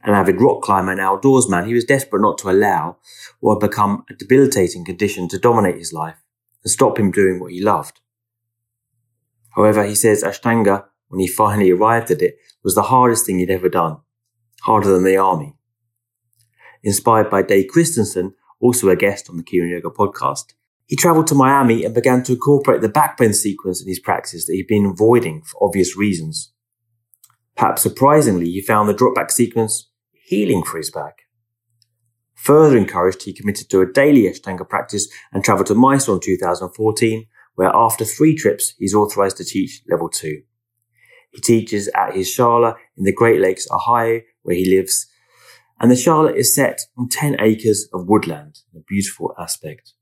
An 0.05 0.15
avid 0.15 0.41
rock 0.41 0.63
climber 0.63 0.93
and 0.93 1.01
outdoorsman, 1.01 1.67
he 1.67 1.75
was 1.75 1.83
desperate 1.83 2.23
not 2.23 2.39
to 2.39 2.51
allow 2.51 2.99
what 3.41 3.61
had 3.61 3.69
become 3.69 4.05
a 4.09 4.15
debilitating 4.15 4.85
condition 4.85 5.27
to 5.31 5.37
dominate 5.37 5.79
his 5.79 5.93
life 5.93 6.23
and 6.63 6.71
stop 6.71 6.97
him 6.97 7.11
doing 7.11 7.41
what 7.41 7.51
he 7.51 7.61
loved. 7.61 7.99
However, 9.57 9.85
he 9.85 9.97
says 9.97 10.23
Ashtanga, 10.23 10.85
when 11.09 11.19
he 11.19 11.27
finally 11.27 11.73
arrived 11.73 12.13
at 12.13 12.23
it, 12.23 12.37
was 12.63 12.77
the 12.77 12.83
hardest 12.83 13.27
thing 13.27 13.41
he'd 13.41 13.51
ever 13.51 13.69
done, 13.69 13.97
harder 14.61 14.93
than 14.93 15.03
the 15.03 15.17
army. 15.17 15.57
Inspired 16.83 17.31
by 17.31 17.43
Dave 17.43 17.69
Christensen, 17.69 18.35
also 18.61 18.89
a 18.89 18.97
guest 18.97 19.29
on 19.29 19.37
the 19.37 19.43
Keen 19.43 19.69
Yoga 19.69 19.91
podcast, 19.91 20.55
he 20.87 20.97
traveled 20.97 21.27
to 21.29 21.35
Miami 21.35 21.85
and 21.85 21.95
began 21.95 22.23
to 22.25 22.33
incorporate 22.33 22.81
the 22.81 22.89
backbend 22.89 23.35
sequence 23.35 23.81
in 23.81 23.89
his 23.89 24.01
practice 24.01 24.47
that 24.47 24.55
he'd 24.55 24.67
been 24.67 24.87
avoiding 24.87 25.43
for 25.43 25.65
obvious 25.65 25.97
reasons. 25.97 26.53
Perhaps 27.57 27.83
surprisingly, 27.83 28.47
he 28.47 28.63
found 28.63 28.89
the 28.89 28.95
drop 28.95 29.15
back 29.15 29.31
sequence 29.31 29.89
healing 30.25 30.63
for 30.63 30.79
his 30.79 30.91
back. 30.91 31.19
Further 32.35 32.79
encouraged, 32.79 33.25
he 33.25 33.35
committed 33.35 33.69
to 33.69 33.83
a 33.83 33.93
daily 33.93 34.23
Ashtanga 34.23 34.67
practice 34.67 35.09
and 35.33 35.45
traveled 35.45 35.67
to 35.67 35.75
Mysore 35.75 36.15
in 36.15 36.21
2014, 36.23 37.27
where 37.55 37.71
after 37.75 38.05
three 38.05 38.35
trips, 38.35 38.75
he's 38.79 38.95
authorized 38.95 39.37
to 39.37 39.45
teach 39.45 39.83
level 39.91 40.09
two. 40.09 40.43
He 41.31 41.41
teaches 41.41 41.89
at 41.95 42.15
his 42.15 42.29
Shala 42.29 42.77
in 42.97 43.05
the 43.05 43.13
Great 43.13 43.41
Lakes, 43.41 43.69
Ohio, 43.71 44.23
where 44.43 44.57
he 44.57 44.75
lives, 44.75 45.07
and 45.81 45.91
the 45.91 45.95
Shala 45.95 46.35
is 46.35 46.55
set 46.55 46.83
on 46.99 47.09
10 47.09 47.37
acres 47.41 47.89
of 47.93 48.07
woodland, 48.07 48.59
a 48.77 48.81
beautiful 48.81 49.35
aspect. 49.39 49.95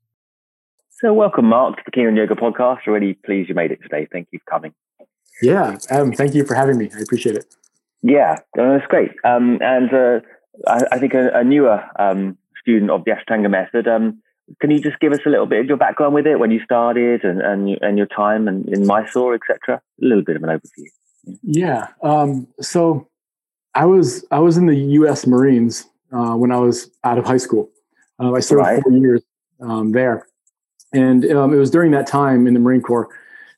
So, 1.01 1.13
welcome, 1.13 1.45
Mark, 1.45 1.77
to 1.77 1.81
the 1.85 1.91
Keen 1.91 2.07
on 2.07 2.15
Yoga 2.17 2.35
podcast. 2.35 2.85
Really 2.85 3.13
pleased 3.13 3.47
you 3.47 3.55
made 3.55 3.71
it 3.71 3.79
today. 3.81 4.05
Thank 4.11 4.27
you 4.31 4.39
for 4.39 4.51
coming. 4.51 4.73
Yeah, 5.41 5.77
um, 5.89 6.11
thank 6.11 6.35
you 6.35 6.45
for 6.45 6.55
having 6.55 6.77
me. 6.77 6.89
I 6.93 6.99
appreciate 6.99 7.37
it. 7.37 7.45
Yeah, 8.01 8.39
that's 8.55 8.85
great. 8.87 9.11
Um, 9.23 9.59
and 9.61 9.93
uh, 9.93 10.19
I, 10.67 10.81
I, 10.91 10.99
think 10.99 11.13
a, 11.13 11.29
a 11.33 11.43
newer 11.45 11.81
um, 11.97 12.37
student 12.61 12.91
of 12.91 13.05
the 13.05 13.11
Ashtanga 13.11 13.49
method. 13.49 13.87
Um, 13.87 14.21
can 14.59 14.71
you 14.71 14.81
just 14.81 14.99
give 14.99 15.13
us 15.13 15.19
a 15.25 15.29
little 15.29 15.45
bit 15.45 15.61
of 15.61 15.67
your 15.67 15.77
background 15.77 16.13
with 16.13 16.27
it, 16.27 16.39
when 16.39 16.51
you 16.51 16.59
started, 16.63 17.23
and 17.23 17.41
and, 17.41 17.77
and 17.81 17.97
your 17.97 18.07
time 18.07 18.49
and 18.49 18.67
in 18.67 18.85
Mysore, 18.85 19.35
etc. 19.35 19.81
A 20.01 20.05
little 20.05 20.23
bit 20.23 20.35
of 20.35 20.43
an 20.43 20.49
overview. 20.49 20.85
Yeah. 21.43 21.87
Um, 22.03 22.47
so 22.59 23.08
I 23.79 23.85
was 23.85 24.25
I 24.29 24.39
was 24.39 24.57
in 24.57 24.65
the 24.65 24.75
U.S. 24.75 25.25
Marines 25.25 25.85
uh, 26.11 26.33
when 26.35 26.51
I 26.51 26.57
was 26.57 26.91
out 27.05 27.17
of 27.17 27.25
high 27.25 27.37
school. 27.37 27.69
Uh, 28.21 28.33
I 28.33 28.41
served 28.41 28.59
right. 28.59 28.83
four 28.83 28.91
years 28.91 29.21
um, 29.61 29.93
there, 29.93 30.27
and 30.91 31.23
um, 31.31 31.53
it 31.53 31.57
was 31.57 31.71
during 31.71 31.91
that 31.91 32.05
time 32.05 32.45
in 32.45 32.53
the 32.53 32.59
Marine 32.59 32.81
Corps 32.81 33.07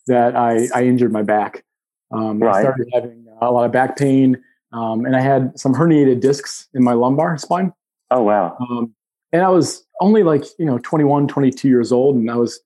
that 0.06 0.36
I, 0.36 0.68
I 0.76 0.84
injured 0.84 1.12
my 1.12 1.24
back. 1.24 1.64
Um, 2.12 2.38
right. 2.38 2.58
I 2.58 2.62
started 2.62 2.88
having 2.94 3.26
a 3.42 3.52
lot 3.52 3.66
of 3.66 3.72
back 3.72 3.98
pain, 3.98 4.40
um, 4.74 5.06
and 5.06 5.16
I 5.16 5.22
had 5.22 5.60
some 5.60 5.74
herniated 5.74 6.20
discs 6.20 6.68
in 6.76 6.84
my 6.84 6.94
lumbar 6.94 7.36
spine. 7.40 7.74
Oh 8.12 8.22
wow! 8.22 8.56
Um, 8.60 8.94
and 9.34 9.42
I 9.42 9.50
was 9.50 9.88
only 10.02 10.22
like 10.22 10.44
you 10.60 10.68
know 10.68 10.78
21, 10.84 11.30
22 11.30 11.68
years 11.68 11.92
old, 11.92 12.16
and 12.16 12.30
I 12.30 12.36
was 12.36 12.60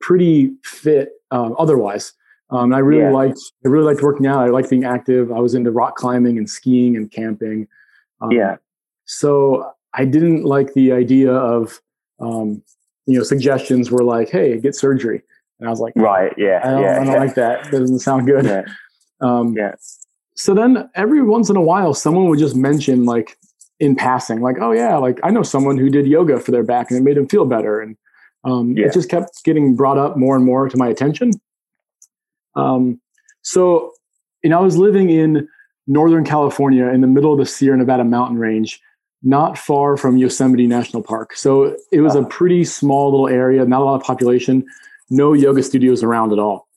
pretty 0.00 0.54
fit 0.64 1.10
uh, 1.30 1.50
otherwise. 1.58 2.14
Um, 2.54 2.72
I 2.72 2.78
really 2.78 3.02
yeah. 3.02 3.10
liked 3.10 3.40
I 3.64 3.68
really 3.68 3.86
liked 3.92 4.02
working 4.02 4.26
out. 4.26 4.38
I 4.38 4.48
liked 4.48 4.70
being 4.70 4.84
active. 4.84 5.32
I 5.32 5.40
was 5.40 5.54
into 5.54 5.72
rock 5.72 5.96
climbing 5.96 6.38
and 6.38 6.48
skiing 6.48 6.96
and 6.96 7.10
camping. 7.10 7.66
Um, 8.20 8.30
yeah. 8.30 8.56
So 9.06 9.72
I 9.92 10.04
didn't 10.04 10.44
like 10.44 10.72
the 10.74 10.92
idea 10.92 11.32
of 11.32 11.80
um, 12.20 12.62
you 13.06 13.18
know 13.18 13.24
suggestions 13.24 13.90
were 13.90 14.04
like, 14.04 14.30
"Hey, 14.30 14.58
get 14.60 14.76
surgery," 14.76 15.22
and 15.58 15.68
I 15.68 15.70
was 15.70 15.80
like, 15.80 15.94
"Right, 15.96 16.32
yeah, 16.38 16.60
I 16.62 16.70
don't, 16.70 16.82
yeah, 16.82 16.92
I 16.92 17.04
don't 17.04 17.14
yeah. 17.14 17.18
like 17.18 17.34
that. 17.34 17.66
It 17.66 17.70
doesn't 17.72 17.98
sound 18.00 18.26
good." 18.26 18.44
Yeah. 18.44 18.64
Um, 19.20 19.54
yeah. 19.56 19.74
So 20.34 20.54
then 20.54 20.90
every 20.96 21.22
once 21.22 21.48
in 21.48 21.56
a 21.56 21.62
while, 21.62 21.94
someone 21.94 22.28
would 22.28 22.38
just 22.38 22.56
mention 22.56 23.04
like 23.04 23.38
in 23.78 23.94
passing, 23.94 24.40
like, 24.40 24.56
"Oh 24.60 24.72
yeah, 24.72 24.96
like 24.96 25.18
I 25.22 25.30
know 25.30 25.44
someone 25.44 25.78
who 25.78 25.88
did 25.88 26.06
yoga 26.06 26.40
for 26.40 26.50
their 26.50 26.64
back 26.64 26.90
and 26.90 26.98
it 26.98 27.04
made 27.04 27.16
them 27.16 27.28
feel 27.28 27.46
better," 27.46 27.80
and 27.80 27.96
um, 28.42 28.76
yeah. 28.76 28.86
it 28.86 28.92
just 28.92 29.08
kept 29.08 29.42
getting 29.44 29.76
brought 29.76 29.96
up 29.96 30.16
more 30.16 30.36
and 30.36 30.44
more 30.44 30.68
to 30.68 30.76
my 30.76 30.88
attention. 30.88 31.30
Um, 32.56 33.00
so, 33.42 33.92
you 34.42 34.50
know, 34.50 34.58
I 34.58 34.62
was 34.62 34.76
living 34.76 35.10
in 35.10 35.48
Northern 35.86 36.24
California 36.24 36.86
in 36.88 37.00
the 37.00 37.06
middle 37.06 37.32
of 37.32 37.38
the 37.38 37.46
Sierra 37.46 37.76
Nevada 37.76 38.04
mountain 38.04 38.38
range, 38.38 38.80
not 39.22 39.58
far 39.58 39.96
from 39.96 40.16
Yosemite 40.16 40.66
National 40.66 41.02
Park. 41.02 41.36
So 41.36 41.76
it 41.92 42.00
was 42.00 42.14
a 42.14 42.24
pretty 42.24 42.64
small 42.64 43.10
little 43.10 43.28
area, 43.28 43.64
not 43.64 43.80
a 43.80 43.84
lot 43.84 44.00
of 44.00 44.02
population, 44.02 44.64
no 45.10 45.32
yoga 45.32 45.62
studios 45.62 46.02
around 46.02 46.32
at 46.32 46.38
all. 46.38 46.68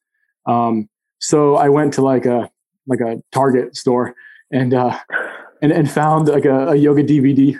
Um, 0.45 0.89
so 1.19 1.55
I 1.55 1.69
went 1.69 1.93
to 1.93 2.01
like 2.01 2.25
a 2.25 2.49
like 2.85 3.01
a 3.01 3.21
Target 3.31 3.75
store 3.75 4.15
and 4.51 4.73
uh, 4.73 4.97
and 5.61 5.71
and 5.71 5.89
found 5.89 6.27
like 6.27 6.45
a, 6.45 6.69
a 6.69 6.75
yoga 6.75 7.03
DVD. 7.03 7.57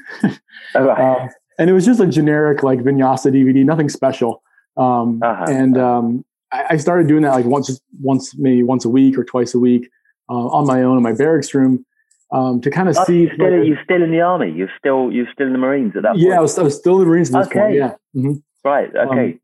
um, 0.76 1.30
and 1.60 1.70
it 1.70 1.74
was 1.74 1.86
just 1.86 2.00
a 2.00 2.08
generic 2.08 2.64
like 2.64 2.80
vinyasa 2.80 3.32
DVD, 3.32 3.66
nothing 3.66 3.90
special. 3.90 4.44
Um, 4.78 5.22
uh-huh. 5.24 5.46
And 5.50 5.78
um, 5.78 6.26
I 6.52 6.78
started 6.78 7.08
doing 7.08 7.24
that 7.24 7.32
like 7.32 7.46
once, 7.46 7.80
once 8.00 8.36
maybe 8.38 8.64
once 8.64 8.86
a 8.86 8.90
week 8.90 9.18
or 9.18 9.24
twice 9.24 9.54
a 9.54 9.60
week 9.60 9.90
uh, 10.30 10.34
on 10.34 10.66
my 10.66 10.82
own 10.84 10.98
in 10.98 11.04
my 11.04 11.14
barracks 11.14 11.54
room 11.54 11.86
um, 12.32 12.62
to 12.62 12.70
kind 12.72 12.90
of 12.90 12.98
oh, 12.98 13.04
see. 13.06 13.22
You're 13.24 13.34
still, 13.34 13.64
you're 13.64 13.84
still 13.84 14.04
in 14.04 14.12
the 14.12 14.22
army. 14.22 14.52
You're 14.52 14.72
still 14.78 15.12
you're 15.12 15.28
still 15.34 15.48
in 15.48 15.54
the 15.54 15.60
Marines 15.60 15.96
at 15.96 16.04
that 16.04 16.14
point. 16.14 16.22
Yeah, 16.22 16.38
I 16.38 16.42
was, 16.42 16.58
I 16.58 16.64
was 16.64 16.76
still 16.78 16.96
in 16.96 17.00
the 17.02 17.06
Marines 17.08 17.34
at 17.34 17.40
this 17.40 17.48
okay. 17.48 17.60
point. 17.60 17.76
Yeah. 17.76 17.96
Mm-hmm. 18.16 18.34
Right. 18.64 18.96
Okay. 18.96 19.32
Um, 19.34 19.40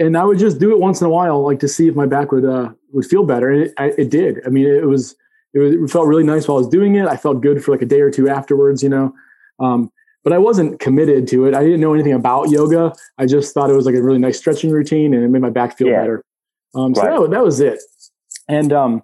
and 0.00 0.16
I 0.16 0.24
would 0.24 0.38
just 0.38 0.58
do 0.58 0.70
it 0.70 0.78
once 0.78 1.00
in 1.00 1.06
a 1.06 1.10
while, 1.10 1.42
like 1.42 1.58
to 1.60 1.68
see 1.68 1.88
if 1.88 1.94
my 1.94 2.06
back 2.06 2.32
would 2.32 2.44
uh, 2.44 2.70
would 2.92 3.06
feel 3.06 3.24
better, 3.24 3.50
and 3.50 3.62
it, 3.64 3.74
I, 3.78 3.86
it 3.98 4.10
did. 4.10 4.46
I 4.46 4.48
mean, 4.48 4.66
it 4.66 4.86
was, 4.86 5.16
it 5.54 5.58
was 5.58 5.74
it 5.74 5.90
felt 5.90 6.06
really 6.06 6.22
nice 6.24 6.46
while 6.46 6.58
I 6.58 6.60
was 6.60 6.68
doing 6.68 6.94
it. 6.94 7.06
I 7.06 7.16
felt 7.16 7.40
good 7.40 7.64
for 7.64 7.72
like 7.72 7.82
a 7.82 7.86
day 7.86 8.00
or 8.00 8.10
two 8.10 8.28
afterwards, 8.28 8.82
you 8.82 8.88
know. 8.88 9.12
Um, 9.58 9.90
but 10.22 10.32
I 10.32 10.38
wasn't 10.38 10.78
committed 10.78 11.26
to 11.28 11.46
it. 11.46 11.54
I 11.54 11.62
didn't 11.64 11.80
know 11.80 11.94
anything 11.94 12.12
about 12.12 12.50
yoga. 12.50 12.92
I 13.16 13.26
just 13.26 13.54
thought 13.54 13.70
it 13.70 13.74
was 13.74 13.86
like 13.86 13.94
a 13.94 14.02
really 14.02 14.18
nice 14.18 14.38
stretching 14.38 14.70
routine, 14.70 15.14
and 15.14 15.24
it 15.24 15.28
made 15.28 15.42
my 15.42 15.50
back 15.50 15.76
feel 15.76 15.88
yeah. 15.88 16.00
better. 16.00 16.24
Um, 16.74 16.94
so 16.94 17.02
right. 17.02 17.20
that, 17.20 17.30
that, 17.30 17.44
was 17.44 17.60
it. 17.60 17.80
And 18.48 18.72
um, 18.72 19.02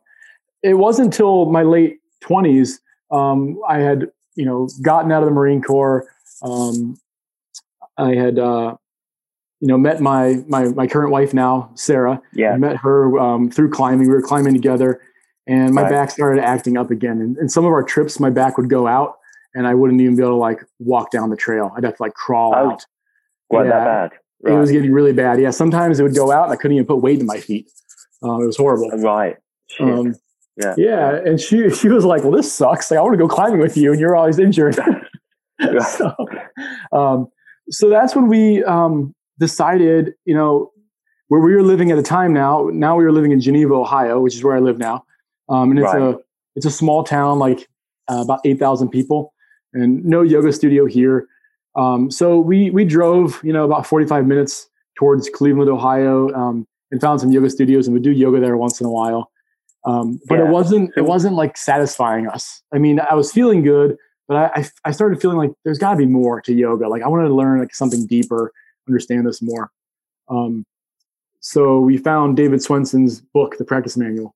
it 0.63 0.75
wasn't 0.75 1.07
until 1.07 1.47
my 1.47 1.63
late 1.63 1.99
20s 2.23 2.79
um, 3.11 3.61
I 3.69 3.79
had, 3.79 4.11
you 4.35 4.45
know, 4.45 4.69
gotten 4.83 5.13
out 5.13 5.23
of 5.23 5.29
the 5.29 5.35
Marine 5.35 5.63
Corps. 5.63 6.07
Um, 6.43 6.97
I 7.97 8.15
had, 8.15 8.39
uh, 8.39 8.77
you 9.61 9.69
know, 9.69 9.79
met 9.79 10.01
my, 10.01 10.43
my, 10.49 10.65
my 10.69 10.87
current 10.87 11.13
wife 11.13 11.33
now, 11.33 11.71
Sarah. 11.75 12.21
Yeah. 12.33 12.53
I 12.53 12.57
met 12.57 12.77
her 12.79 13.19
um, 13.19 13.51
through 13.51 13.71
climbing. 13.71 14.09
We 14.09 14.15
were 14.15 14.23
climbing 14.23 14.55
together 14.55 15.01
and 15.47 15.75
my 15.75 15.83
right. 15.83 15.91
back 15.91 16.11
started 16.11 16.43
acting 16.43 16.77
up 16.77 16.91
again. 16.91 17.21
And, 17.21 17.37
and, 17.37 17.53
some 17.53 17.65
of 17.65 17.73
our 17.73 17.83
trips, 17.83 18.19
my 18.19 18.31
back 18.31 18.57
would 18.57 18.71
go 18.71 18.87
out 18.87 19.19
and 19.55 19.67
I 19.67 19.75
wouldn't 19.75 20.01
even 20.01 20.17
be 20.17 20.23
able 20.23 20.33
to 20.33 20.37
like 20.37 20.61
walk 20.79 21.11
down 21.11 21.31
the 21.31 21.37
trail. 21.37 21.73
I'd 21.77 21.85
have 21.85 21.97
to 21.97 22.03
like 22.03 22.15
crawl 22.15 22.55
oh, 22.57 22.71
out. 22.71 22.87
What 23.49 23.67
yeah. 23.67 23.71
that 23.71 23.85
bad? 23.85 24.19
Right. 24.45 24.55
It 24.55 24.59
was 24.59 24.71
getting 24.71 24.93
really 24.93 25.13
bad. 25.13 25.41
Yeah, 25.41 25.51
sometimes 25.51 25.99
it 25.99 26.03
would 26.03 26.15
go 26.15 26.31
out 26.31 26.45
and 26.45 26.53
I 26.53 26.57
couldn't 26.57 26.77
even 26.77 26.87
put 26.87 26.97
weight 26.97 27.19
in 27.19 27.27
my 27.27 27.41
feet. 27.41 27.71
Um, 28.23 28.43
it 28.43 28.47
was 28.47 28.57
horrible. 28.57 28.91
Right. 28.91 29.37
Um, 29.81 30.15
yeah. 30.57 30.75
Yeah, 30.77 31.17
and 31.25 31.41
she 31.41 31.69
she 31.71 31.89
was 31.89 32.05
like, 32.05 32.23
"Well, 32.23 32.31
this 32.31 32.53
sucks. 32.53 32.91
Like, 32.91 32.99
I 32.99 33.03
want 33.03 33.15
to 33.15 33.19
go 33.19 33.27
climbing 33.27 33.61
with 33.61 33.77
you, 33.77 33.91
and 33.91 34.01
you're 34.01 34.15
always 34.15 34.39
injured." 34.39 34.79
so, 35.89 36.15
um, 36.93 37.29
so 37.71 37.89
that's 37.89 38.15
when 38.15 38.29
we 38.29 38.63
um, 38.65 39.15
decided, 39.39 40.13
you 40.25 40.35
know, 40.35 40.73
where 41.29 41.41
we 41.41 41.55
were 41.55 41.63
living 41.63 41.91
at 41.91 41.97
the 41.97 42.03
time. 42.03 42.33
Now, 42.33 42.69
now 42.73 42.97
we 42.97 43.05
were 43.05 43.13
living 43.13 43.33
in 43.33 43.41
Geneva, 43.41 43.75
Ohio, 43.75 44.21
which 44.21 44.35
is 44.35 44.45
where 44.45 44.57
I 44.57 44.61
live 44.61 44.79
now, 44.79 45.05
um, 45.49 45.71
and 45.71 45.79
it's 45.81 45.93
right. 45.93 46.03
a 46.03 46.19
it's 46.55 46.67
a 46.67 46.71
small 46.71 47.03
town, 47.03 47.39
like 47.39 47.69
uh, 48.09 48.21
about 48.21 48.41
eight 48.45 48.59
thousand 48.59 48.91
people, 48.91 49.35
and 49.73 50.05
no 50.05 50.23
yoga 50.23 50.53
studio 50.53 50.87
here. 50.87 51.27
Um, 51.77 52.11
so 52.11 52.39
we 52.39 52.71
we 52.71 52.85
drove, 52.85 53.41
you 53.43 53.53
know, 53.53 53.65
about 53.65 53.87
45 53.87 54.27
minutes 54.27 54.69
towards 54.97 55.29
Cleveland, 55.29 55.71
Ohio, 55.71 56.33
um, 56.35 56.67
and 56.91 57.01
found 57.01 57.21
some 57.21 57.33
yoga 57.33 57.51
studios 57.51 57.87
and 57.87 57.95
would 57.95 58.03
do 58.03 58.13
yoga 58.13 58.41
there 58.41 58.57
once 58.57 58.81
in 58.81 58.87
a 58.87 58.91
while. 58.91 59.31
Um, 59.85 60.21
but 60.29 60.39
yeah. 60.39 60.47
it 60.47 60.51
wasn't 60.51 60.91
it 60.97 61.03
wasn't 61.03 61.35
like 61.35 61.57
satisfying 61.57 62.27
us. 62.27 62.63
I 62.73 62.79
mean, 62.79 63.01
I 63.11 63.15
was 63.15 63.33
feeling 63.33 63.63
good, 63.63 63.97
but 64.29 64.53
I 64.57 64.67
I 64.85 64.93
started 64.93 65.21
feeling 65.21 65.37
like 65.37 65.51
there's 65.65 65.79
got 65.79 65.93
to 65.93 65.97
be 65.97 66.07
more 66.07 66.41
to 66.43 66.55
yoga. 66.55 66.89
Like 66.89 67.03
I 67.03 67.09
wanted 67.09 67.29
to 67.29 67.35
learn 67.35 67.61
like 67.61 67.75
something 67.75 68.07
deeper, 68.07 68.53
understand 68.89 69.27
this 69.27 69.43
more. 69.43 69.71
Um, 70.29 70.65
so 71.41 71.79
we 71.81 71.99
found 71.99 72.39
David 72.39 72.63
Swenson's 72.63 73.21
book, 73.21 73.59
The 73.59 73.65
Practice 73.65 73.99
Manual. 73.99 74.35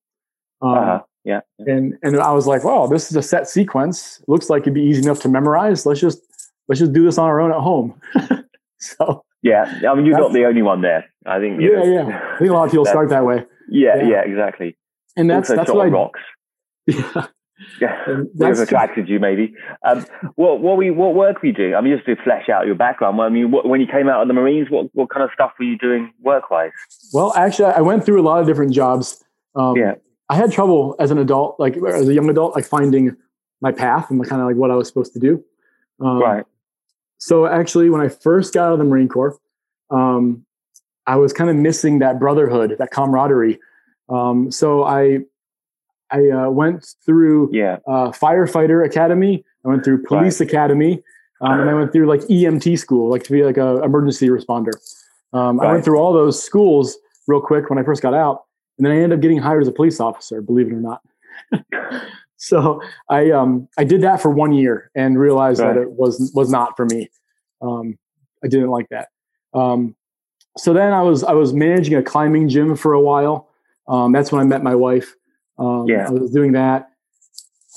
Um, 0.61 0.69
uh-huh. 0.69 1.01
yeah. 1.23 1.39
And 1.57 1.95
and 2.03 2.19
I 2.19 2.31
was 2.31 2.45
like, 2.45 2.63
well, 2.63 2.87
this 2.87 3.09
is 3.09 3.17
a 3.17 3.23
set 3.23 3.47
sequence. 3.47 4.21
Looks 4.27 4.49
like 4.49 4.63
it'd 4.63 4.75
be 4.75 4.83
easy 4.83 5.01
enough 5.01 5.21
to 5.21 5.29
memorize. 5.29 5.87
Let's 5.87 6.01
just 6.01 6.21
let's 6.69 6.79
just 6.79 6.93
do 6.93 7.03
this 7.03 7.17
on 7.17 7.27
our 7.27 7.41
own 7.41 7.51
at 7.51 7.59
home. 7.59 7.99
so 8.79 9.25
yeah, 9.41 9.81
I 9.89 9.95
mean, 9.95 10.05
you're 10.05 10.17
not 10.17 10.31
the 10.31 10.45
only 10.45 10.61
one 10.61 10.81
there. 10.81 11.05
I 11.25 11.39
think. 11.39 11.59
yeah, 11.59 11.69
know, 11.69 11.83
yeah. 11.83 12.33
I 12.35 12.39
think 12.39 12.51
a 12.51 12.53
lot 12.53 12.65
of 12.65 12.71
people 12.71 12.85
start 12.85 13.09
that 13.09 13.25
way. 13.25 13.45
Yeah, 13.69 13.97
yeah, 13.97 14.07
yeah 14.07 14.21
exactly. 14.21 14.77
And 15.17 15.29
that's 15.29 15.49
also 15.49 15.55
that's 15.57 15.71
what 15.71 15.87
I, 15.87 15.89
rocks. 15.89 16.21
Yeah. 16.87 17.27
Yeah, 17.81 18.21
that's 18.35 18.61
attracted 18.61 19.09
you 19.09 19.19
maybe. 19.19 19.53
Um, 19.85 20.05
what 20.35 20.61
what 20.61 20.77
we 20.77 20.91
what 20.91 21.13
work 21.13 21.41
were 21.41 21.49
you 21.49 21.53
doing? 21.53 21.75
I 21.75 21.81
mean, 21.81 21.93
just 21.93 22.05
to 22.05 22.15
flesh 22.23 22.47
out 22.47 22.65
your 22.65 22.75
background. 22.75 23.19
I 23.19 23.27
mean, 23.27 23.51
what, 23.51 23.67
when 23.67 23.81
you 23.81 23.85
came 23.85 24.07
out 24.07 24.21
of 24.21 24.29
the 24.29 24.33
Marines, 24.33 24.69
what 24.69 24.87
what 24.93 25.09
kind 25.09 25.25
of 25.25 25.29
stuff 25.33 25.51
were 25.59 25.65
you 25.65 25.77
doing 25.77 26.13
work 26.21 26.49
wise? 26.49 26.71
Well, 27.11 27.33
actually, 27.35 27.73
I 27.73 27.81
went 27.81 28.05
through 28.05 28.21
a 28.21 28.23
lot 28.23 28.39
of 28.39 28.47
different 28.47 28.71
jobs. 28.71 29.21
Um, 29.55 29.75
yeah, 29.75 29.95
I 30.29 30.35
had 30.35 30.53
trouble 30.53 30.95
as 30.99 31.11
an 31.11 31.17
adult, 31.17 31.59
like 31.59 31.75
as 31.75 32.07
a 32.07 32.13
young 32.13 32.29
adult, 32.29 32.55
like 32.55 32.63
finding 32.63 33.17
my 33.59 33.73
path 33.73 34.09
and 34.09 34.25
kind 34.25 34.41
of 34.41 34.47
like 34.47 34.55
what 34.55 34.71
I 34.71 34.75
was 34.75 34.87
supposed 34.87 35.11
to 35.13 35.19
do. 35.19 35.43
Um, 35.99 36.19
right. 36.19 36.45
So 37.19 37.45
actually, 37.45 37.89
when 37.89 38.01
I 38.01 38.07
first 38.07 38.53
got 38.53 38.67
out 38.67 38.73
of 38.73 38.79
the 38.79 38.85
Marine 38.85 39.09
Corps, 39.09 39.37
um, 39.91 40.45
I 41.05 41.17
was 41.17 41.33
kind 41.33 41.49
of 41.49 41.55
missing 41.55 41.99
that 41.99 42.19
brotherhood, 42.19 42.75
that 42.79 42.91
camaraderie. 42.91 43.59
Um, 44.09 44.51
so 44.51 44.83
I 44.83 45.19
I 46.11 46.29
uh, 46.29 46.49
went 46.49 46.95
through 47.05 47.49
yeah. 47.51 47.77
uh, 47.87 48.09
firefighter 48.09 48.85
academy. 48.85 49.43
I 49.63 49.67
went 49.67 49.83
through 49.83 50.03
police 50.03 50.39
right. 50.39 50.49
academy, 50.49 51.03
um, 51.41 51.59
and 51.59 51.69
I 51.69 51.73
went 51.73 51.91
through 51.91 52.07
like 52.07 52.21
EMT 52.21 52.79
school, 52.79 53.09
like 53.09 53.23
to 53.23 53.31
be 53.31 53.43
like 53.43 53.57
a 53.57 53.83
emergency 53.83 54.29
responder. 54.29 54.73
Um, 55.33 55.59
right. 55.59 55.67
I 55.67 55.71
went 55.73 55.85
through 55.85 55.99
all 55.99 56.13
those 56.13 56.41
schools 56.41 56.97
real 57.27 57.41
quick 57.41 57.69
when 57.69 57.77
I 57.77 57.83
first 57.83 58.01
got 58.01 58.13
out, 58.13 58.45
and 58.77 58.85
then 58.85 58.93
I 58.93 58.95
ended 58.95 59.19
up 59.19 59.21
getting 59.21 59.37
hired 59.37 59.61
as 59.61 59.67
a 59.67 59.73
police 59.73 59.99
officer. 59.99 60.41
Believe 60.41 60.67
it 60.67 60.73
or 60.73 60.77
not. 60.77 61.01
so 62.39 62.81
I 63.09 63.31
um 63.31 63.67
I 63.77 63.83
did 63.83 64.01
that 64.01 64.21
for 64.21 64.31
one 64.31 64.53
year 64.53 64.89
and 64.95 65.19
realized 65.19 65.61
right. 65.61 65.75
that 65.75 65.81
it 65.81 65.91
was 65.91 66.31
was 66.33 66.49
not 66.49 66.75
for 66.75 66.85
me. 66.85 67.09
Um, 67.61 67.99
I 68.43 68.47
didn't 68.47 68.69
like 68.69 68.87
that. 68.89 69.09
Um, 69.53 69.95
so 70.57 70.73
then 70.73 70.93
I 70.93 71.01
was 71.01 71.23
I 71.23 71.33
was 71.33 71.53
managing 71.53 71.95
a 71.95 72.01
climbing 72.01 72.47
gym 72.49 72.75
for 72.75 72.93
a 72.93 73.01
while. 73.01 73.49
Um, 73.87 74.13
that's 74.13 74.31
when 74.31 74.41
I 74.41 74.45
met 74.45 74.63
my 74.63 74.75
wife. 74.75 75.15
Um, 75.57 75.85
yeah, 75.87 76.07
I 76.07 76.11
was 76.11 76.31
doing 76.31 76.53
that. 76.53 76.89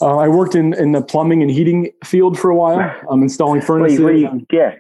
Uh, 0.01 0.17
I 0.17 0.29
worked 0.29 0.55
in, 0.55 0.73
in 0.75 0.93
the 0.93 1.03
plumbing 1.03 1.43
and 1.43 1.51
heating 1.51 1.91
field 2.05 2.39
for 2.39 2.51
a 2.51 2.57
while, 2.57 2.95
um, 3.11 3.23
installing 3.23 3.61
furnaces. 3.61 4.01
Wait, 4.01 4.25
wait, 4.25 4.47
yeah, 4.53 4.77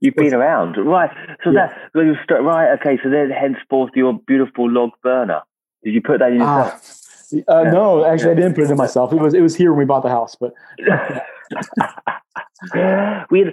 you've 0.00 0.14
been 0.14 0.34
around, 0.34 0.76
right? 0.76 1.10
So 1.44 1.50
yeah. 1.50 1.74
that 1.94 2.42
right. 2.42 2.72
Okay, 2.80 2.98
so 3.02 3.10
then 3.10 3.30
henceforth 3.30 3.90
your 3.94 4.18
beautiful 4.26 4.70
log 4.70 4.90
burner. 5.02 5.42
Did 5.84 5.94
you 5.94 6.02
put 6.02 6.18
that 6.20 6.32
in 6.32 6.42
ah, 6.42 6.64
yourself? 6.64 6.82
Uh, 6.82 6.99
yeah. 7.32 7.42
No, 7.48 8.04
actually, 8.04 8.32
I 8.32 8.34
didn't 8.34 8.54
put 8.54 8.64
it 8.64 8.70
in 8.70 8.76
myself. 8.76 9.12
It 9.12 9.20
was 9.20 9.34
it 9.34 9.40
was 9.40 9.56
here 9.56 9.72
when 9.72 9.80
we 9.80 9.84
bought 9.84 10.02
the 10.02 10.08
house, 10.08 10.36
but. 10.38 10.52
we 13.30 13.52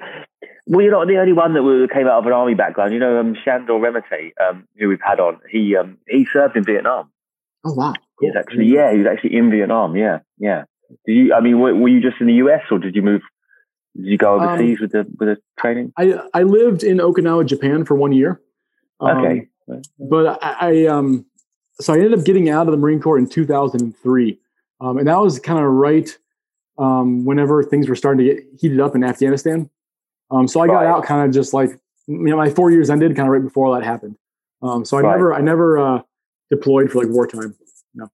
well, 0.68 0.81
you're 0.81 0.91
not 0.91 1.07
the 1.07 1.18
only 1.18 1.33
one 1.33 1.53
that 1.53 1.89
came 1.94 2.07
out 2.07 2.19
of 2.19 2.25
an 2.25 2.33
army 2.33 2.53
background. 2.53 2.94
You 2.94 3.00
know, 3.00 3.19
um, 3.19 3.35
Shandor 3.44 3.79
Remete, 3.79 4.31
um, 4.41 4.68
who 4.77 4.89
we've 4.89 5.00
had 5.01 5.19
on, 5.19 5.39
he 5.50 5.75
um, 5.77 5.97
he 6.09 6.27
served 6.31 6.57
in 6.57 6.65
Vietnam. 6.65 7.09
Oh 7.63 7.74
wow! 7.74 7.94
Cool. 8.19 8.29
He's 8.29 8.38
actually 8.38 8.65
yeah, 8.65 8.91
he 8.91 9.00
was 9.00 9.07
actually 9.07 9.38
in 9.38 9.50
Vietnam. 9.50 9.95
Yeah, 9.95 10.19
yeah. 10.38 10.65
Did 11.06 11.13
you? 11.13 11.33
I 11.33 11.39
mean, 11.39 11.59
were, 11.59 11.74
were 11.74 11.88
you 11.88 12.01
just 12.01 12.19
in 12.19 12.27
the 12.27 12.33
US 12.33 12.62
or 12.69 12.79
did 12.79 12.95
you 12.95 13.01
move? 13.01 13.21
Did 13.95 14.06
you 14.06 14.18
go 14.18 14.39
um, 14.39 14.47
overseas 14.47 14.77
um, 14.77 14.81
with 14.81 14.91
the 14.91 15.15
with 15.18 15.29
the 15.29 15.38
training? 15.57 15.94
I 15.97 16.19
I 16.33 16.44
lived 16.44 16.83
in 16.83 16.97
Okinawa, 16.97 17.45
Japan, 17.45 17.85
for 17.85 17.95
one 17.95 18.12
year. 18.12 18.41
Um, 19.00 19.18
okay. 19.18 19.47
But 20.00 20.44
I, 20.44 20.56
I, 20.59 20.85
um, 20.85 21.25
so 21.79 21.94
I 21.94 21.97
ended 21.97 22.18
up 22.18 22.25
getting 22.25 22.50
out 22.50 22.68
of 22.68 22.71
the 22.71 22.77
Marine 22.77 23.00
Corps 23.00 23.18
in 23.18 23.27
2003, 23.27 24.39
um, 24.81 24.97
and 24.97 25.07
that 25.07 25.19
was 25.19 25.39
kind 25.39 25.59
of 25.59 25.71
right 25.71 26.18
um, 26.77 27.25
whenever 27.25 27.63
things 27.63 27.89
were 27.89 27.95
starting 27.95 28.25
to 28.25 28.33
get 28.33 28.44
heated 28.59 28.79
up 28.79 28.95
in 28.95 29.03
Afghanistan. 29.03 29.69
Um, 30.31 30.47
so 30.47 30.59
I 30.59 30.68
got 30.68 30.79
right. 30.79 30.88
out 30.88 31.06
kind 31.06 31.27
of 31.27 31.33
just 31.33 31.53
like 31.53 31.69
you 32.07 32.18
know 32.18 32.38
my 32.38 32.50
four 32.50 32.71
years 32.71 32.89
ended 32.89 33.15
kind 33.15 33.27
of 33.27 33.33
right 33.33 33.44
before 33.44 33.68
all 33.68 33.74
that 33.74 33.83
happened. 33.83 34.18
Um, 34.62 34.85
so 34.85 34.97
I 34.97 35.01
right. 35.01 35.12
never 35.12 35.33
I 35.33 35.41
never 35.41 35.77
uh, 35.77 36.01
deployed 36.50 36.91
for 36.91 37.00
like 37.00 37.09
wartime. 37.09 37.56
No. 37.94 38.09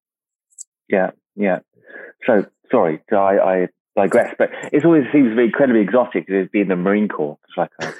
Yeah, 0.89 1.11
yeah. 1.35 1.59
So 2.25 2.45
sorry, 2.71 3.01
I, 3.11 3.15
I 3.15 3.67
digress, 3.95 4.35
but 4.37 4.51
it 4.71 4.85
always 4.85 5.05
seems 5.11 5.31
to 5.31 5.35
be 5.35 5.43
incredibly 5.43 5.81
exotic 5.81 6.27
to 6.27 6.47
be 6.51 6.61
in 6.61 6.67
the 6.67 6.75
Marine 6.75 7.07
Corps. 7.07 7.37
It's 7.47 7.57
like 7.57 7.71
a, 7.81 7.93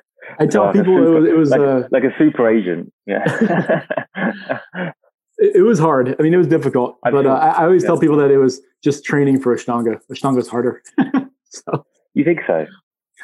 I 0.38 0.46
tell 0.46 0.64
like 0.64 0.74
people 0.74 0.96
super, 0.96 1.16
it 1.16 1.20
was, 1.20 1.28
it 1.28 1.36
was 1.36 1.50
like, 1.50 1.60
uh, 1.60 1.88
like 1.90 2.04
a 2.04 2.14
super 2.18 2.48
agent. 2.48 2.92
Yeah. 3.06 3.24
it, 5.38 5.56
it, 5.56 5.62
was 5.62 5.78
hard. 5.78 6.16
I 6.18 6.22
mean, 6.22 6.34
it 6.34 6.38
was 6.38 6.46
difficult, 6.46 6.98
I 7.04 7.10
but 7.10 7.26
uh, 7.26 7.30
I, 7.30 7.64
always 7.64 7.82
yeah. 7.82 7.88
tell 7.88 7.98
people 7.98 8.16
that 8.18 8.30
it 8.30 8.38
was 8.38 8.60
just 8.82 9.04
training 9.04 9.40
for 9.40 9.54
Ashtanga. 9.54 10.00
Ashtanga 10.10 10.38
is 10.38 10.48
harder. 10.48 10.82
so 11.44 11.86
you 12.14 12.24
think 12.24 12.40
so? 12.46 12.66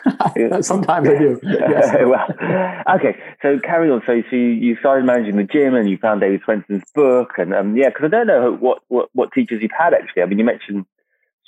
Sometimes 0.60 1.08
I 1.08 1.18
do. 1.18 1.40
Yes. 1.42 1.96
well, 2.04 2.96
okay. 2.96 3.18
So 3.42 3.58
carry 3.58 3.90
on. 3.90 4.02
So, 4.06 4.22
so 4.30 4.36
you 4.36 4.76
started 4.76 5.04
managing 5.04 5.36
the 5.36 5.44
gym, 5.44 5.74
and 5.74 5.88
you 5.88 5.96
found 5.98 6.20
David 6.20 6.42
Swenson's 6.44 6.84
book, 6.94 7.32
and 7.38 7.54
um, 7.54 7.76
yeah, 7.76 7.88
because 7.88 8.04
I 8.04 8.08
don't 8.08 8.26
know 8.26 8.52
what, 8.52 8.82
what 8.88 9.08
what 9.14 9.32
teachers 9.32 9.62
you've 9.62 9.72
had 9.76 9.94
actually. 9.94 10.22
I 10.22 10.26
mean, 10.26 10.38
you 10.38 10.44
mentioned 10.44 10.86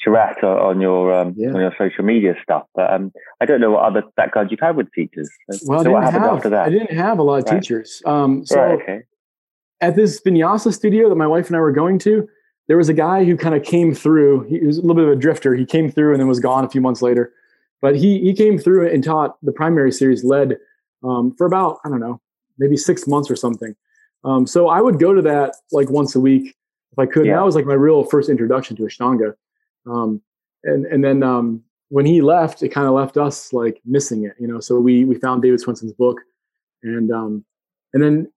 Sharath 0.04 0.42
on 0.44 0.80
your 0.80 1.12
um, 1.12 1.34
yeah. 1.36 1.48
on 1.48 1.60
your 1.60 1.74
social 1.76 2.04
media 2.04 2.34
stuff, 2.42 2.66
but 2.74 2.92
um, 2.92 3.12
I 3.40 3.46
don't 3.46 3.60
know 3.60 3.72
what 3.72 3.84
other 3.84 4.02
backgrounds 4.16 4.52
you've 4.52 4.60
had 4.60 4.76
with 4.76 4.92
teachers. 4.92 5.28
Well, 5.64 5.82
so 5.82 5.90
what 5.90 6.04
happened 6.04 6.24
have, 6.24 6.36
after 6.36 6.50
that? 6.50 6.66
I 6.66 6.70
didn't 6.70 6.96
have 6.96 7.18
a 7.18 7.22
lot 7.22 7.38
of 7.38 7.44
right. 7.44 7.60
teachers. 7.60 8.00
Um, 8.06 8.46
so 8.46 8.60
right, 8.60 8.80
okay. 8.80 9.00
at 9.80 9.96
this 9.96 10.20
vinyasa 10.20 10.72
studio 10.72 11.08
that 11.08 11.16
my 11.16 11.26
wife 11.26 11.48
and 11.48 11.56
I 11.56 11.60
were 11.60 11.72
going 11.72 11.98
to, 12.00 12.28
there 12.68 12.76
was 12.76 12.88
a 12.88 12.94
guy 12.94 13.24
who 13.24 13.36
kind 13.36 13.56
of 13.56 13.64
came 13.64 13.92
through. 13.92 14.44
He 14.44 14.60
was 14.60 14.78
a 14.78 14.82
little 14.82 14.94
bit 14.94 15.04
of 15.04 15.10
a 15.10 15.16
drifter. 15.16 15.54
He 15.54 15.66
came 15.66 15.90
through 15.90 16.12
and 16.12 16.20
then 16.20 16.28
was 16.28 16.40
gone 16.40 16.64
a 16.64 16.70
few 16.70 16.80
months 16.80 17.02
later. 17.02 17.32
But 17.80 17.96
he 17.96 18.20
he 18.20 18.34
came 18.34 18.58
through 18.58 18.88
and 18.88 19.02
taught 19.02 19.36
the 19.42 19.52
primary 19.52 19.90
series 19.90 20.22
led 20.22 20.58
um, 21.02 21.34
for 21.36 21.46
about 21.46 21.80
I 21.84 21.88
don't 21.88 22.00
know 22.00 22.20
maybe 22.58 22.76
six 22.76 23.06
months 23.06 23.30
or 23.30 23.36
something. 23.36 23.74
Um, 24.24 24.46
so 24.46 24.68
I 24.68 24.80
would 24.80 24.98
go 24.98 25.14
to 25.14 25.22
that 25.22 25.54
like 25.72 25.90
once 25.90 26.14
a 26.14 26.20
week 26.20 26.56
if 26.92 26.98
I 26.98 27.06
could. 27.06 27.26
Yeah. 27.26 27.36
That 27.36 27.44
was 27.44 27.54
like 27.54 27.66
my 27.66 27.74
real 27.74 28.04
first 28.04 28.28
introduction 28.28 28.76
to 28.76 28.82
Ashtanga. 28.82 29.34
Um, 29.88 30.22
and 30.64 30.86
and 30.86 31.04
then 31.04 31.22
um, 31.22 31.62
when 31.88 32.06
he 32.06 32.20
left, 32.20 32.62
it 32.62 32.68
kind 32.68 32.86
of 32.86 32.94
left 32.94 33.16
us 33.16 33.52
like 33.52 33.80
missing 33.84 34.24
it, 34.24 34.34
you 34.38 34.46
know. 34.46 34.60
So 34.60 34.78
we 34.78 35.04
we 35.04 35.14
found 35.16 35.42
David 35.42 35.60
Swenson's 35.60 35.92
book, 35.92 36.18
and 36.82 37.10
um, 37.10 37.44
and 37.92 38.02
then 38.02 38.30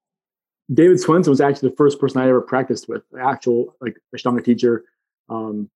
David 0.74 1.00
Swenson 1.00 1.32
was 1.32 1.42
actually 1.42 1.70
the 1.70 1.76
first 1.76 2.00
person 2.00 2.22
I 2.22 2.30
ever 2.30 2.42
practiced 2.42 2.88
with, 2.88 3.04
actual 3.20 3.76
like 3.82 3.98
Ashtanga 4.16 4.44
teacher, 4.44 4.84
um, 5.30 5.70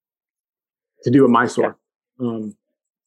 to 1.03 1.12
do 1.12 1.25
a 1.25 1.27
Mysore. 1.27 1.77
Yeah. 2.20 2.27
Um, 2.27 2.55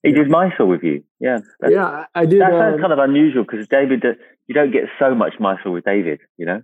he 0.03 0.13
did 0.13 0.31
Mysore 0.31 0.67
with 0.67 0.83
you, 0.83 1.03
yeah. 1.19 1.41
Yeah, 1.67 2.05
I 2.15 2.25
did. 2.25 2.41
That 2.41 2.53
sounds 2.53 2.79
uh, 2.79 2.81
kind 2.81 2.93
of 2.93 2.99
unusual 2.99 3.45
because 3.45 3.67
David, 3.67 4.05
you 4.47 4.55
don't 4.55 4.71
get 4.71 4.85
so 4.99 5.15
much 5.15 5.35
Mysore 5.41 5.73
with 5.73 5.85
David, 5.85 6.21
you 6.37 6.47
know. 6.47 6.63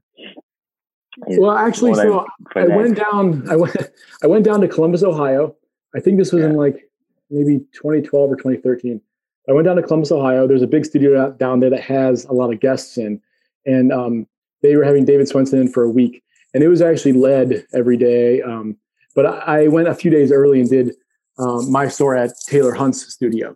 He's 1.27 1.39
well, 1.39 1.57
actually, 1.57 1.95
so 1.95 2.27
I 2.57 2.67
went 2.67 2.97
down. 2.97 3.49
I 3.49 3.57
went. 3.57 3.77
I 4.23 4.27
went 4.27 4.45
down 4.45 4.61
to 4.61 4.69
Columbus, 4.69 5.03
Ohio. 5.03 5.57
I 5.95 6.01
think 6.01 6.19
this 6.19 6.33
was 6.33 6.43
yeah. 6.43 6.51
in 6.51 6.57
like 6.57 6.91
maybe 7.31 7.59
2012 7.73 8.31
or 8.31 8.37
2013. 8.37 9.01
I 9.49 9.53
went 9.53 9.67
down 9.67 9.77
to 9.77 9.83
Columbus, 9.83 10.11
Ohio. 10.11 10.47
There's 10.47 10.63
a 10.63 10.67
big 10.67 10.85
studio 10.85 11.31
down 11.33 11.61
there 11.61 11.71
that 11.71 11.83
has 11.83 12.25
a 12.25 12.33
lot 12.33 12.53
of 12.53 12.61
guests 12.61 12.97
in, 12.97 13.21
and 13.67 13.93
um, 13.93 14.27
they 14.63 14.77
were 14.77 14.85
having 14.85 15.05
David 15.05 15.29
Swenson 15.29 15.61
in 15.61 15.69
for 15.69 15.83
a 15.83 15.91
week, 15.91 16.23
and 16.55 16.63
it 16.63 16.69
was 16.69 16.81
actually 16.81 17.13
led 17.13 17.67
every 17.75 17.97
day. 17.97 18.41
Um, 18.41 18.77
but 19.15 19.27
I, 19.27 19.65
I, 19.65 19.69
went 19.69 19.89
a 19.89 19.95
few 19.95 20.11
days 20.11 20.33
early 20.33 20.61
and 20.61 20.69
did 20.69 20.95
um, 21.39 21.71
Mysore 21.71 22.17
at 22.17 22.31
Taylor 22.47 22.73
Hunt's 22.73 23.13
studio. 23.13 23.55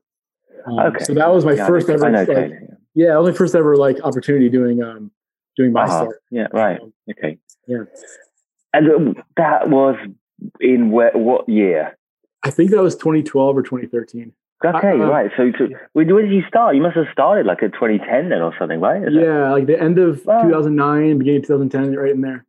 Um, 0.67 0.79
okay. 0.79 1.05
So 1.05 1.15
that 1.15 1.33
was 1.33 1.45
my 1.45 1.55
yeah, 1.55 1.67
first 1.67 1.89
ever. 1.89 2.11
Like, 2.11 2.29
yeah. 2.29 2.49
yeah, 2.95 3.09
that 3.09 3.23
was 3.23 3.33
my 3.33 3.37
first 3.37 3.55
ever 3.55 3.77
like 3.77 3.97
opportunity 4.05 4.49
doing 4.49 4.83
um 4.83 5.11
doing 5.57 5.73
my 5.73 5.85
uh-huh. 5.85 6.05
store. 6.05 6.21
Yeah. 6.31 6.47
Right. 6.53 6.81
Um, 6.81 6.93
okay. 7.11 7.39
Yeah. 7.67 7.85
And 8.73 9.17
that 9.37 9.69
was 9.71 9.97
in 10.61 10.91
where, 10.91 11.13
what 11.15 11.49
year? 11.49 11.98
I 12.43 12.51
think 12.51 12.71
that 12.71 12.83
was 12.83 12.95
2012 12.97 13.57
or 13.57 13.63
2013. 13.63 14.33
Okay, 14.65 14.89
uh, 14.89 14.95
right. 14.95 15.31
So, 15.37 15.53
so 15.57 15.69
when 15.93 16.07
did 16.07 16.33
you 16.33 16.43
start? 16.49 16.75
You 16.75 16.83
must 16.83 16.97
have 16.97 17.07
started 17.13 17.47
like 17.47 17.63
at 17.63 17.75
2010 17.75 18.31
then 18.31 18.43
or 18.43 18.53
something, 18.59 18.81
right? 18.81 19.03
Is 19.03 19.11
yeah, 19.13 19.47
it? 19.47 19.51
like 19.51 19.67
the 19.67 19.81
end 19.81 19.99
of 19.99 20.17
2009, 20.17 21.19
beginning 21.19 21.41
of 21.41 21.47
2010, 21.47 21.95
right 21.95 22.11
in 22.11 22.21
there. 22.23 22.45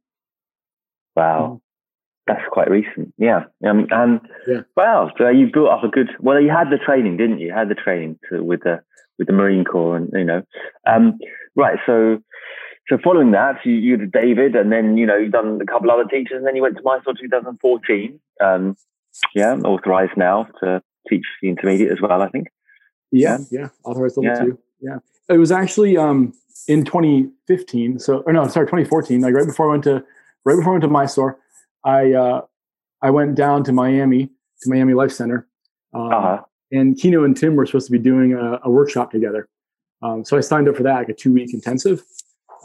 Wow. 1.16 1.46
Mm-hmm. 1.46 1.56
That's 2.28 2.48
quite 2.52 2.70
recent, 2.70 3.14
yeah. 3.18 3.46
Um, 3.68 3.88
and 3.90 4.22
yeah. 4.48 4.62
wow, 4.78 5.10
so 5.18 5.30
you 5.30 5.50
built 5.52 5.70
up 5.70 5.84
a 5.84 5.88
good. 5.88 6.10
Well, 6.20 6.40
you 6.40 6.52
had 6.52 6.70
the 6.70 6.78
training, 6.78 7.18
didn't 7.18 7.40
you? 7.40 7.48
you 7.48 7.54
had 7.54 7.70
the 7.70 7.76
training 7.76 8.20
to, 8.30 8.44
with 8.44 8.62
the 8.62 8.82
with 9.18 9.26
the 9.26 9.34
Marine 9.34 9.66
Corps, 9.66 9.98
and 9.98 10.10
you 10.14 10.26
know, 10.26 10.44
um, 10.86 11.18
right. 11.56 11.80
So, 11.88 12.20
so 12.88 13.00
following 13.04 13.32
that, 13.32 13.56
you, 13.66 13.74
you 13.74 13.98
did 13.98 14.12
David, 14.12 14.56
and 14.56 14.72
then 14.72 14.96
you 14.96 15.08
know 15.08 15.18
you've 15.18 15.32
done 15.32 15.60
a 15.60 15.66
couple 15.66 15.90
other 15.90 16.04
teachers, 16.04 16.38
and 16.38 16.46
then 16.46 16.56
you 16.56 16.62
went 16.62 16.78
to 16.78 16.84
Mysore 16.84 17.16
2014. 17.20 18.20
Um, 18.44 18.76
yeah, 19.36 19.52
I'm 19.52 19.64
authorized 19.64 20.18
now 20.18 20.48
to 20.62 20.82
teach 21.10 21.26
the 21.42 21.50
intermediate 21.50 21.92
as 21.92 22.02
well. 22.02 22.22
I 22.22 22.30
think. 22.30 22.48
Yeah, 23.12 23.40
yeah, 23.52 23.70
authorized 23.84 24.18
level 24.18 24.36
yeah. 24.36 24.44
two. 24.44 24.60
Yeah, 24.82 24.98
it 25.30 25.38
was 25.38 25.52
actually 25.52 25.98
um, 25.98 26.34
in 26.68 26.86
2015. 26.86 28.00
So, 28.00 28.20
or 28.20 28.34
no, 28.34 28.48
sorry, 28.48 28.68
2014. 28.68 29.22
Like 29.22 29.34
right 29.34 29.46
before 29.46 29.68
I 29.68 29.72
went 29.72 29.84
to 29.86 30.04
right 30.46 30.56
before 30.56 30.72
I 30.72 30.74
went 30.74 30.84
to 30.84 30.90
Mysore, 30.90 31.40
I 31.84 32.14
uh, 32.14 32.42
I 33.02 33.10
went 33.10 33.36
down 33.36 33.64
to 33.66 33.72
Miami 33.72 34.30
to 34.62 34.70
Miami 34.70 34.94
Life 34.94 35.12
Center, 35.12 35.48
um, 35.94 36.12
uh-huh. 36.12 36.42
and 36.72 36.98
Kino 36.98 37.24
and 37.24 37.36
Tim 37.36 37.56
were 37.56 37.66
supposed 37.66 37.88
to 37.88 37.92
be 37.92 38.00
doing 38.00 38.34
a, 38.34 38.60
a 38.64 38.70
workshop 38.70 39.12
together. 39.12 39.48
Um, 40.02 40.24
so 40.24 40.38
I 40.38 40.42
signed 40.42 40.70
up 40.70 40.78
for 40.78 40.84
that, 40.84 40.96
like 40.96 41.10
a 41.10 41.14
two 41.14 41.34
week 41.34 41.54
intensive. 41.54 42.04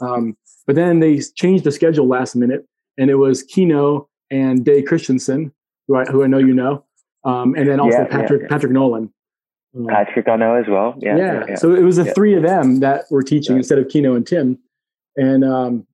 Um, 0.01 0.37
but 0.65 0.75
then 0.75 0.99
they 0.99 1.19
changed 1.19 1.63
the 1.63 1.71
schedule 1.71 2.07
last 2.07 2.35
minute, 2.35 2.65
and 2.97 3.09
it 3.09 3.15
was 3.15 3.43
Kino 3.43 4.09
and 4.31 4.65
Day 4.65 4.81
Christensen, 4.81 5.53
who 5.87 5.95
I, 5.95 6.05
who 6.05 6.23
I 6.23 6.27
know 6.27 6.37
you 6.37 6.53
know, 6.53 6.85
um, 7.23 7.55
and 7.55 7.67
then 7.67 7.79
also 7.79 7.99
yeah, 7.99 8.05
Patrick 8.05 8.43
yeah. 8.43 8.47
Patrick 8.49 8.71
Nolan. 8.71 9.11
Um, 9.75 9.87
Patrick 9.87 10.27
I 10.27 10.35
know 10.35 10.55
as 10.55 10.67
well. 10.67 10.95
Yeah, 10.99 11.17
Yeah. 11.17 11.55
So 11.55 11.73
it 11.73 11.83
was 11.83 11.97
the 11.97 12.05
three 12.13 12.35
of 12.35 12.43
them 12.43 12.79
that 12.79 13.05
were 13.11 13.23
teaching 13.23 13.57
instead 13.57 13.77
of 13.77 13.89
Kino 13.89 14.15
and 14.15 14.25
Tim, 14.25 14.57
and 15.15 15.43
um, 15.43 15.87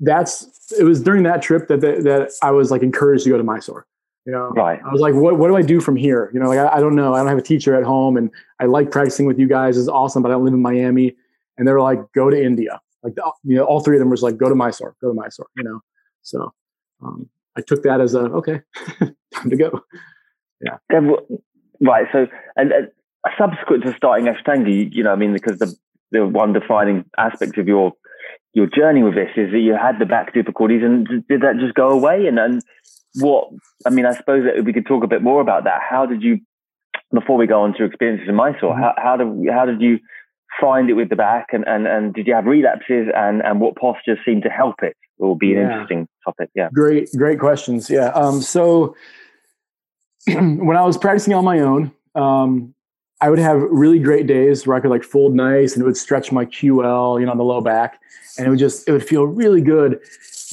that's 0.00 0.72
it 0.78 0.84
was 0.84 1.02
during 1.02 1.22
that 1.24 1.42
trip 1.42 1.68
that 1.68 1.80
that, 1.80 2.04
that 2.04 2.32
I 2.42 2.50
was 2.50 2.70
like 2.70 2.82
encouraged 2.82 3.24
to 3.24 3.30
go 3.30 3.36
to 3.36 3.44
Mysore. 3.44 3.86
You 4.26 4.32
know, 4.32 4.48
right. 4.50 4.80
I 4.82 4.90
was 4.90 5.02
like, 5.02 5.12
what, 5.14 5.38
what 5.38 5.48
do 5.48 5.56
I 5.56 5.60
do 5.60 5.80
from 5.80 5.96
here? 5.96 6.30
You 6.32 6.40
know, 6.40 6.48
like, 6.48 6.58
I, 6.58 6.76
I, 6.76 6.80
don't 6.80 6.96
know. 6.96 7.12
I 7.12 7.18
don't 7.18 7.28
have 7.28 7.36
a 7.36 7.42
teacher 7.42 7.74
at 7.74 7.84
home 7.84 8.16
and 8.16 8.30
I 8.58 8.64
like 8.64 8.90
practicing 8.90 9.26
with 9.26 9.38
you 9.38 9.46
guys. 9.46 9.76
It's 9.76 9.86
awesome, 9.86 10.22
but 10.22 10.30
I 10.30 10.32
don't 10.32 10.44
live 10.44 10.54
in 10.54 10.62
Miami 10.62 11.14
and 11.58 11.68
they 11.68 11.72
were 11.72 11.82
like, 11.82 12.00
go 12.14 12.30
to 12.30 12.42
India. 12.42 12.80
Like, 13.02 13.14
you 13.42 13.56
know, 13.56 13.64
all 13.64 13.80
three 13.80 13.96
of 13.96 14.00
them 14.00 14.08
was 14.08 14.22
like, 14.22 14.38
go 14.38 14.48
to 14.48 14.54
Mysore, 14.54 14.96
go 15.02 15.08
to 15.08 15.14
Mysore, 15.14 15.48
you 15.58 15.62
know? 15.62 15.80
So 16.22 16.54
um, 17.02 17.28
I 17.56 17.60
took 17.60 17.82
that 17.84 18.00
as 18.00 18.14
a, 18.14 18.20
okay, 18.20 18.60
time 18.98 19.50
to 19.50 19.56
go. 19.56 19.80
Yeah. 20.60 20.78
Right. 21.80 22.06
So, 22.12 22.26
and 22.56 22.72
uh, 22.72 23.30
subsequent 23.38 23.84
to 23.84 23.94
starting 23.94 24.26
Ashtanga, 24.26 24.72
you, 24.72 24.88
you 24.90 25.02
know, 25.02 25.12
I 25.12 25.16
mean, 25.16 25.32
because 25.32 25.58
the, 25.58 25.74
the 26.10 26.26
one 26.26 26.52
defining 26.52 27.04
aspect 27.18 27.58
of 27.58 27.68
your, 27.68 27.92
your 28.52 28.66
journey 28.66 29.02
with 29.02 29.14
this 29.14 29.30
is 29.36 29.52
that 29.52 29.58
you 29.58 29.74
had 29.74 29.98
the 29.98 30.06
back 30.06 30.32
difficulties 30.32 30.82
and 30.82 31.06
did 31.28 31.42
that 31.42 31.58
just 31.60 31.74
go 31.74 31.90
away? 31.90 32.26
And, 32.26 32.38
and 32.38 32.62
what, 33.20 33.48
I 33.86 33.90
mean, 33.90 34.06
I 34.06 34.14
suppose 34.14 34.44
that 34.44 34.64
we 34.64 34.72
could 34.72 34.86
talk 34.86 35.04
a 35.04 35.08
bit 35.08 35.22
more 35.22 35.40
about 35.40 35.64
that. 35.64 35.80
How 35.88 36.06
did 36.06 36.22
you, 36.22 36.38
before 37.12 37.36
we 37.36 37.46
go 37.46 37.62
on 37.62 37.74
to 37.74 37.84
experiences 37.84 38.28
in 38.28 38.34
Mysore, 38.34 38.72
mm-hmm. 38.72 38.82
how, 38.82 38.94
how 38.96 39.16
did, 39.16 39.52
how 39.52 39.66
did 39.66 39.80
you 39.80 39.98
find 40.60 40.90
it 40.90 40.94
with 40.94 41.08
the 41.08 41.16
back? 41.16 41.48
And, 41.52 41.64
and, 41.66 41.86
and 41.86 42.14
did 42.14 42.26
you 42.26 42.34
have 42.34 42.46
relapses? 42.46 43.08
And, 43.14 43.42
and 43.42 43.60
what 43.60 43.76
postures 43.76 44.18
seem 44.24 44.42
to 44.42 44.48
help 44.48 44.82
it? 44.82 44.96
Will 45.18 45.36
be 45.36 45.52
an 45.52 45.58
yeah. 45.58 45.72
interesting 45.72 46.08
topic 46.24 46.50
yeah. 46.56 46.68
Great 46.72 47.08
great 47.16 47.38
questions 47.38 47.88
yeah. 47.88 48.08
Um, 48.08 48.42
so 48.42 48.96
when 50.26 50.76
i 50.76 50.82
was 50.82 50.98
practicing 50.98 51.34
on 51.34 51.44
my 51.44 51.60
own 51.60 51.92
um, 52.16 52.74
i 53.20 53.30
would 53.30 53.38
have 53.38 53.62
really 53.70 54.00
great 54.00 54.26
days 54.26 54.66
where 54.66 54.76
i 54.76 54.80
could 54.80 54.90
like 54.90 55.04
fold 55.04 55.34
nice 55.34 55.74
and 55.74 55.82
it 55.82 55.84
would 55.84 55.96
stretch 55.96 56.32
my 56.32 56.44
ql 56.46 57.20
you 57.20 57.26
know 57.26 57.30
on 57.30 57.38
the 57.38 57.44
low 57.44 57.60
back 57.60 58.00
and 58.36 58.46
it 58.46 58.50
would 58.50 58.58
just 58.58 58.88
it 58.88 58.92
would 58.92 59.06
feel 59.06 59.24
really 59.24 59.60
good. 59.60 60.00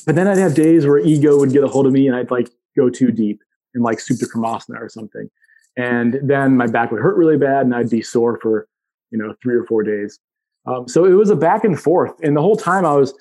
But 0.05 0.15
then 0.15 0.27
i'd 0.27 0.37
have 0.37 0.55
days 0.55 0.85
where 0.85 0.99
ego 0.99 1.37
would 1.37 1.51
get 1.51 1.63
a 1.63 1.67
hold 1.67 1.85
of 1.85 1.93
me 1.93 2.07
and 2.07 2.15
i'd 2.15 2.31
like 2.31 2.49
go 2.75 2.89
too 2.89 3.11
deep 3.11 3.41
and 3.73 3.83
like 3.83 3.99
supta 3.99 4.25
kurmasana 4.31 4.79
or 4.79 4.89
something. 4.89 5.29
And 5.77 6.19
then 6.21 6.57
my 6.57 6.67
back 6.67 6.91
would 6.91 7.01
hurt 7.01 7.17
really 7.17 7.37
bad 7.37 7.65
and 7.65 7.75
i'd 7.75 7.89
be 7.89 8.01
sore 8.01 8.39
for 8.41 8.67
you 9.11 9.17
know, 9.17 9.35
three 9.41 9.55
or 9.55 9.65
four 9.65 9.83
days. 9.83 10.19
Um, 10.65 10.87
so 10.87 11.05
it 11.05 11.13
was 11.13 11.29
a 11.29 11.35
back 11.35 11.63
and 11.63 11.79
forth, 11.79 12.13
and 12.23 12.35
the 12.35 12.41
whole 12.41 12.55
time 12.55 12.85
I 12.85 12.93
was, 12.93 13.13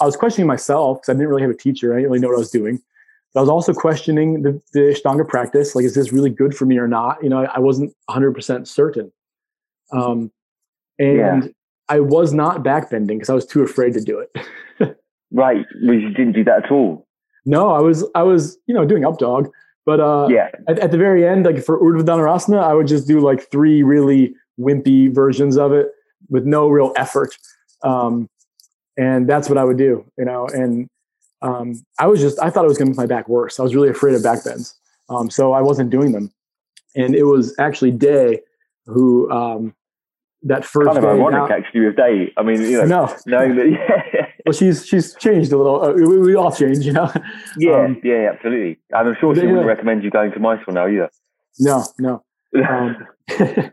I 0.00 0.06
was 0.06 0.16
questioning 0.16 0.46
myself 0.46 0.98
because 0.98 1.10
I 1.10 1.12
didn't 1.14 1.28
really 1.28 1.42
have 1.42 1.50
a 1.50 1.56
teacher. 1.56 1.92
I 1.92 1.96
didn't 1.96 2.10
really 2.10 2.20
know 2.20 2.28
what 2.28 2.36
I 2.36 2.38
was 2.38 2.50
doing. 2.50 2.80
But 3.32 3.40
I 3.40 3.42
was 3.42 3.50
also 3.50 3.74
questioning 3.74 4.42
the, 4.42 4.62
the 4.72 4.80
Ashtanga 4.80 5.28
practice. 5.28 5.74
Like, 5.74 5.84
is 5.84 5.94
this 5.94 6.12
really 6.12 6.30
good 6.30 6.56
for 6.56 6.66
me 6.66 6.78
or 6.78 6.86
not? 6.86 7.22
You 7.22 7.28
know, 7.28 7.44
I, 7.44 7.56
I 7.56 7.58
wasn't 7.58 7.92
100% 8.08 8.66
certain. 8.66 9.12
Um, 9.92 10.30
and 10.98 11.44
yeah. 11.44 11.48
I 11.88 12.00
was 12.00 12.32
not 12.32 12.62
backbending 12.62 13.08
because 13.08 13.30
I 13.30 13.34
was 13.34 13.44
too 13.44 13.62
afraid 13.62 13.92
to 13.94 14.00
do 14.00 14.20
it. 14.20 14.96
right. 15.32 15.66
You 15.80 16.10
didn't 16.10 16.32
do 16.32 16.44
that 16.44 16.66
at 16.66 16.70
all. 16.70 17.06
No, 17.44 17.70
I 17.70 17.80
was, 17.80 18.08
I 18.14 18.22
was, 18.22 18.56
you 18.66 18.74
know, 18.74 18.84
doing 18.84 19.04
up 19.04 19.18
dog. 19.18 19.50
But 19.84 20.00
uh, 20.00 20.28
yeah, 20.30 20.48
at, 20.66 20.78
at 20.78 20.90
the 20.92 20.96
very 20.96 21.26
end, 21.26 21.44
like 21.44 21.62
for 21.62 21.78
Urdhva 21.78 22.06
Dhanurasana, 22.06 22.62
I 22.62 22.72
would 22.72 22.86
just 22.86 23.06
do 23.06 23.20
like 23.20 23.50
three 23.50 23.82
really 23.82 24.34
wimpy 24.58 25.12
versions 25.12 25.56
of 25.56 25.72
it 25.72 25.88
with 26.28 26.44
no 26.44 26.68
real 26.68 26.92
effort. 26.96 27.36
Um, 27.82 28.28
and 28.96 29.28
that's 29.28 29.48
what 29.48 29.58
I 29.58 29.64
would 29.64 29.76
do, 29.76 30.04
you 30.16 30.24
know. 30.24 30.46
And 30.46 30.88
um, 31.42 31.84
I 31.98 32.06
was 32.06 32.20
just, 32.20 32.40
I 32.40 32.50
thought 32.50 32.64
it 32.64 32.68
was 32.68 32.78
going 32.78 32.86
to 32.86 32.90
make 32.92 32.96
my 32.96 33.06
back 33.06 33.28
worse. 33.28 33.58
I 33.58 33.62
was 33.62 33.74
really 33.74 33.90
afraid 33.90 34.14
of 34.14 34.22
back 34.22 34.44
bends. 34.44 34.74
Um, 35.08 35.30
so 35.30 35.52
I 35.52 35.60
wasn't 35.60 35.90
doing 35.90 36.12
them. 36.12 36.32
And 36.96 37.14
it 37.14 37.24
was 37.24 37.54
actually 37.58 37.90
Day 37.90 38.40
who, 38.86 39.30
um, 39.30 39.74
that 40.44 40.64
first 40.64 40.86
kind 40.86 40.98
of 40.98 41.04
ironic 41.04 41.48
now, 41.48 41.56
actually 41.56 41.86
with 41.86 41.96
Day. 41.96 42.32
I 42.36 42.42
mean, 42.42 42.60
you 42.60 42.78
know, 42.78 43.06
no. 43.06 43.16
knowing 43.26 43.56
that, 43.56 43.70
yeah. 44.14 44.26
well, 44.44 44.52
she's 44.52 44.86
she's 44.86 45.14
changed 45.14 45.52
a 45.52 45.56
little. 45.56 45.82
Uh, 45.82 45.92
we, 45.92 46.18
we, 46.18 46.34
all 46.34 46.52
change, 46.52 46.84
you 46.84 46.92
know. 46.92 47.10
Yeah, 47.56 47.84
um, 47.84 48.00
yeah, 48.04 48.30
absolutely. 48.32 48.78
And 48.90 49.08
I'm 49.08 49.16
sure 49.18 49.34
she 49.34 49.46
wouldn't 49.46 49.66
recommend 49.66 50.04
you 50.04 50.10
going 50.10 50.32
to 50.32 50.38
my 50.38 50.60
school 50.60 50.74
now 50.74 50.86
either. 50.86 51.10
No, 51.58 51.84
no. 51.98 52.22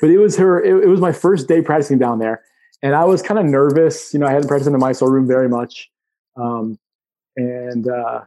But 0.00 0.10
it 0.10 0.18
was 0.18 0.36
her. 0.36 0.62
It, 0.62 0.84
it, 0.84 0.86
was 0.86 1.00
my 1.00 1.12
first 1.12 1.48
day 1.48 1.62
practicing 1.62 1.98
down 1.98 2.18
there, 2.18 2.42
and 2.82 2.94
I 2.94 3.04
was 3.04 3.22
kind 3.22 3.38
of 3.38 3.46
nervous. 3.46 4.12
You 4.12 4.20
know, 4.20 4.26
I 4.26 4.32
hadn't 4.32 4.48
practiced 4.48 4.66
in 4.66 4.72
the 4.72 4.78
Mysore 4.78 5.10
room 5.10 5.26
very 5.26 5.48
much, 5.48 5.90
um, 6.36 6.78
and 7.36 7.88
uh, 7.88 8.22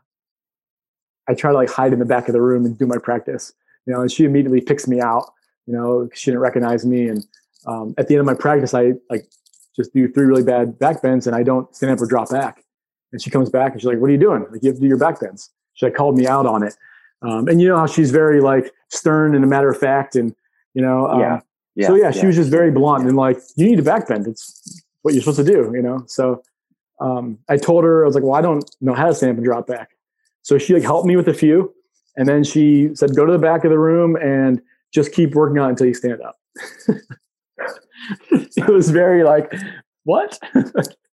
I 1.27 1.34
try 1.34 1.51
to 1.51 1.57
like 1.57 1.69
hide 1.69 1.93
in 1.93 2.00
the 2.00 2.05
back 2.05 2.27
of 2.27 2.34
the 2.34 2.41
room 2.41 2.65
and 2.65 2.77
do 2.77 2.86
my 2.86 2.98
practice. 2.98 3.53
You 3.86 3.93
know, 3.93 4.01
and 4.01 4.12
she 4.12 4.25
immediately 4.25 4.62
picks 4.62 4.88
me 4.88 5.01
out. 5.01 5.31
You 5.65 5.74
know, 5.74 6.10
she 6.13 6.31
didn't 6.31 6.41
recognize 6.41 6.86
me, 6.86 7.07
and 7.07 7.25
um, 7.65 7.93
at 7.98 8.07
the 8.07 8.15
end 8.15 8.19
of 8.22 8.25
my 8.25 8.36
practice, 8.36 8.74
I 8.74 8.93
like 9.10 9.27
just 9.75 9.93
do 9.93 10.07
three 10.07 10.25
really 10.25 10.43
bad 10.43 10.77
back 10.79 11.01
bends, 11.01 11.27
and 11.27 11.36
I 11.36 11.43
don't 11.43 11.74
stand 11.75 11.91
up 11.91 12.01
or 12.01 12.07
drop 12.07 12.29
back. 12.29 12.63
And 13.12 13.22
she 13.22 13.29
comes 13.29 13.50
back 13.50 13.72
and 13.72 13.81
she's 13.81 13.88
like, 13.88 14.00
"What 14.00 14.10
are 14.10 14.13
you 14.13 14.19
doing? 14.19 14.45
Like, 14.51 14.63
you 14.63 14.69
have 14.69 14.77
to 14.77 14.81
do 14.81 14.88
your 14.88 14.98
back 14.98 15.19
bends." 15.19 15.51
She 15.74 15.86
like 15.86 15.95
called 15.95 16.17
me 16.17 16.27
out 16.27 16.45
on 16.45 16.63
it. 16.63 16.75
Um, 17.22 17.48
and 17.48 17.62
you 17.62 17.67
know 17.67 17.77
how 17.77 17.88
she's 17.88 18.12
very 18.12 18.41
like 18.41 18.72
stern 18.89 19.36
and 19.36 19.43
a 19.43 19.48
matter 19.48 19.69
of 19.69 19.77
fact, 19.77 20.15
and 20.15 20.36
you 20.74 20.81
know, 20.81 21.07
um, 21.07 21.19
yeah. 21.19 21.39
Yeah, 21.75 21.88
so 21.88 21.96
yeah, 21.96 22.12
she 22.12 22.25
was 22.25 22.36
just 22.36 22.50
very 22.50 22.72
blunt 22.72 23.05
and 23.05 23.17
like, 23.17 23.38
you 23.58 23.65
need 23.67 23.75
to 23.77 23.84
backbend. 23.84 24.27
It's 24.27 24.84
what 25.01 25.13
you're 25.13 25.22
supposed 25.22 25.38
to 25.38 25.44
do, 25.44 25.72
you 25.75 25.82
know? 25.82 26.03
So 26.08 26.41
um, 27.00 27.38
I 27.50 27.58
told 27.58 27.84
her, 27.84 28.03
I 28.03 28.08
was 28.08 28.15
like, 28.15 28.24
well, 28.24 28.36
I 28.36 28.41
don't 28.41 28.63
know 28.82 28.94
how 28.94 29.08
to 29.08 29.13
stand 29.13 29.32
up 29.32 29.38
and 29.38 29.46
drop 29.46 29.67
back. 29.67 29.89
So 30.41 30.58
she 30.58 30.74
like 30.74 30.84
helped 30.84 31.05
me 31.05 31.15
with 31.15 31.27
a 31.27 31.34
few. 31.34 31.74
And 32.15 32.27
then 32.27 32.44
she 32.44 32.91
said, 32.96 33.15
go 33.15 33.25
to 33.25 33.32
the 33.32 33.39
back 33.39 33.65
of 33.65 33.72
the 33.72 33.79
room 33.79 34.15
and 34.15 34.62
just 34.94 35.12
keep 35.12 35.36
working 35.36 35.60
on 35.60 35.67
it 35.67 35.72
until 35.72 35.88
you 35.88 35.94
stand 35.94 36.22
up. 36.22 36.38
it 38.32 38.67
was 38.67 38.89
very 38.89 39.24
like, 39.24 39.51
what? 40.03 40.39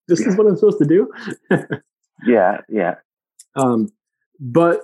this 0.08 0.20
is 0.20 0.36
what 0.36 0.46
I'm 0.46 0.56
supposed 0.56 0.78
to 0.78 0.84
do? 0.84 1.12
yeah, 2.26 2.58
yeah. 2.68 2.96
Um, 3.56 3.90
but 4.38 4.82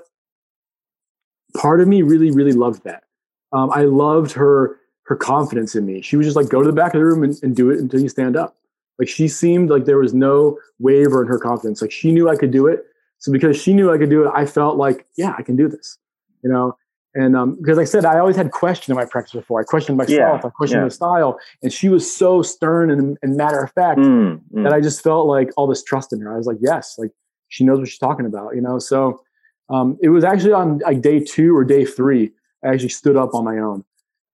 part 1.56 1.80
of 1.80 1.88
me 1.88 2.02
really, 2.02 2.30
really 2.30 2.52
loved 2.52 2.84
that. 2.84 3.04
Um, 3.52 3.70
I 3.72 3.82
loved 3.82 4.32
her 4.32 4.78
her 5.08 5.16
confidence 5.16 5.74
in 5.74 5.86
me. 5.86 6.02
She 6.02 6.16
was 6.16 6.26
just 6.26 6.36
like, 6.36 6.48
go 6.48 6.62
to 6.62 6.66
the 6.66 6.76
back 6.76 6.94
of 6.94 7.00
the 7.00 7.04
room 7.04 7.24
and, 7.24 7.34
and 7.42 7.56
do 7.56 7.70
it 7.70 7.80
until 7.80 8.00
you 8.00 8.08
stand 8.08 8.36
up. 8.36 8.56
Like 8.98 9.08
she 9.08 9.26
seemed 9.26 9.70
like 9.70 9.86
there 9.86 9.98
was 9.98 10.12
no 10.12 10.58
waiver 10.78 11.22
in 11.22 11.28
her 11.28 11.38
confidence. 11.38 11.80
Like 11.80 11.92
she 11.92 12.12
knew 12.12 12.28
I 12.28 12.36
could 12.36 12.50
do 12.50 12.66
it. 12.66 12.84
So 13.18 13.32
because 13.32 13.60
she 13.60 13.72
knew 13.72 13.92
I 13.92 13.98
could 13.98 14.10
do 14.10 14.24
it, 14.24 14.32
I 14.34 14.44
felt 14.44 14.76
like, 14.76 15.06
yeah, 15.16 15.34
I 15.38 15.42
can 15.42 15.56
do 15.56 15.68
this. 15.68 15.98
You 16.42 16.50
know, 16.50 16.76
and 17.14 17.34
um, 17.34 17.56
because 17.56 17.78
I 17.78 17.84
said 17.84 18.04
I 18.04 18.18
always 18.18 18.36
had 18.36 18.50
question 18.50 18.92
in 18.92 18.96
my 18.96 19.06
practice 19.06 19.32
before. 19.32 19.60
I 19.60 19.64
questioned 19.64 19.96
myself, 19.96 20.40
yeah, 20.42 20.46
I 20.46 20.50
questioned 20.50 20.82
yeah. 20.82 20.88
the 20.88 20.90
style, 20.90 21.38
and 21.62 21.72
she 21.72 21.88
was 21.88 22.14
so 22.14 22.42
stern 22.42 22.90
and, 22.90 23.16
and 23.22 23.36
matter 23.36 23.60
of 23.60 23.72
fact 23.72 23.98
mm, 23.98 24.40
mm. 24.54 24.62
that 24.62 24.72
I 24.72 24.80
just 24.80 25.02
felt 25.02 25.26
like 25.26 25.50
all 25.56 25.66
this 25.66 25.82
trust 25.82 26.12
in 26.12 26.20
her. 26.20 26.32
I 26.32 26.36
was 26.36 26.46
like, 26.46 26.58
yes, 26.60 26.96
like 26.98 27.10
she 27.48 27.64
knows 27.64 27.78
what 27.78 27.88
she's 27.88 27.98
talking 27.98 28.26
about, 28.26 28.54
you 28.54 28.60
know. 28.60 28.78
So 28.78 29.22
um, 29.70 29.98
it 30.02 30.10
was 30.10 30.22
actually 30.22 30.52
on 30.52 30.78
like 30.78 31.00
day 31.00 31.18
two 31.18 31.56
or 31.56 31.64
day 31.64 31.84
three, 31.84 32.30
I 32.62 32.68
actually 32.68 32.90
stood 32.90 33.16
up 33.16 33.34
on 33.34 33.44
my 33.44 33.58
own, 33.58 33.84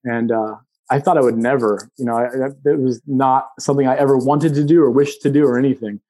and 0.05 0.33
uh, 0.33 0.57
I 0.91 1.01
thought 1.01 1.17
I 1.17 1.23
would 1.23 1.39
never, 1.39 1.91
you 1.97 2.05
know, 2.05 2.17
I, 2.17 2.49
it 2.69 2.79
was 2.79 3.01
not 3.07 3.49
something 3.59 3.87
I 3.87 3.97
ever 3.97 4.17
wanted 4.17 4.55
to 4.55 4.65
do 4.65 4.83
or 4.83 4.91
wished 4.91 5.23
to 5.23 5.31
do 5.31 5.47
or 5.47 5.59
anything. 5.59 6.01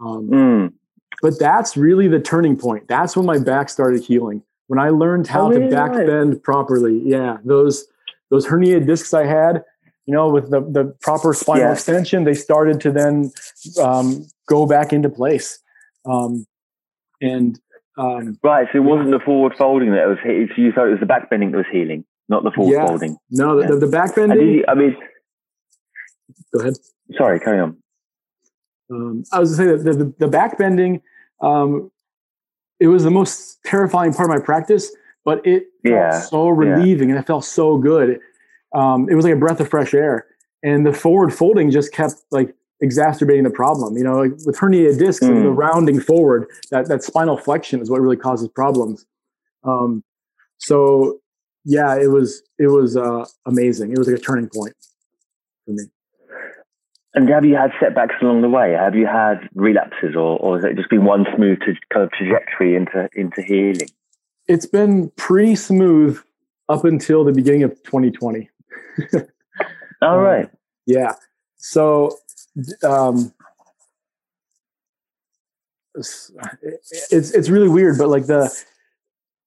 Um, 0.00 0.28
mm. 0.28 0.72
But 1.20 1.38
that's 1.38 1.76
really 1.76 2.08
the 2.08 2.18
turning 2.18 2.56
point. 2.56 2.88
That's 2.88 3.16
when 3.16 3.26
my 3.26 3.38
back 3.38 3.68
started 3.68 4.02
healing. 4.02 4.42
When 4.68 4.78
I 4.78 4.88
learned 4.88 5.26
how 5.26 5.48
oh, 5.48 5.52
to 5.52 5.68
back 5.68 5.92
bend 5.92 6.42
properly. 6.42 7.00
Yeah, 7.04 7.36
those 7.44 7.86
those 8.30 8.46
herniated 8.46 8.86
discs 8.86 9.12
I 9.12 9.26
had, 9.26 9.62
you 10.06 10.14
know, 10.14 10.30
with 10.30 10.50
the 10.50 10.60
the 10.60 10.96
proper 11.02 11.34
spinal 11.34 11.68
yes. 11.68 11.78
extension, 11.78 12.24
they 12.24 12.34
started 12.34 12.80
to 12.80 12.90
then 12.90 13.30
um, 13.80 14.26
go 14.48 14.66
back 14.66 14.92
into 14.92 15.10
place. 15.10 15.58
Um, 16.06 16.46
and 17.20 17.60
um, 17.98 18.38
right, 18.42 18.66
so 18.72 18.78
it 18.78 18.84
wasn't 18.84 19.10
the 19.10 19.20
forward 19.20 19.54
folding 19.58 19.92
that 19.92 20.08
was. 20.08 20.18
So 20.24 20.30
you 20.30 20.72
thought 20.72 20.88
it 20.88 20.92
was 20.92 21.00
the 21.00 21.06
back 21.06 21.28
bending 21.28 21.50
that 21.50 21.58
was 21.58 21.66
healing 21.70 22.04
not 22.28 22.44
the 22.44 22.50
forward 22.50 22.72
yeah. 22.72 22.86
folding. 22.86 23.16
No, 23.30 23.56
the, 23.56 23.62
yeah. 23.62 23.68
the, 23.68 23.76
the 23.76 23.86
back 23.86 24.14
bending. 24.14 24.64
I 24.68 24.74
mean, 24.74 24.96
go 26.54 26.60
ahead. 26.60 26.74
Sorry, 27.16 27.40
carry 27.40 27.60
on. 27.60 27.76
Um, 28.90 29.24
I 29.32 29.40
was 29.40 29.56
going 29.56 29.70
to 29.70 29.78
say 29.78 29.84
that 29.84 29.98
the, 29.98 30.14
the 30.18 30.28
back 30.28 30.58
bending, 30.58 31.02
um, 31.40 31.90
it 32.80 32.88
was 32.88 33.04
the 33.04 33.10
most 33.10 33.62
terrifying 33.64 34.12
part 34.12 34.30
of 34.30 34.36
my 34.36 34.44
practice, 34.44 34.94
but 35.24 35.46
it 35.46 35.66
yeah. 35.84 36.10
felt 36.10 36.24
so 36.24 36.48
relieving 36.48 37.10
and 37.10 37.18
it 37.18 37.26
felt 37.26 37.44
so 37.44 37.78
good. 37.78 38.18
Um, 38.74 39.08
it 39.08 39.14
was 39.14 39.24
like 39.24 39.34
a 39.34 39.38
breath 39.38 39.60
of 39.60 39.68
fresh 39.68 39.94
air. 39.94 40.26
And 40.62 40.86
the 40.86 40.92
forward 40.92 41.34
folding 41.34 41.70
just 41.70 41.92
kept 41.92 42.14
like 42.30 42.54
exacerbating 42.80 43.44
the 43.44 43.50
problem. 43.50 43.96
You 43.96 44.04
know, 44.04 44.20
like 44.20 44.32
with 44.44 44.56
herniated 44.56 44.98
discs, 44.98 45.24
mm. 45.24 45.42
the 45.42 45.50
rounding 45.50 46.00
forward, 46.00 46.46
that, 46.70 46.88
that 46.88 47.02
spinal 47.02 47.36
flexion 47.36 47.80
is 47.80 47.90
what 47.90 48.00
really 48.00 48.16
causes 48.16 48.48
problems. 48.48 49.06
Um, 49.64 50.02
so 50.58 51.20
yeah, 51.64 51.96
it 51.96 52.08
was, 52.08 52.42
it 52.58 52.68
was 52.68 52.96
uh, 52.96 53.24
amazing. 53.46 53.92
It 53.92 53.98
was 53.98 54.08
like 54.08 54.18
a 54.18 54.20
turning 54.20 54.48
point 54.48 54.74
for 55.64 55.72
me. 55.72 55.84
And 57.14 57.28
have 57.28 57.44
you 57.44 57.56
had 57.56 57.72
setbacks 57.78 58.14
along 58.22 58.40
the 58.40 58.48
way? 58.48 58.72
Have 58.72 58.94
you 58.94 59.06
had 59.06 59.48
relapses, 59.54 60.14
or, 60.14 60.38
or 60.38 60.56
has 60.56 60.64
it 60.64 60.76
just 60.76 60.88
been 60.88 61.04
one 61.04 61.26
smooth 61.36 61.58
to, 61.60 61.74
kind 61.92 62.04
of 62.04 62.12
trajectory 62.12 62.74
into 62.74 63.08
into 63.14 63.42
healing? 63.42 63.88
It's 64.48 64.64
been 64.64 65.10
pretty 65.10 65.54
smooth 65.54 66.18
up 66.70 66.84
until 66.84 67.22
the 67.22 67.32
beginning 67.32 67.64
of 67.64 67.74
2020. 67.82 68.48
All 70.02 70.20
right. 70.20 70.46
um. 70.46 70.50
Yeah. 70.86 71.12
So, 71.56 72.18
um, 72.82 73.32
it's 75.94 76.30
it's 77.10 77.50
really 77.50 77.68
weird, 77.68 77.98
but 77.98 78.08
like 78.08 78.26
the 78.26 78.50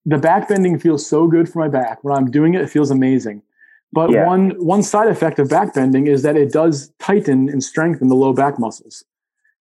the 0.06 0.18
back 0.18 0.48
bending 0.48 0.78
feels 0.80 1.06
so 1.08 1.28
good 1.28 1.50
for 1.50 1.60
my 1.60 1.68
back. 1.68 2.04
When 2.04 2.16
I'm 2.16 2.30
doing 2.30 2.54
it, 2.54 2.62
it 2.62 2.70
feels 2.70 2.92
amazing. 2.92 3.42
But 3.92 4.12
yeah. 4.12 4.26
one 4.26 4.52
one 4.64 4.84
side 4.84 5.08
effect 5.08 5.40
of 5.40 5.50
back 5.50 5.74
bending 5.74 6.08
is 6.08 6.22
that 6.24 6.36
it 6.36 6.52
does 6.52 6.92
tighten 7.00 7.50
and 7.50 7.64
strengthen 7.64 8.10
the 8.10 8.16
low 8.16 8.34
back 8.34 8.60
muscles. 8.60 9.04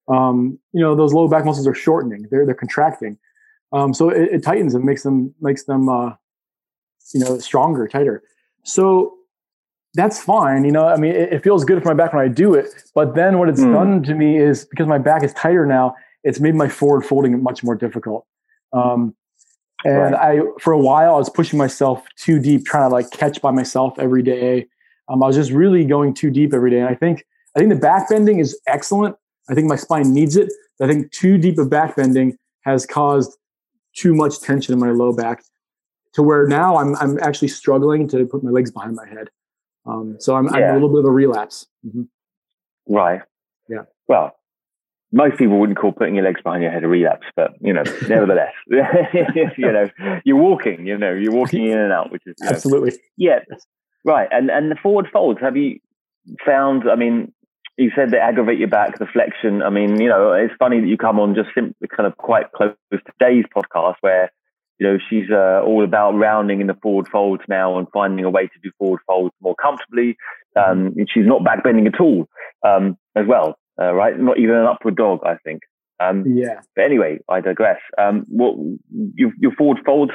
Um, 0.07 0.59
you 0.73 0.81
know, 0.81 0.95
those 0.95 1.13
low 1.13 1.27
back 1.27 1.45
muscles 1.45 1.67
are 1.67 1.75
shortening; 1.75 2.27
they're 2.29 2.45
they're 2.45 2.55
contracting. 2.55 3.17
Um, 3.71 3.93
so 3.93 4.09
it, 4.09 4.29
it, 4.33 4.43
tightens 4.43 4.75
and 4.75 4.83
makes 4.83 5.03
them 5.03 5.33
makes 5.39 5.63
them 5.65 5.87
uh, 5.87 6.13
you 7.13 7.19
know 7.19 7.37
stronger, 7.39 7.87
tighter. 7.87 8.23
So 8.63 9.13
that's 9.93 10.21
fine. 10.21 10.65
You 10.65 10.71
know, 10.71 10.87
I 10.87 10.97
mean, 10.97 11.11
it, 11.11 11.33
it, 11.33 11.43
feels 11.43 11.63
good 11.63 11.81
for 11.83 11.89
my 11.89 11.93
back 11.93 12.13
when 12.13 12.23
I 12.23 12.27
do 12.27 12.55
it. 12.55 12.69
But 12.95 13.13
then 13.13 13.37
what 13.37 13.49
it's 13.49 13.61
mm. 13.61 13.73
done 13.73 14.03
to 14.03 14.15
me 14.15 14.37
is 14.37 14.65
because 14.65 14.87
my 14.87 14.97
back 14.97 15.23
is 15.23 15.33
tighter 15.33 15.65
now, 15.65 15.95
it's 16.23 16.39
made 16.39 16.55
my 16.55 16.67
forward 16.67 17.05
folding 17.05 17.41
much 17.43 17.63
more 17.63 17.75
difficult. 17.75 18.25
Um, 18.71 19.15
and 19.85 20.13
right. 20.13 20.39
I, 20.39 20.41
for 20.59 20.73
a 20.73 20.79
while, 20.79 21.15
I 21.15 21.17
was 21.17 21.29
pushing 21.29 21.57
myself 21.57 22.05
too 22.17 22.39
deep, 22.39 22.65
trying 22.65 22.89
to 22.89 22.93
like 22.93 23.11
catch 23.11 23.41
by 23.41 23.51
myself 23.51 23.97
every 23.99 24.23
day. 24.23 24.67
Um, 25.09 25.21
I 25.21 25.27
was 25.27 25.35
just 25.35 25.51
really 25.51 25.83
going 25.85 26.13
too 26.13 26.31
deep 26.31 26.53
every 26.53 26.71
day. 26.71 26.79
And 26.79 26.87
I 26.87 26.95
think, 26.95 27.25
I 27.55 27.59
think 27.59 27.69
the 27.69 27.79
back 27.79 28.09
bending 28.09 28.39
is 28.39 28.59
excellent. 28.67 29.15
I 29.49 29.53
think 29.53 29.67
my 29.67 29.75
spine 29.75 30.13
needs 30.13 30.37
it. 30.37 30.51
I 30.81 30.87
think 30.87 31.11
too 31.11 31.37
deep 31.37 31.57
of 31.57 31.69
back 31.69 31.95
bending 31.95 32.37
has 32.61 32.85
caused 32.85 33.37
too 33.95 34.15
much 34.15 34.39
tension 34.39 34.73
in 34.73 34.79
my 34.79 34.89
low 34.89 35.13
back 35.13 35.43
to 36.13 36.23
where 36.23 36.47
now 36.47 36.77
I'm, 36.77 36.95
I'm 36.95 37.19
actually 37.19 37.49
struggling 37.49 38.07
to 38.09 38.25
put 38.25 38.43
my 38.43 38.51
legs 38.51 38.71
behind 38.71 38.95
my 38.95 39.07
head. 39.07 39.29
Um, 39.85 40.15
so 40.19 40.35
I'm, 40.35 40.45
yeah. 40.45 40.51
I'm, 40.51 40.63
a 40.69 40.73
little 40.73 40.89
bit 40.89 40.99
of 40.99 41.05
a 41.05 41.11
relapse. 41.11 41.67
Mm-hmm. 41.85 42.03
Right. 42.93 43.21
Yeah. 43.69 43.83
Well, 44.07 44.35
most 45.13 45.37
people 45.37 45.59
wouldn't 45.59 45.77
call 45.77 45.91
putting 45.91 46.15
your 46.15 46.23
legs 46.23 46.41
behind 46.41 46.63
your 46.63 46.71
head 46.71 46.83
a 46.83 46.87
relapse, 46.87 47.27
but 47.35 47.51
you 47.61 47.71
know, 47.71 47.83
nevertheless, 48.09 48.53
you 48.67 49.71
know, 49.71 49.89
you're 50.25 50.35
walking, 50.37 50.87
you 50.87 50.97
know, 50.97 51.13
you're 51.13 51.31
walking 51.31 51.67
in 51.67 51.77
and 51.77 51.93
out, 51.93 52.11
which 52.11 52.23
is 52.25 52.35
absolutely 52.43 52.91
know, 52.91 52.97
yeah, 53.17 53.39
right. 54.03 54.27
And 54.31 54.49
and 54.49 54.71
the 54.71 54.75
forward 54.75 55.07
folds, 55.13 55.39
have 55.39 55.55
you 55.55 55.79
found? 56.43 56.89
I 56.89 56.95
mean, 56.95 57.31
you 57.77 57.91
said 57.95 58.09
they 58.09 58.17
aggravate 58.17 58.57
your 58.57 58.67
back, 58.67 58.97
the 58.97 59.05
flexion. 59.05 59.61
I 59.61 59.69
mean, 59.69 60.01
you 60.01 60.09
know, 60.09 60.33
it's 60.33 60.53
funny 60.57 60.81
that 60.81 60.87
you 60.87 60.97
come 60.97 61.19
on 61.19 61.35
just 61.35 61.49
simply 61.53 61.87
kind 61.95 62.07
of 62.07 62.17
quite 62.17 62.51
close 62.51 62.73
to 62.91 62.99
today's 63.19 63.45
podcast 63.55 63.95
where 64.01 64.31
you 64.79 64.87
know 64.87 64.97
she's 65.09 65.29
uh, 65.29 65.61
all 65.63 65.83
about 65.83 66.13
rounding 66.13 66.59
in 66.59 66.65
the 66.65 66.77
forward 66.81 67.07
folds 67.07 67.43
now 67.47 67.77
and 67.77 67.87
finding 67.93 68.25
a 68.25 68.31
way 68.31 68.47
to 68.47 68.59
do 68.63 68.71
forward 68.79 69.01
folds 69.05 69.35
more 69.41 69.55
comfortably. 69.61 70.17
Um, 70.55 70.95
she's 71.13 71.27
not 71.27 71.43
back 71.43 71.63
bending 71.63 71.85
at 71.85 71.99
all 71.99 72.27
um, 72.63 72.97
as 73.15 73.27
well 73.27 73.57
uh, 73.81 73.93
right? 73.93 74.19
Not 74.19 74.37
even 74.37 74.55
an 74.55 74.65
upward 74.65 74.95
dog, 74.95 75.19
I 75.25 75.35
think. 75.43 75.61
Um, 75.99 76.23
yeah. 76.27 76.59
But 76.75 76.85
anyway, 76.85 77.19
I 77.29 77.41
digress. 77.41 77.79
Um, 77.97 78.25
what 78.27 78.55
your, 79.15 79.31
your 79.39 79.53
forward 79.55 79.79
folds? 79.85 80.11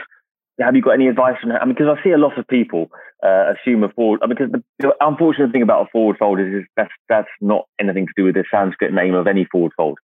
Have 0.60 0.74
you 0.74 0.82
got 0.82 0.92
any 0.92 1.06
advice 1.06 1.36
on? 1.44 1.52
I 1.52 1.64
mean, 1.64 1.74
because 1.74 1.96
I 1.96 2.02
see 2.02 2.10
a 2.10 2.18
lot 2.18 2.36
of 2.36 2.46
people 2.48 2.90
uh, 3.24 3.52
assume 3.52 3.84
a 3.84 3.88
forward. 3.90 4.20
I 4.22 4.26
mean, 4.26 4.36
because 4.36 4.52
the, 4.52 4.62
the, 4.80 4.94
unfortunate 5.00 5.52
thing 5.52 5.62
about 5.62 5.86
a 5.86 5.88
forward 5.92 6.16
fold 6.18 6.40
is, 6.40 6.46
is 6.52 6.64
that's 6.76 6.90
that's 7.08 7.28
not 7.40 7.66
anything 7.80 8.06
to 8.06 8.12
do 8.16 8.24
with 8.24 8.34
the 8.34 8.44
Sanskrit 8.50 8.92
name 8.92 9.14
of 9.14 9.28
any 9.28 9.46
forward 9.50 9.72
fold. 9.76 9.98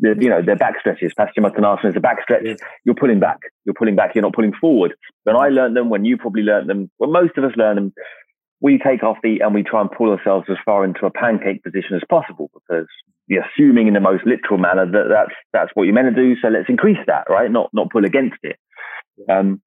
The, 0.00 0.14
you 0.20 0.28
know, 0.28 0.40
they're 0.40 0.56
back 0.56 0.74
stretches. 0.78 1.12
Paschimottanasana 1.18 1.86
is 1.90 1.96
a 1.96 2.00
back 2.00 2.22
stretch. 2.22 2.44
Yeah. 2.44 2.54
You're 2.84 2.94
pulling 2.94 3.18
back. 3.18 3.38
You're 3.64 3.74
pulling 3.74 3.96
back. 3.96 4.14
You're 4.14 4.22
not 4.22 4.34
pulling 4.34 4.52
forward. 4.60 4.94
When 5.24 5.34
I 5.34 5.48
learned 5.48 5.76
them, 5.76 5.90
when 5.90 6.04
you 6.04 6.16
probably 6.16 6.42
learned 6.42 6.70
them, 6.70 6.90
when 6.98 7.10
most 7.10 7.36
of 7.36 7.42
us 7.42 7.50
learn 7.56 7.74
them, 7.74 7.92
we 8.60 8.78
take 8.78 9.02
our 9.02 9.16
feet 9.22 9.40
and 9.40 9.54
we 9.54 9.62
try 9.62 9.80
and 9.80 9.90
pull 9.90 10.10
ourselves 10.10 10.46
as 10.50 10.56
far 10.64 10.84
into 10.84 11.06
a 11.06 11.10
pancake 11.10 11.62
position 11.62 11.94
as 11.94 12.02
possible 12.08 12.50
because 12.52 12.86
you're 13.28 13.44
assuming 13.44 13.86
in 13.86 13.94
the 13.94 14.00
most 14.00 14.24
literal 14.26 14.58
manner 14.58 14.84
that 14.84 15.06
that's 15.08 15.34
that's 15.52 15.70
what 15.74 15.84
you're 15.84 15.94
meant 15.94 16.14
to 16.14 16.22
do. 16.22 16.34
So 16.40 16.48
let's 16.48 16.68
increase 16.68 16.98
that, 17.06 17.24
right? 17.28 17.50
Not 17.50 17.70
not 17.72 17.90
pull 17.90 18.04
against 18.04 18.38
it. 18.42 18.56
Um, 19.28 19.60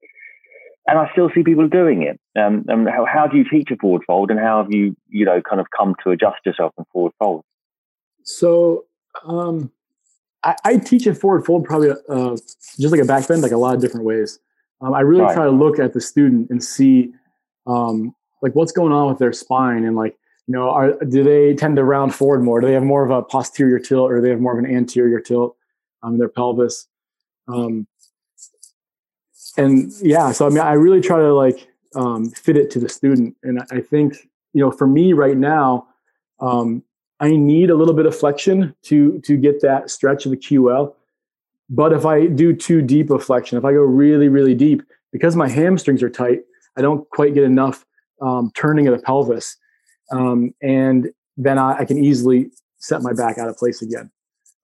and 0.88 0.98
I 0.98 1.10
still 1.12 1.30
see 1.34 1.44
people 1.44 1.68
doing 1.68 2.02
it. 2.02 2.20
Um, 2.40 2.66
and 2.68 2.90
how, 2.90 3.06
how 3.06 3.28
do 3.28 3.38
you 3.38 3.46
teach 3.50 3.70
a 3.72 3.78
forward 3.78 4.02
fold, 4.06 4.32
and 4.32 4.40
how 4.40 4.64
have 4.64 4.72
you 4.72 4.96
you 5.10 5.26
know 5.26 5.42
kind 5.42 5.62
of 5.62 5.68
come 5.78 5.96
to 6.04 6.12
adjust 6.12 6.40
yourself 6.46 6.74
in 6.78 6.86
forward 6.92 7.14
fold? 7.20 7.44
So 8.24 8.86
um, 9.26 9.72
I, 10.44 10.56
I, 10.64 10.78
teach 10.78 11.08
a 11.08 11.16
forward 11.16 11.46
fold 11.46 11.66
probably 11.66 11.92
uh, 12.10 12.36
just 12.36 12.92
like 12.92 13.02
a 13.02 13.06
back 13.06 13.28
bend, 13.28 13.42
like 13.42 13.52
a 13.52 13.58
lot 13.58 13.76
of 13.76 13.82
different 13.82 14.06
ways. 14.06 14.40
Um, 14.80 14.94
I 14.94 15.02
really 15.02 15.22
right. 15.22 15.34
try 15.34 15.46
to 15.46 15.52
look 15.52 15.80
at 15.80 15.94
the 15.94 16.02
student 16.02 16.50
and 16.50 16.64
see 16.64 17.14
um, 17.68 18.16
like 18.42 18.54
what's 18.54 18.72
going 18.72 18.92
on 18.92 19.08
with 19.08 19.20
their 19.20 19.34
spine? 19.34 19.86
And 19.86 19.96
like 19.96 20.18
you 20.48 20.54
know 20.54 20.70
are 20.70 20.94
do 21.06 21.24
they 21.24 21.54
tend 21.54 21.76
to 21.78 21.84
round 21.84 22.16
forward 22.16 22.44
more? 22.44 22.62
Do 22.62 22.68
they 22.68 22.74
have 22.74 22.84
more 22.84 23.04
of 23.04 23.12
a 23.12 23.22
posterior 23.22 23.80
tilt 23.80 24.12
or 24.12 24.16
do 24.16 24.22
they 24.22 24.30
have 24.30 24.42
more 24.42 24.58
of 24.58 24.64
an 24.64 24.74
anterior 24.74 25.20
tilt 25.20 25.56
on 26.04 26.14
um, 26.14 26.18
their 26.18 26.30
pelvis? 26.30 26.88
Um, 27.48 27.88
and 29.58 29.92
yeah 30.02 30.32
so 30.32 30.46
i 30.46 30.50
mean 30.50 30.60
i 30.60 30.74
really 30.74 31.02
try 31.02 31.18
to 31.18 31.34
like 31.34 31.68
um, 31.94 32.30
fit 32.30 32.56
it 32.56 32.72
to 32.72 32.80
the 32.80 32.88
student. 32.88 33.36
And 33.44 33.62
i 33.72 33.82
think 33.82 34.16
you 34.54 34.62
know 34.62 34.72
for 34.72 34.88
me 34.88 35.14
right 35.14 35.38
now 35.38 35.88
um, 36.40 36.84
i 37.20 37.36
need 37.36 37.70
a 37.70 37.76
little 37.76 37.94
bit 37.94 38.06
of 38.06 38.18
flexion 38.18 38.76
to 38.84 39.20
to 39.22 39.38
get 39.38 39.62
that 39.62 39.90
stretch 39.90 40.26
of 40.26 40.32
the 40.32 40.38
ql 40.38 40.94
but 41.70 41.94
if 41.94 42.06
i 42.06 42.28
do 42.28 42.54
too 42.54 42.82
deep 42.82 43.10
of 43.10 43.24
flexion 43.24 43.58
if 43.58 43.66
i 43.66 43.72
go 43.72 43.80
really 43.80 44.30
really 44.30 44.56
deep 44.56 44.84
because 45.12 45.36
my 45.36 45.48
hamstrings 45.48 46.02
are 46.02 46.10
tight 46.10 46.42
i 46.78 46.82
don't 46.82 47.10
quite 47.10 47.34
get 47.34 47.44
enough 47.44 47.86
um, 48.22 48.52
turning 48.56 48.88
of 48.88 48.96
the 48.96 49.04
pelvis, 49.04 49.58
um, 50.12 50.54
and 50.62 51.10
then 51.38 51.58
I, 51.58 51.80
I, 51.80 51.86
can 51.86 52.04
easily 52.04 52.52
set 52.78 53.02
my 53.02 53.14
back 53.14 53.38
out 53.38 53.48
of 53.48 53.58
place 53.58 53.82
again. 53.82 54.12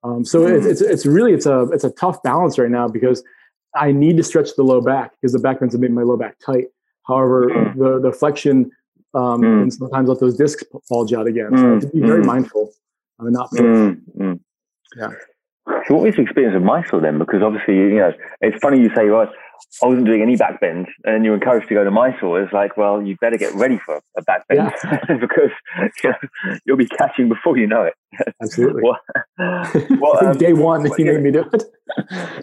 Um, 0.04 0.24
so 0.24 0.40
mm-hmm. 0.40 0.56
it's, 0.56 0.66
it's, 0.66 0.80
it's 0.80 1.06
really 1.06 1.32
it's 1.32 1.46
a 1.46 1.62
it's 1.72 1.84
a 1.84 1.90
tough 1.90 2.22
balance 2.22 2.58
right 2.58 2.70
now 2.70 2.88
because 2.88 3.22
I 3.74 3.92
need 3.92 4.16
to 4.18 4.22
stretch 4.22 4.50
the 4.56 4.62
low 4.62 4.80
back 4.80 5.12
because 5.20 5.32
the 5.32 5.38
back 5.38 5.60
bends 5.60 5.74
have 5.74 5.80
made 5.80 5.92
my 5.92 6.02
low 6.02 6.16
back 6.16 6.36
tight. 6.44 6.66
However, 7.06 7.48
mm-hmm. 7.48 7.82
the 7.82 8.00
the 8.00 8.12
flexion 8.12 8.70
um, 9.14 9.40
mm-hmm. 9.40 9.62
and 9.62 9.74
sometimes 9.74 10.08
let 10.08 10.20
those 10.20 10.36
discs 10.36 10.62
bulge 10.88 11.12
out 11.12 11.26
again. 11.26 11.50
So 11.56 11.66
I 11.66 11.70
have 11.70 11.80
to 11.80 11.88
be 11.88 12.00
very 12.00 12.20
mm-hmm. 12.20 12.26
mindful. 12.26 12.70
I 13.18 13.24
mean, 13.24 13.32
not 13.32 13.50
push. 13.50 13.96
Yeah. 14.96 15.10
So 15.86 15.94
what 15.94 16.04
was 16.04 16.16
your 16.16 16.24
experience 16.24 16.56
of 16.56 16.62
Mysore 16.62 17.00
then? 17.00 17.18
Because 17.18 17.42
obviously, 17.42 17.74
you 17.74 17.96
know, 17.96 18.12
it's 18.40 18.58
funny 18.58 18.80
you 18.80 18.90
say, 18.94 19.10
well, 19.10 19.30
I 19.82 19.86
wasn't 19.86 20.06
doing 20.06 20.22
any 20.22 20.36
backbends, 20.36 20.86
and 21.04 21.24
you're 21.24 21.34
encouraged 21.34 21.68
to 21.68 21.74
go 21.74 21.84
to 21.84 21.90
Mysore. 21.90 22.42
It's 22.42 22.52
like, 22.52 22.76
well, 22.76 23.02
you 23.02 23.16
better 23.20 23.36
get 23.36 23.54
ready 23.54 23.78
for 23.78 24.00
a 24.16 24.22
back 24.22 24.46
bend 24.48 24.72
yeah. 24.84 25.16
because 25.20 25.50
you 26.02 26.10
know, 26.10 26.58
you'll 26.64 26.76
be 26.76 26.86
catching 26.86 27.28
before 27.28 27.56
you 27.56 27.66
know 27.66 27.82
it. 27.82 27.94
Absolutely. 28.42 28.82
well, 28.82 28.98
um, 30.26 30.38
Day 30.38 30.52
one, 30.52 30.86
if 30.86 30.98
you 30.98 31.04
made 31.04 31.22
me 31.22 31.30
do 31.30 31.44
it. 31.52 31.64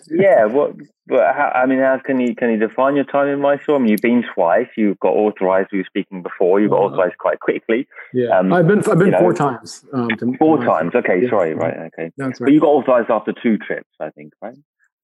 yeah. 0.09 0.45
What? 0.45 0.75
But 1.07 1.35
how, 1.35 1.51
I 1.53 1.65
mean, 1.67 1.79
how 1.79 1.99
can 2.03 2.19
you 2.19 2.35
can 2.35 2.49
you 2.49 2.57
define 2.57 2.95
your 2.95 3.05
time 3.05 3.27
in 3.27 3.39
Mysore? 3.39 3.75
I 3.75 3.79
mean, 3.79 3.89
you've 3.89 4.01
been 4.01 4.23
twice. 4.33 4.67
You've 4.75 4.99
got 4.99 5.13
authorized. 5.13 5.69
We 5.71 5.79
were 5.79 5.85
speaking 5.85 6.23
before. 6.23 6.59
You 6.59 6.69
got 6.69 6.77
uh, 6.79 6.85
authorized 6.85 7.17
quite 7.19 7.39
quickly. 7.39 7.87
Yeah, 8.13 8.39
um, 8.39 8.51
I've 8.51 8.67
been 8.67 8.79
I've 8.79 8.99
been 8.99 9.11
four 9.11 9.31
know, 9.31 9.33
times. 9.33 9.85
Um, 9.93 10.09
to, 10.09 10.37
four 10.37 10.57
to 10.57 10.65
times. 10.65 10.95
Okay, 10.95 11.23
yeah. 11.23 11.29
sorry. 11.29 11.53
Right. 11.53 11.91
Okay. 11.93 12.11
That's 12.17 12.41
right. 12.41 12.47
But 12.47 12.53
you 12.53 12.59
got 12.59 12.69
authorized 12.69 13.09
after 13.11 13.33
two 13.33 13.57
trips, 13.57 13.89
I 13.99 14.09
think, 14.11 14.33
right? 14.41 14.55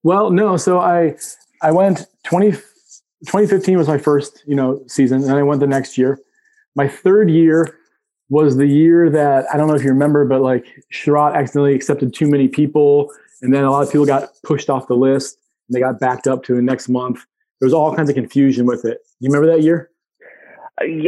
Well, 0.03 0.29
no. 0.31 0.57
So 0.57 0.79
I 0.79 1.15
I 1.61 1.71
went 1.71 2.05
20, 2.23 2.51
2015 2.51 3.77
was 3.77 3.87
my 3.87 3.97
first, 3.97 4.43
you 4.47 4.55
know, 4.55 4.83
season, 4.87 5.23
and 5.23 5.33
I 5.33 5.43
went 5.43 5.59
the 5.59 5.67
next 5.67 5.97
year. 5.97 6.19
My 6.75 6.87
third 6.87 7.29
year 7.29 7.77
was 8.29 8.57
the 8.57 8.65
year 8.65 9.09
that 9.09 9.45
I 9.53 9.57
don't 9.57 9.67
know 9.67 9.75
if 9.75 9.83
you 9.83 9.89
remember, 9.89 10.25
but 10.25 10.41
like 10.41 10.65
Sharath 10.91 11.35
accidentally 11.35 11.75
accepted 11.75 12.13
too 12.13 12.27
many 12.27 12.47
people, 12.47 13.11
and 13.41 13.53
then 13.53 13.63
a 13.63 13.71
lot 13.71 13.83
of 13.83 13.91
people 13.91 14.05
got 14.05 14.29
pushed 14.43 14.69
off 14.69 14.87
the 14.87 14.95
list, 14.95 15.37
and 15.67 15.75
they 15.75 15.79
got 15.79 15.99
backed 15.99 16.27
up 16.27 16.43
to 16.45 16.55
the 16.55 16.61
next 16.61 16.89
month. 16.89 17.25
There 17.59 17.67
was 17.67 17.73
all 17.73 17.95
kinds 17.95 18.09
of 18.09 18.15
confusion 18.15 18.65
with 18.65 18.85
it. 18.85 18.99
You 19.19 19.29
remember 19.29 19.55
that 19.55 19.61
year? 19.61 19.91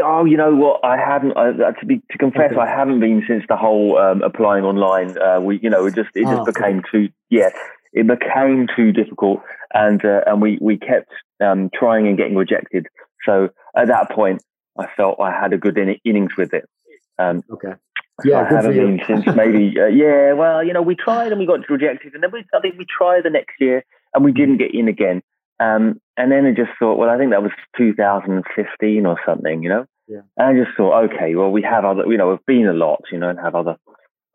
oh, 0.04 0.26
you 0.26 0.38
know 0.38 0.54
what? 0.54 0.84
I 0.84 0.98
haven't. 0.98 1.36
Uh, 1.36 1.72
to 1.72 1.86
be 1.86 2.02
to 2.12 2.18
confess, 2.18 2.52
okay. 2.52 2.62
I 2.62 2.68
haven't 2.68 3.00
been 3.00 3.24
since 3.28 3.44
the 3.48 3.58
whole 3.58 3.98
um, 3.98 4.22
applying 4.22 4.64
online. 4.64 5.18
Uh, 5.18 5.40
we, 5.40 5.60
you 5.60 5.70
know, 5.70 5.86
it 5.86 5.96
just 5.96 6.10
it 6.16 6.24
just 6.24 6.42
oh, 6.42 6.46
became 6.46 6.80
okay. 6.80 6.90
too. 6.92 7.10
Yeah, 7.30 7.50
it 7.94 8.08
became 8.08 8.68
too 8.76 8.92
difficult, 8.92 9.42
and 9.74 10.04
uh, 10.04 10.22
and 10.26 10.42
we 10.42 10.58
we 10.62 10.78
kept 10.78 11.12
um, 11.44 11.70
trying 11.74 12.08
and 12.08 12.18
getting 12.18 12.36
rejected. 12.36 12.88
So 13.26 13.50
at 13.76 13.88
that 13.88 14.12
point, 14.12 14.44
I 14.78 14.88
felt 14.98 15.20
I 15.20 15.32
had 15.32 15.54
a 15.54 15.58
good 15.58 15.78
in- 15.78 16.00
innings 16.04 16.36
with 16.38 16.54
it. 16.54 16.66
Um, 17.20 17.44
okay. 17.52 17.74
Yeah, 18.24 18.42
I 18.42 18.48
haven't 18.48 18.74
been 18.74 19.02
since 19.08 19.26
maybe. 19.36 19.76
Uh, 19.80 19.88
yeah, 19.88 20.34
well, 20.34 20.64
you 20.64 20.74
know, 20.74 20.82
we 20.82 20.96
tried 20.96 21.32
and 21.32 21.40
we 21.40 21.48
got 21.48 21.68
rejected, 21.70 22.14
and 22.14 22.24
then 22.24 22.32
we 22.32 22.44
I 22.54 22.60
think 22.60 22.78
we 22.78 22.86
tried 22.86 23.24
the 23.24 23.30
next 23.30 23.56
year 23.60 23.84
and 24.14 24.24
we 24.24 24.32
didn't 24.32 24.58
get 24.58 24.74
in 24.74 24.88
again. 24.88 25.22
Um, 25.60 26.00
and 26.18 26.32
then 26.32 26.46
I 26.46 26.52
just 26.52 26.72
thought, 26.78 26.98
well, 26.98 27.10
I 27.10 27.18
think 27.18 27.32
that 27.32 27.44
was 27.44 27.52
2015 27.78 29.06
or 29.06 29.20
something, 29.26 29.64
you 29.64 29.70
know. 29.70 29.86
Yeah. 30.08 30.22
And 30.38 30.48
I 30.48 30.64
just 30.64 30.76
thought, 30.76 31.06
okay, 31.06 31.36
well, 31.36 31.52
we 31.52 31.62
have 31.64 31.86
other, 31.86 32.04
you 32.08 32.18
know, 32.18 32.30
we've 32.30 32.46
been 32.46 32.68
a 32.68 32.74
lot, 32.74 33.02
you 33.12 33.18
know, 33.18 33.30
and 33.30 33.40
have 33.40 33.56
other 33.56 33.78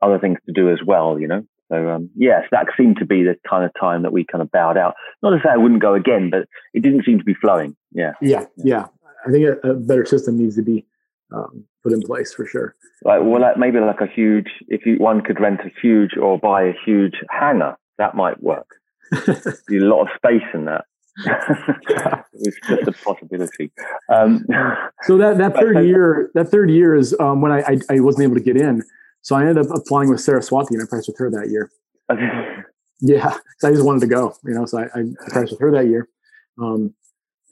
other 0.01 0.19
things 0.19 0.39
to 0.47 0.53
do 0.53 0.71
as 0.71 0.79
well, 0.85 1.19
you 1.19 1.27
know. 1.27 1.45
So 1.71 1.91
um, 1.91 2.11
yes, 2.17 2.45
that 2.51 2.67
seemed 2.77 2.97
to 2.99 3.07
be 3.07 3.23
the 3.23 3.37
kind 3.49 3.65
of 3.65 3.71
time 3.79 4.03
that 4.03 4.13
we 4.13 4.25
kind 4.25 4.43
of 4.43 4.51
bowed 4.51 4.77
out. 4.77 4.95
Not 5.23 5.31
to 5.31 5.39
say 5.39 5.51
I 5.51 5.57
wouldn't 5.57 5.83
go 5.83 5.95
again, 5.95 6.31
but 6.31 6.49
it 6.73 6.83
didn't 6.83 7.05
seem 7.05 7.19
to 7.19 7.25
be 7.25 7.35
flowing. 7.35 7.77
Yeah. 7.93 8.13
Yeah. 8.23 8.47
Yeah. 8.57 8.87
I 9.27 9.31
think 9.31 9.47
a, 9.47 9.69
a 9.69 9.75
better 9.75 10.07
system 10.07 10.39
needs 10.39 10.57
to 10.57 10.63
be 10.63 10.87
um, 11.35 11.65
put 11.83 11.93
in 11.93 12.03
place 12.03 12.33
for 12.33 12.47
sure. 12.47 12.75
Like, 13.05 13.21
well, 13.23 13.41
like 13.41 13.59
maybe 13.59 13.79
like 13.81 14.01
a 14.01 14.07
huge, 14.07 14.49
if 14.69 14.87
you, 14.87 14.97
one 14.97 15.21
could 15.21 15.41
rent 15.41 15.61
a 15.61 15.71
huge 15.81 16.17
or 16.17 16.39
buy 16.39 16.63
a 16.63 16.73
huge 16.85 17.15
hangar, 17.31 17.77
that 17.99 18.15
might 18.15 18.43
work. 18.43 18.67
a 19.13 19.55
lot 19.71 20.03
of 20.03 20.09
space 20.17 20.47
in 20.55 20.67
that. 20.67 20.85
it's 22.35 22.57
just 22.69 22.89
a 22.89 22.93
possibility. 22.93 23.73
Um, 24.09 24.45
so 25.03 25.19
that, 25.19 25.39
that 25.39 25.55
third 25.61 25.85
year, 25.85 26.31
that 26.35 26.49
third 26.49 26.71
year 26.71 26.95
is 26.95 27.15
um, 27.19 27.41
when 27.41 27.53
I, 27.53 27.61
I, 27.61 27.79
I 27.91 28.01
wasn't 28.01 28.25
able 28.25 28.37
to 28.37 28.43
get 28.43 28.57
in. 28.57 28.83
So 29.23 29.37
I 29.37 29.41
ended 29.41 29.59
up 29.59 29.77
applying 29.77 30.09
with 30.09 30.21
Saraswati 30.21 30.75
and 30.75 30.83
I 30.83 30.87
practiced 30.87 31.09
with 31.09 31.19
her 31.19 31.31
that 31.31 31.51
year. 31.51 31.71
yeah, 33.01 33.37
so 33.59 33.69
I 33.69 33.73
just 33.73 33.85
wanted 33.85 34.01
to 34.01 34.07
go, 34.07 34.35
you 34.45 34.55
know. 34.55 34.65
So 34.67 34.79
I, 34.79 34.85
I 34.85 35.05
practiced 35.29 35.53
with 35.53 35.61
her 35.61 35.71
that 35.73 35.87
year, 35.87 36.09
um, 36.61 36.95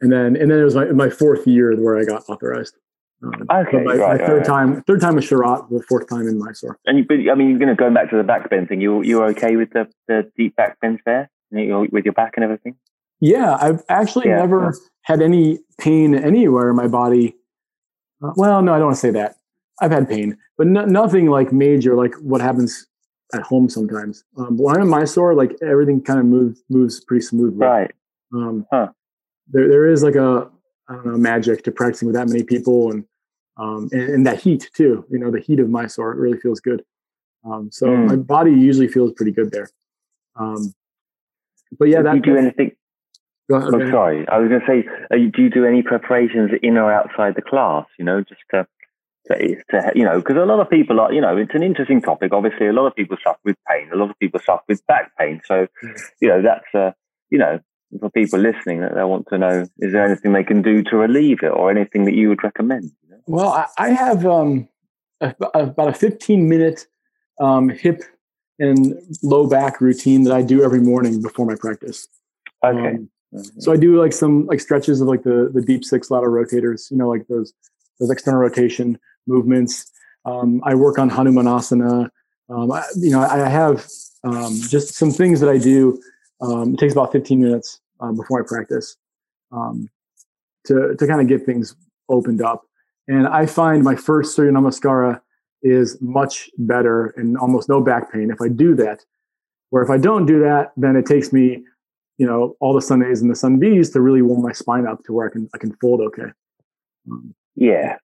and 0.00 0.12
then 0.12 0.36
and 0.36 0.50
then 0.50 0.58
it 0.58 0.64
was 0.64 0.74
my 0.74 0.86
my 0.86 1.10
fourth 1.10 1.46
year 1.46 1.74
where 1.76 1.98
I 1.98 2.04
got 2.04 2.22
authorized. 2.28 2.74
Um, 3.22 3.46
okay, 3.50 3.82
my, 3.82 3.94
right, 3.94 4.20
my 4.20 4.26
third 4.26 4.38
right. 4.38 4.46
time, 4.46 4.82
third 4.82 5.00
time 5.00 5.14
with 5.14 5.24
Sharath, 5.24 5.68
the 5.70 5.82
fourth 5.88 6.08
time 6.08 6.28
in 6.28 6.38
Mysore. 6.38 6.78
And 6.84 6.98
you, 6.98 7.04
but 7.06 7.14
I 7.30 7.34
mean, 7.34 7.50
you're 7.50 7.58
going 7.58 7.70
to 7.70 7.74
go 7.74 7.90
back 7.92 8.10
to 8.10 8.16
the 8.16 8.22
back 8.22 8.48
bend 8.50 8.68
thing. 8.68 8.80
You 8.80 9.02
you 9.02 9.22
okay 9.24 9.56
with 9.56 9.70
the, 9.70 9.88
the 10.06 10.30
deep 10.36 10.54
back 10.56 10.78
bends 10.80 11.00
there, 11.06 11.30
with 11.50 12.04
your 12.04 12.14
back 12.14 12.32
and 12.36 12.44
everything? 12.44 12.76
Yeah, 13.20 13.56
I've 13.58 13.82
actually 13.88 14.28
yeah. 14.28 14.36
never 14.36 14.74
had 15.02 15.22
any 15.22 15.60
pain 15.80 16.14
anywhere 16.14 16.70
in 16.70 16.76
my 16.76 16.88
body. 16.88 17.36
Uh, 18.22 18.32
well, 18.36 18.60
no, 18.62 18.74
I 18.74 18.78
don't 18.78 18.88
want 18.88 18.96
to 18.96 19.00
say 19.00 19.10
that. 19.12 19.36
I've 19.80 19.90
had 19.90 20.08
pain, 20.08 20.36
but 20.56 20.66
no, 20.66 20.84
nothing 20.84 21.26
like 21.26 21.52
major, 21.52 21.94
like 21.94 22.14
what 22.16 22.40
happens 22.40 22.86
at 23.34 23.42
home 23.42 23.68
sometimes. 23.68 24.24
Um, 24.38 24.56
when 24.56 24.76
I'm 24.76 24.82
in 24.82 24.88
Mysore, 24.88 25.34
like 25.34 25.56
everything 25.62 26.02
kind 26.02 26.18
of 26.18 26.26
moves 26.26 26.62
moves 26.68 27.04
pretty 27.04 27.24
smoothly. 27.24 27.58
Right. 27.58 27.90
Um, 28.32 28.66
huh. 28.70 28.88
There 29.48 29.68
there 29.68 29.86
is 29.86 30.02
like 30.02 30.14
a 30.14 30.50
I 30.88 30.94
don't 30.94 31.06
know 31.06 31.18
magic 31.18 31.64
to 31.64 31.72
practicing 31.72 32.06
with 32.06 32.16
that 32.16 32.28
many 32.28 32.42
people 32.42 32.92
and 32.92 33.04
um, 33.58 33.88
and, 33.92 34.02
and, 34.02 34.26
that 34.26 34.40
heat 34.40 34.68
too. 34.74 35.04
You 35.10 35.18
know, 35.18 35.30
the 35.30 35.40
heat 35.40 35.60
of 35.60 35.70
Mysore 35.70 36.12
it 36.12 36.18
really 36.18 36.38
feels 36.38 36.60
good. 36.60 36.84
Um, 37.44 37.70
so 37.72 37.86
mm. 37.86 38.08
my 38.08 38.16
body 38.16 38.52
usually 38.52 38.88
feels 38.88 39.12
pretty 39.12 39.32
good 39.32 39.50
there. 39.50 39.70
Um, 40.38 40.74
but 41.78 41.88
yeah, 41.88 42.02
that. 42.02 42.10
Do 42.10 42.16
you 42.16 42.22
do 42.22 42.36
anything? 42.36 42.72
Go 43.48 43.56
ahead, 43.56 43.74
oh, 43.74 43.90
sorry. 43.90 44.26
I 44.28 44.38
was 44.38 44.48
going 44.48 44.60
to 44.60 44.66
say, 44.66 45.16
you, 45.16 45.30
do 45.30 45.42
you 45.42 45.50
do 45.50 45.64
any 45.64 45.80
preparations 45.80 46.50
in 46.62 46.76
or 46.76 46.92
outside 46.92 47.36
the 47.36 47.42
class? 47.42 47.86
You 47.96 48.04
know, 48.04 48.20
just 48.20 48.40
to 48.50 48.66
to, 49.28 49.56
to 49.70 49.92
you 49.94 50.04
know, 50.04 50.18
because 50.18 50.36
a 50.36 50.44
lot 50.44 50.60
of 50.60 50.70
people 50.70 51.00
are, 51.00 51.12
you 51.12 51.20
know, 51.20 51.36
it's 51.36 51.54
an 51.54 51.62
interesting 51.62 52.00
topic. 52.00 52.32
Obviously, 52.32 52.66
a 52.66 52.72
lot 52.72 52.86
of 52.86 52.94
people 52.94 53.16
suffer 53.22 53.38
with 53.44 53.56
pain. 53.68 53.90
A 53.92 53.96
lot 53.96 54.10
of 54.10 54.18
people 54.18 54.40
suffer 54.44 54.62
with 54.68 54.86
back 54.86 55.12
pain. 55.18 55.40
So, 55.44 55.66
mm. 55.84 56.00
you 56.20 56.28
know, 56.28 56.42
that's, 56.42 56.74
uh, 56.74 56.92
you 57.30 57.38
know, 57.38 57.60
for 58.00 58.10
people 58.10 58.38
listening 58.38 58.80
that 58.80 58.94
they 58.94 59.04
want 59.04 59.26
to 59.28 59.38
know, 59.38 59.66
is 59.78 59.92
there 59.92 60.04
anything 60.04 60.32
they 60.32 60.44
can 60.44 60.62
do 60.62 60.82
to 60.84 60.96
relieve 60.96 61.42
it 61.42 61.48
or 61.48 61.70
anything 61.70 62.04
that 62.04 62.14
you 62.14 62.28
would 62.28 62.42
recommend? 62.42 62.90
Well, 63.26 63.48
I, 63.48 63.66
I 63.78 63.90
have 63.90 64.26
um, 64.26 64.68
a, 65.20 65.34
about 65.54 65.88
a 65.88 65.94
15 65.94 66.48
minute 66.48 66.86
um, 67.40 67.68
hip 67.68 68.02
and 68.58 68.94
low 69.22 69.46
back 69.48 69.80
routine 69.80 70.24
that 70.24 70.32
I 70.32 70.42
do 70.42 70.62
every 70.62 70.80
morning 70.80 71.20
before 71.20 71.46
my 71.46 71.56
practice. 71.56 72.08
Okay. 72.64 72.78
Um, 72.78 73.10
mm-hmm. 73.34 73.60
So 73.60 73.72
I 73.72 73.76
do 73.76 74.00
like 74.00 74.12
some 74.12 74.46
like 74.46 74.60
stretches 74.60 75.00
of 75.00 75.08
like 75.08 75.24
the 75.24 75.50
the 75.52 75.60
deep 75.60 75.84
six 75.84 76.10
lateral 76.10 76.32
rotators, 76.32 76.90
you 76.90 76.96
know, 76.96 77.08
like 77.08 77.26
those 77.28 77.52
those 78.00 78.10
external 78.10 78.40
rotation 78.40 78.98
movements. 79.26 79.90
Um, 80.24 80.60
I 80.64 80.74
work 80.74 80.98
on 80.98 81.10
Hanumanasana. 81.10 82.10
Um, 82.48 82.72
I, 82.72 82.84
you 82.96 83.10
know, 83.10 83.20
I, 83.20 83.48
have 83.48 83.86
um, 84.24 84.54
just 84.68 84.94
some 84.94 85.10
things 85.10 85.40
that 85.40 85.48
I 85.48 85.58
do. 85.58 86.00
Um, 86.40 86.74
it 86.74 86.78
takes 86.78 86.92
about 86.92 87.12
15 87.12 87.40
minutes 87.40 87.80
uh, 88.00 88.12
before 88.12 88.42
I 88.42 88.46
practice 88.46 88.96
um, 89.52 89.88
to 90.66 90.94
to 90.96 91.06
kind 91.06 91.20
of 91.20 91.28
get 91.28 91.46
things 91.46 91.74
opened 92.08 92.42
up. 92.42 92.62
And 93.08 93.26
I 93.26 93.46
find 93.46 93.82
my 93.82 93.94
first 93.94 94.34
Surya 94.34 94.52
Namaskara 94.52 95.20
is 95.62 96.00
much 96.00 96.50
better 96.58 97.08
and 97.16 97.36
almost 97.38 97.68
no 97.68 97.80
back 97.80 98.12
pain 98.12 98.30
if 98.30 98.40
I 98.40 98.48
do 98.48 98.74
that. 98.76 99.04
Where 99.70 99.82
if 99.82 99.90
I 99.90 99.98
don't 99.98 100.26
do 100.26 100.40
that, 100.40 100.72
then 100.76 100.96
it 100.96 101.06
takes 101.06 101.32
me, 101.32 101.64
you 102.18 102.26
know, 102.26 102.56
all 102.60 102.74
the 102.74 102.82
sun 102.82 103.02
A's 103.02 103.20
and 103.20 103.30
the 103.30 103.36
sun 103.36 103.58
B's 103.58 103.90
to 103.90 104.00
really 104.00 104.22
warm 104.22 104.42
my 104.42 104.52
spine 104.52 104.86
up 104.86 105.02
to 105.04 105.12
where 105.12 105.26
I 105.26 105.30
can 105.30 105.48
I 105.54 105.58
can 105.58 105.72
fold 105.80 106.00
okay. 106.00 106.30
Um, 107.10 107.34
yeah, 107.54 107.96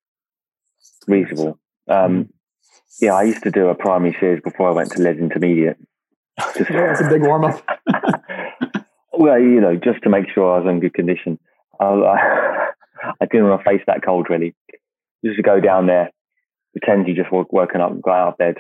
reasonable. 1.07 1.59
Um, 1.89 2.29
yeah, 3.01 3.15
I 3.15 3.23
used 3.23 3.43
to 3.45 3.51
do 3.51 3.69
a 3.69 3.75
primary 3.75 4.17
series 4.21 4.43
before 4.43 4.69
I 4.69 4.73
went 4.73 4.93
to 4.93 5.03
led 5.03 5.19
Intermediate. 5.19 5.77
Just, 6.57 6.71
that's 6.71 7.01
a 7.01 7.09
big 7.09 7.23
warm 7.23 7.45
up. 7.45 7.65
well, 9.13 9.39
you 9.39 9.61
know, 9.61 9.77
just 9.77 10.03
to 10.03 10.09
make 10.09 10.31
sure 10.33 10.55
I 10.55 10.59
was 10.59 10.71
in 10.71 10.81
good 10.81 10.95
condition. 10.95 11.39
I, 11.79 11.85
I, 11.85 12.69
I 13.21 13.27
didn't 13.27 13.49
want 13.49 13.63
to 13.63 13.71
face 13.71 13.83
that 13.87 14.03
cold 14.05 14.29
really. 14.31 14.55
Just 15.25 15.37
to 15.37 15.43
go 15.43 15.61
down 15.61 15.87
there, 15.87 16.11
pretend 16.73 17.07
you 17.07 17.15
just 17.15 17.31
woke, 17.31 17.53
woken 17.53 17.81
up 17.81 17.93
and 17.93 18.03
got 18.03 18.17
out 18.17 18.29
of 18.33 18.39
bed. 18.39 18.57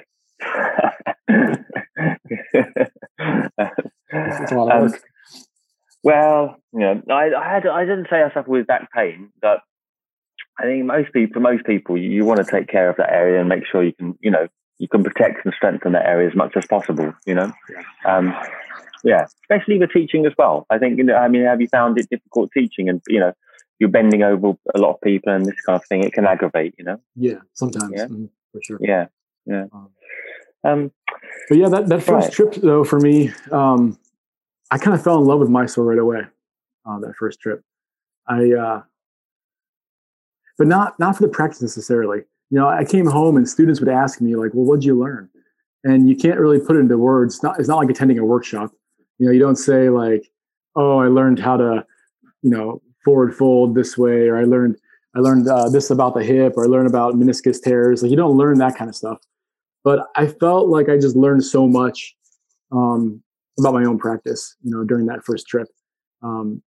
It's 4.12 4.52
a 4.52 4.54
lot 4.54 4.72
of 4.72 4.82
work. 4.82 4.92
Um, 4.92 5.00
well, 6.04 6.56
you 6.72 6.80
know, 6.80 7.02
I, 7.10 7.30
I 7.36 7.54
had 7.54 7.66
I 7.66 7.84
didn't 7.84 8.08
say 8.10 8.22
I 8.22 8.28
suffered 8.28 8.48
with 8.48 8.66
back 8.66 8.92
pain, 8.92 9.30
but 9.40 9.60
I 10.58 10.64
think 10.64 10.84
most 10.84 11.12
people, 11.12 11.34
for 11.34 11.40
most 11.40 11.64
people, 11.64 11.96
you, 11.96 12.10
you 12.10 12.24
want 12.24 12.44
to 12.44 12.50
take 12.50 12.68
care 12.68 12.88
of 12.90 12.96
that 12.96 13.10
area 13.10 13.40
and 13.40 13.48
make 13.48 13.66
sure 13.66 13.82
you 13.82 13.92
can, 13.92 14.18
you 14.20 14.30
know, 14.30 14.48
you 14.78 14.88
can 14.88 15.02
protect 15.02 15.44
and 15.44 15.54
strengthen 15.54 15.92
that 15.92 16.06
area 16.06 16.28
as 16.28 16.34
much 16.34 16.56
as 16.56 16.66
possible. 16.66 17.14
You 17.26 17.34
know, 17.34 17.52
um, 18.04 18.34
yeah, 19.04 19.26
especially 19.42 19.78
with 19.78 19.92
teaching 19.92 20.26
as 20.26 20.32
well. 20.36 20.66
I 20.70 20.78
think, 20.78 20.98
you 20.98 21.04
know, 21.04 21.16
I 21.16 21.28
mean, 21.28 21.44
have 21.44 21.60
you 21.60 21.68
found 21.68 21.98
it 21.98 22.08
difficult 22.10 22.50
teaching 22.52 22.88
and 22.88 23.00
you 23.08 23.20
know, 23.20 23.32
you're 23.78 23.88
bending 23.88 24.22
over 24.22 24.52
a 24.74 24.78
lot 24.78 24.94
of 24.94 25.00
people 25.00 25.32
and 25.32 25.46
this 25.46 25.60
kind 25.64 25.76
of 25.76 25.86
thing? 25.86 26.04
It 26.04 26.12
can 26.12 26.26
aggravate. 26.26 26.74
You 26.78 26.84
know. 26.84 27.00
Yeah, 27.16 27.38
sometimes 27.54 27.92
yeah? 27.94 28.06
Mm, 28.06 28.28
for 28.52 28.60
sure. 28.62 28.78
Yeah, 28.80 29.06
yeah. 29.46 29.64
Um, 29.72 29.88
um, 30.64 30.92
but 31.48 31.58
yeah, 31.58 31.68
that 31.68 31.88
that 31.88 32.02
first 32.02 32.26
right. 32.26 32.32
trip 32.32 32.54
though 32.54 32.84
for 32.84 33.00
me, 33.00 33.32
um, 33.50 33.98
I 34.70 34.78
kind 34.78 34.94
of 34.94 35.02
fell 35.02 35.18
in 35.18 35.24
love 35.24 35.40
with 35.40 35.48
Mysore 35.48 35.84
right 35.84 35.98
away. 35.98 36.20
Uh, 36.84 36.98
that 37.00 37.14
first 37.18 37.40
trip, 37.40 37.62
I. 38.28 38.52
Uh, 38.52 38.82
but 40.62 40.68
not 40.68 40.96
not 41.00 41.16
for 41.16 41.24
the 41.24 41.28
practice 41.28 41.60
necessarily. 41.60 42.18
You 42.50 42.58
know, 42.60 42.68
I 42.68 42.84
came 42.84 43.04
home 43.04 43.36
and 43.36 43.48
students 43.48 43.80
would 43.80 43.88
ask 43.88 44.20
me 44.20 44.36
like, 44.36 44.54
"Well, 44.54 44.64
what 44.64 44.76
did 44.76 44.84
you 44.84 44.96
learn?" 44.96 45.28
And 45.82 46.08
you 46.08 46.14
can't 46.14 46.38
really 46.38 46.60
put 46.60 46.76
it 46.76 46.78
into 46.78 46.96
words. 46.96 47.34
It's 47.34 47.42
not, 47.42 47.58
it's 47.58 47.68
not 47.68 47.78
like 47.78 47.90
attending 47.90 48.20
a 48.20 48.24
workshop. 48.24 48.70
You 49.18 49.26
know, 49.26 49.32
you 49.32 49.40
don't 49.40 49.56
say 49.56 49.88
like, 49.88 50.30
"Oh, 50.76 50.98
I 50.98 51.08
learned 51.08 51.40
how 51.40 51.56
to, 51.56 51.84
you 52.42 52.50
know, 52.50 52.80
forward 53.04 53.34
fold 53.34 53.74
this 53.74 53.98
way," 53.98 54.28
or 54.28 54.36
"I 54.36 54.44
learned 54.44 54.76
I 55.16 55.18
learned 55.18 55.48
uh, 55.48 55.68
this 55.68 55.90
about 55.90 56.14
the 56.14 56.22
hip," 56.22 56.52
or 56.56 56.62
"I 56.64 56.68
learned 56.68 56.86
about 56.86 57.14
meniscus 57.14 57.60
tears." 57.60 58.00
Like 58.00 58.12
you 58.12 58.16
don't 58.16 58.36
learn 58.36 58.58
that 58.58 58.76
kind 58.76 58.88
of 58.88 58.94
stuff. 58.94 59.18
But 59.82 60.06
I 60.14 60.28
felt 60.28 60.68
like 60.68 60.88
I 60.88 60.96
just 60.96 61.16
learned 61.16 61.42
so 61.44 61.66
much 61.66 62.14
um, 62.70 63.20
about 63.58 63.74
my 63.74 63.84
own 63.84 63.98
practice. 63.98 64.54
You 64.62 64.70
know, 64.70 64.84
during 64.84 65.06
that 65.06 65.24
first 65.24 65.48
trip, 65.48 65.66
um, 66.22 66.62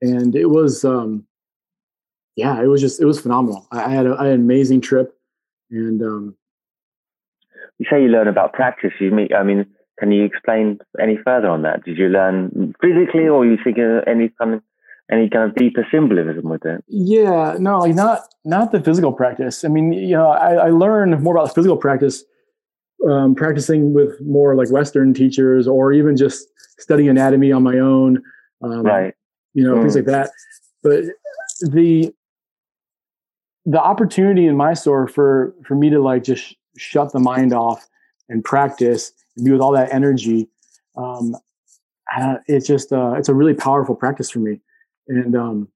and 0.00 0.36
it 0.36 0.46
was 0.46 0.84
um, 0.84 1.26
yeah, 2.36 2.62
it 2.62 2.66
was 2.66 2.80
just 2.80 3.00
it 3.00 3.04
was 3.04 3.20
phenomenal. 3.20 3.66
I, 3.70 3.84
I 3.84 3.88
had, 3.90 4.06
a, 4.06 4.16
I 4.18 4.24
had 4.26 4.34
an 4.34 4.40
amazing 4.40 4.80
trip, 4.80 5.14
and 5.70 6.02
um, 6.02 6.36
you 7.78 7.86
say 7.90 8.02
you 8.02 8.08
learn 8.08 8.28
about 8.28 8.52
practice. 8.52 8.92
You 9.00 9.10
meet, 9.10 9.34
I 9.34 9.42
mean, 9.42 9.66
can 9.98 10.12
you 10.12 10.24
explain 10.24 10.78
any 11.00 11.18
further 11.24 11.48
on 11.48 11.62
that? 11.62 11.84
Did 11.84 11.98
you 11.98 12.08
learn 12.08 12.74
physically, 12.80 13.28
or 13.28 13.44
you 13.44 13.58
think 13.62 13.78
any 14.06 14.30
kind 14.38 14.54
of 14.54 14.62
any 15.10 15.28
kind 15.28 15.50
of 15.50 15.56
deeper 15.56 15.86
symbolism 15.90 16.48
with 16.48 16.64
it? 16.64 16.82
Yeah, 16.88 17.56
no, 17.58 17.80
like 17.80 17.94
not 17.94 18.22
not 18.44 18.72
the 18.72 18.80
physical 18.80 19.12
practice. 19.12 19.64
I 19.64 19.68
mean, 19.68 19.92
you 19.92 20.16
know, 20.16 20.28
I, 20.28 20.54
I 20.54 20.70
learned 20.70 21.20
more 21.22 21.36
about 21.36 21.48
the 21.48 21.54
physical 21.54 21.76
practice 21.76 22.24
um, 23.08 23.34
practicing 23.34 23.92
with 23.92 24.20
more 24.22 24.54
like 24.54 24.70
Western 24.70 25.12
teachers, 25.12 25.68
or 25.68 25.92
even 25.92 26.16
just 26.16 26.48
studying 26.78 27.08
anatomy 27.08 27.52
on 27.52 27.62
my 27.62 27.78
own. 27.78 28.22
Um, 28.62 28.82
right. 28.82 29.14
You 29.54 29.64
know, 29.64 29.74
mm. 29.74 29.82
things 29.82 29.96
like 29.96 30.06
that. 30.06 30.30
But 30.82 31.04
the 31.60 32.12
the 33.64 33.80
opportunity 33.80 34.46
in 34.46 34.56
Mysore 34.56 35.06
for 35.08 35.54
for 35.64 35.74
me 35.74 35.90
to 35.90 36.00
like 36.00 36.24
just 36.24 36.56
shut 36.76 37.12
the 37.12 37.20
mind 37.20 37.52
off 37.52 37.86
and 38.28 38.44
practice 38.44 39.12
and 39.36 39.44
be 39.44 39.52
with 39.52 39.60
all 39.60 39.72
that 39.72 39.92
energy, 39.92 40.48
um, 40.96 41.36
it's 42.46 42.66
just 42.66 42.92
uh, 42.92 43.12
it's 43.12 43.28
a 43.28 43.34
really 43.34 43.54
powerful 43.54 43.94
practice 43.94 44.30
for 44.30 44.40
me. 44.40 44.60
And 45.08 45.36
um, 45.36 45.68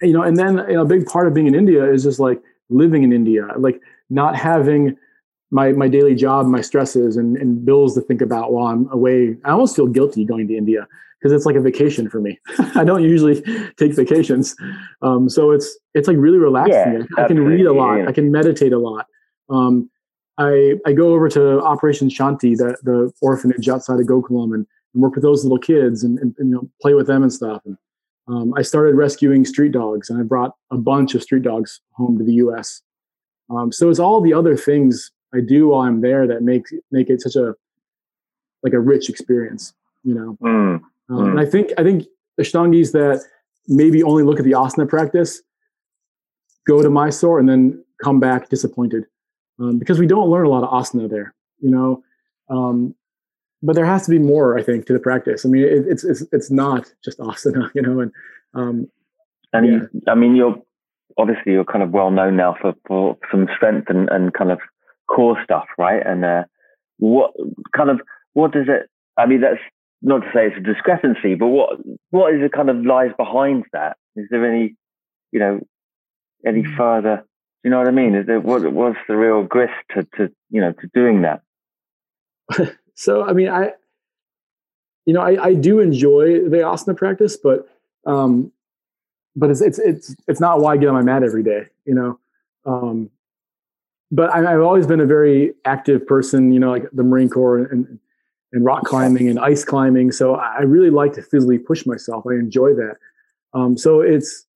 you 0.00 0.12
know, 0.12 0.22
and 0.22 0.36
then 0.36 0.58
you 0.68 0.74
know, 0.74 0.82
a 0.82 0.86
big 0.86 1.06
part 1.06 1.26
of 1.26 1.34
being 1.34 1.46
in 1.46 1.54
India 1.54 1.90
is 1.90 2.02
just 2.02 2.18
like 2.18 2.40
living 2.70 3.02
in 3.02 3.12
India, 3.12 3.48
like 3.56 3.80
not 4.10 4.36
having 4.36 4.96
my 5.50 5.72
my 5.72 5.88
daily 5.88 6.14
job, 6.14 6.46
my 6.46 6.60
stresses 6.60 7.16
and, 7.16 7.36
and 7.36 7.64
bills 7.64 7.94
to 7.94 8.00
think 8.00 8.22
about 8.22 8.52
while 8.52 8.68
I'm 8.68 8.88
away. 8.90 9.36
I 9.44 9.50
almost 9.50 9.76
feel 9.76 9.86
guilty 9.86 10.24
going 10.24 10.48
to 10.48 10.56
India 10.56 10.88
because 11.22 11.32
it's 11.32 11.46
like 11.46 11.54
a 11.54 11.60
vacation 11.60 12.08
for 12.10 12.20
me. 12.20 12.38
I 12.74 12.84
don't 12.84 13.02
usually 13.02 13.42
take 13.76 13.94
vacations, 13.94 14.56
um, 15.02 15.28
so 15.28 15.52
it's 15.52 15.78
it's 15.94 16.08
like 16.08 16.16
really 16.18 16.38
relaxing. 16.38 17.06
Yeah, 17.16 17.24
I 17.24 17.28
can 17.28 17.40
read 17.40 17.66
a 17.66 17.72
lot. 17.72 17.96
Yeah. 17.96 18.08
I 18.08 18.12
can 18.12 18.32
meditate 18.32 18.72
a 18.72 18.78
lot. 18.78 19.06
Um, 19.48 19.88
I 20.38 20.74
I 20.84 20.92
go 20.92 21.12
over 21.12 21.28
to 21.28 21.62
Operation 21.62 22.08
Shanti, 22.08 22.56
the 22.56 22.76
the 22.82 23.12
orphanage 23.22 23.68
outside 23.68 24.00
of 24.00 24.06
Gokulam, 24.06 24.54
and, 24.54 24.66
and 24.94 25.02
work 25.02 25.14
with 25.14 25.22
those 25.22 25.44
little 25.44 25.58
kids 25.58 26.02
and, 26.02 26.18
and, 26.18 26.34
and, 26.38 26.50
you 26.50 26.54
know 26.56 26.68
play 26.80 26.94
with 26.94 27.06
them 27.06 27.22
and 27.22 27.32
stuff. 27.32 27.62
And 27.64 27.76
um, 28.28 28.54
I 28.56 28.62
started 28.62 28.96
rescuing 28.96 29.44
street 29.44 29.72
dogs, 29.72 30.10
and 30.10 30.18
I 30.18 30.24
brought 30.24 30.56
a 30.70 30.76
bunch 30.76 31.14
of 31.14 31.22
street 31.22 31.42
dogs 31.42 31.80
home 31.92 32.18
to 32.18 32.24
the 32.24 32.34
U.S. 32.34 32.82
Um, 33.48 33.70
so 33.70 33.90
it's 33.90 33.98
all 34.00 34.20
the 34.20 34.34
other 34.34 34.56
things 34.56 35.12
I 35.34 35.40
do 35.40 35.68
while 35.68 35.82
I'm 35.82 36.00
there 36.00 36.26
that 36.26 36.42
make 36.42 36.64
make 36.90 37.10
it 37.10 37.20
such 37.20 37.36
a 37.36 37.54
like 38.62 38.72
a 38.72 38.80
rich 38.80 39.08
experience, 39.08 39.74
you 40.02 40.14
know. 40.14 40.36
Mm, 40.42 40.80
um, 41.12 41.18
mm. 41.18 41.30
And 41.30 41.40
I 41.40 41.44
think 41.44 41.72
I 41.78 41.82
think 41.82 42.04
Ashtangis 42.40 42.92
that 42.92 43.24
maybe 43.68 44.02
only 44.02 44.22
look 44.22 44.38
at 44.38 44.44
the 44.44 44.52
asana 44.52 44.88
practice 44.88 45.42
go 46.66 46.82
to 46.82 46.90
Mysore 46.90 47.38
and 47.38 47.48
then 47.48 47.84
come 48.02 48.20
back 48.20 48.48
disappointed 48.48 49.04
um, 49.58 49.78
because 49.78 49.98
we 49.98 50.06
don't 50.06 50.28
learn 50.28 50.46
a 50.46 50.48
lot 50.48 50.64
of 50.64 50.70
asana 50.70 51.08
there, 51.08 51.34
you 51.60 51.70
know. 51.70 52.02
Um, 52.48 52.94
but 53.62 53.76
there 53.76 53.84
has 53.84 54.04
to 54.04 54.10
be 54.10 54.18
more, 54.18 54.58
I 54.58 54.62
think, 54.62 54.86
to 54.86 54.92
the 54.92 54.98
practice. 54.98 55.44
I 55.44 55.48
mean, 55.48 55.64
it, 55.64 55.86
it's 55.86 56.04
it's 56.04 56.24
it's 56.32 56.50
not 56.50 56.92
just 57.04 57.18
asana, 57.18 57.70
you 57.74 57.82
know. 57.82 58.00
And 58.00 58.12
um, 58.54 58.88
and 59.52 59.66
yeah. 59.66 59.72
you, 59.72 60.02
I 60.08 60.14
mean, 60.14 60.34
you're 60.34 60.60
obviously 61.18 61.52
you're 61.52 61.64
kind 61.64 61.82
of 61.82 61.90
well 61.90 62.10
known 62.10 62.36
now 62.36 62.56
for 62.60 62.74
for 62.86 63.18
some 63.30 63.48
strength 63.56 63.90
and 63.90 64.08
and 64.08 64.32
kind 64.32 64.50
of 64.50 64.60
core 65.08 65.38
stuff, 65.44 65.66
right? 65.78 66.04
And 66.04 66.24
uh, 66.24 66.44
what 66.98 67.32
kind 67.76 67.90
of 67.90 68.00
what 68.32 68.52
does 68.52 68.66
it? 68.68 68.88
I 69.18 69.26
mean, 69.26 69.42
that's 69.42 69.60
not 70.02 70.20
to 70.20 70.30
say 70.34 70.46
it's 70.46 70.56
a 70.56 70.60
discrepancy, 70.60 71.34
but 71.34 71.46
what 71.46 71.78
what 72.10 72.34
is 72.34 72.42
it 72.42 72.52
kind 72.52 72.68
of 72.68 72.84
lies 72.84 73.12
behind 73.16 73.64
that? 73.72 73.96
Is 74.16 74.26
there 74.30 74.44
any, 74.44 74.74
you 75.30 75.38
know, 75.38 75.60
any 76.46 76.62
hmm. 76.62 76.76
further? 76.76 77.24
You 77.64 77.70
know 77.70 77.78
what 77.78 77.86
I 77.86 77.92
mean? 77.92 78.14
Is 78.14 78.26
there 78.26 78.40
what 78.40 78.70
what's 78.72 78.98
the 79.06 79.16
real 79.16 79.44
grist 79.44 79.74
to 79.94 80.02
to 80.16 80.32
you 80.50 80.60
know 80.60 80.72
to 80.72 80.90
doing 80.92 81.22
that? 81.22 81.42
so 82.94 83.24
I 83.24 83.32
mean, 83.32 83.48
I 83.48 83.72
you 85.06 85.14
know 85.14 85.20
I, 85.20 85.42
I 85.42 85.54
do 85.54 85.78
enjoy 85.78 86.40
the 86.48 86.58
asana 86.58 86.96
practice, 86.96 87.36
but 87.36 87.68
um, 88.04 88.50
but 89.36 89.50
it's 89.50 89.60
it's 89.60 89.78
it's 89.78 90.16
it's 90.26 90.40
not 90.40 90.60
why 90.60 90.72
I 90.72 90.76
get 90.76 90.88
on 90.88 90.94
my 90.94 91.02
mat 91.02 91.22
every 91.22 91.44
day. 91.44 91.66
You 91.84 91.94
know, 91.94 92.18
um, 92.66 93.10
but 94.10 94.30
I, 94.34 94.50
have 94.50 94.60
always 94.60 94.88
been 94.88 95.00
a 95.00 95.06
very 95.06 95.54
active 95.64 96.04
person. 96.04 96.52
You 96.52 96.58
know, 96.58 96.70
like 96.70 96.90
the 96.92 97.04
Marine 97.04 97.28
Corps 97.28 97.58
and 97.58 98.00
and 98.52 98.64
rock 98.64 98.84
climbing 98.84 99.28
and 99.28 99.38
ice 99.38 99.64
climbing. 99.64 100.12
So 100.12 100.34
I 100.34 100.60
really 100.60 100.90
like 100.90 101.12
to 101.14 101.22
physically 101.22 101.58
push 101.58 101.86
myself. 101.86 102.24
I 102.30 102.34
enjoy 102.34 102.74
that. 102.74 102.96
Um, 103.54 103.76
so 103.76 104.00
it's 104.00 104.46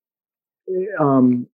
um, 1.00 1.46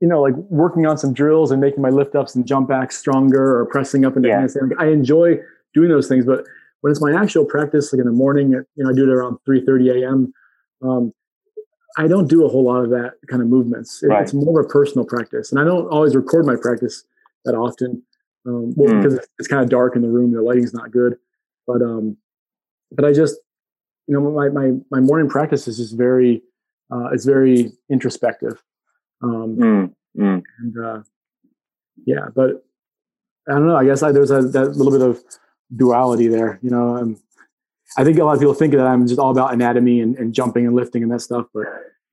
you 0.00 0.08
know, 0.08 0.20
like 0.20 0.34
working 0.50 0.84
on 0.84 0.98
some 0.98 1.14
drills 1.14 1.52
and 1.52 1.60
making 1.60 1.80
my 1.80 1.88
lift 1.88 2.16
ups 2.16 2.34
and 2.34 2.44
jump 2.44 2.68
backs 2.68 2.98
stronger 2.98 3.58
or 3.58 3.66
pressing 3.66 4.04
up 4.04 4.16
into 4.16 4.28
yeah. 4.28 4.42
handstand. 4.42 4.72
I 4.78 4.88
enjoy 4.88 5.36
doing 5.74 5.90
those 5.90 6.08
things, 6.08 6.26
but 6.26 6.44
when 6.80 6.90
it's 6.90 7.00
my 7.00 7.14
actual 7.14 7.44
practice, 7.44 7.92
like 7.92 8.00
in 8.00 8.06
the 8.06 8.12
morning, 8.12 8.50
you 8.50 8.64
know, 8.76 8.90
I 8.90 8.94
do 8.94 9.04
it 9.04 9.14
around 9.14 9.38
3 9.44 9.64
30 9.64 10.02
a.m. 10.02 10.34
Um, 10.82 11.12
I 11.96 12.08
don't 12.08 12.28
do 12.28 12.44
a 12.44 12.48
whole 12.48 12.64
lot 12.64 12.82
of 12.82 12.90
that 12.90 13.12
kind 13.28 13.42
of 13.42 13.48
movements. 13.48 14.02
It, 14.02 14.08
right. 14.08 14.22
It's 14.22 14.34
more 14.34 14.60
of 14.60 14.66
a 14.66 14.68
personal 14.68 15.04
practice, 15.04 15.52
and 15.52 15.60
I 15.60 15.64
don't 15.64 15.86
always 15.88 16.16
record 16.16 16.46
my 16.46 16.56
practice 16.56 17.04
that 17.44 17.54
often. 17.54 18.02
Um, 18.44 18.74
well, 18.76 18.92
mm. 18.92 19.02
because 19.02 19.14
it's, 19.14 19.28
it's, 19.38 19.48
kind 19.48 19.62
of 19.62 19.70
dark 19.70 19.94
in 19.94 20.02
the 20.02 20.08
room, 20.08 20.32
the 20.32 20.42
lighting's 20.42 20.74
not 20.74 20.90
good. 20.90 21.16
But 21.66 21.82
um, 21.82 22.16
but 22.90 23.04
I 23.04 23.12
just, 23.12 23.36
you 24.06 24.14
know, 24.14 24.30
my 24.30 24.48
my 24.48 24.72
my 24.90 25.00
morning 25.00 25.28
practice 25.28 25.68
is 25.68 25.78
just 25.78 25.96
very, 25.96 26.42
uh, 26.92 27.08
it's 27.12 27.24
very 27.24 27.72
introspective. 27.90 28.62
Um, 29.22 29.56
mm. 29.56 29.94
Mm. 30.18 30.42
And 30.58 30.84
uh, 30.84 31.02
yeah, 32.04 32.28
but 32.34 32.64
I 33.48 33.52
don't 33.52 33.66
know. 33.66 33.76
I 33.76 33.84
guess 33.84 34.02
I, 34.02 34.12
there's 34.12 34.30
a 34.30 34.42
that 34.42 34.76
little 34.76 34.92
bit 34.92 35.02
of 35.02 35.22
duality 35.74 36.28
there. 36.28 36.58
You 36.62 36.70
know, 36.70 36.96
um, 36.96 37.22
I 37.96 38.04
think 38.04 38.18
a 38.18 38.24
lot 38.24 38.34
of 38.34 38.40
people 38.40 38.54
think 38.54 38.72
that 38.74 38.86
I'm 38.86 39.06
just 39.06 39.20
all 39.20 39.30
about 39.30 39.52
anatomy 39.52 40.00
and, 40.00 40.16
and 40.16 40.34
jumping 40.34 40.66
and 40.66 40.74
lifting 40.74 41.02
and 41.02 41.12
that 41.12 41.20
stuff, 41.20 41.46
but 41.54 41.64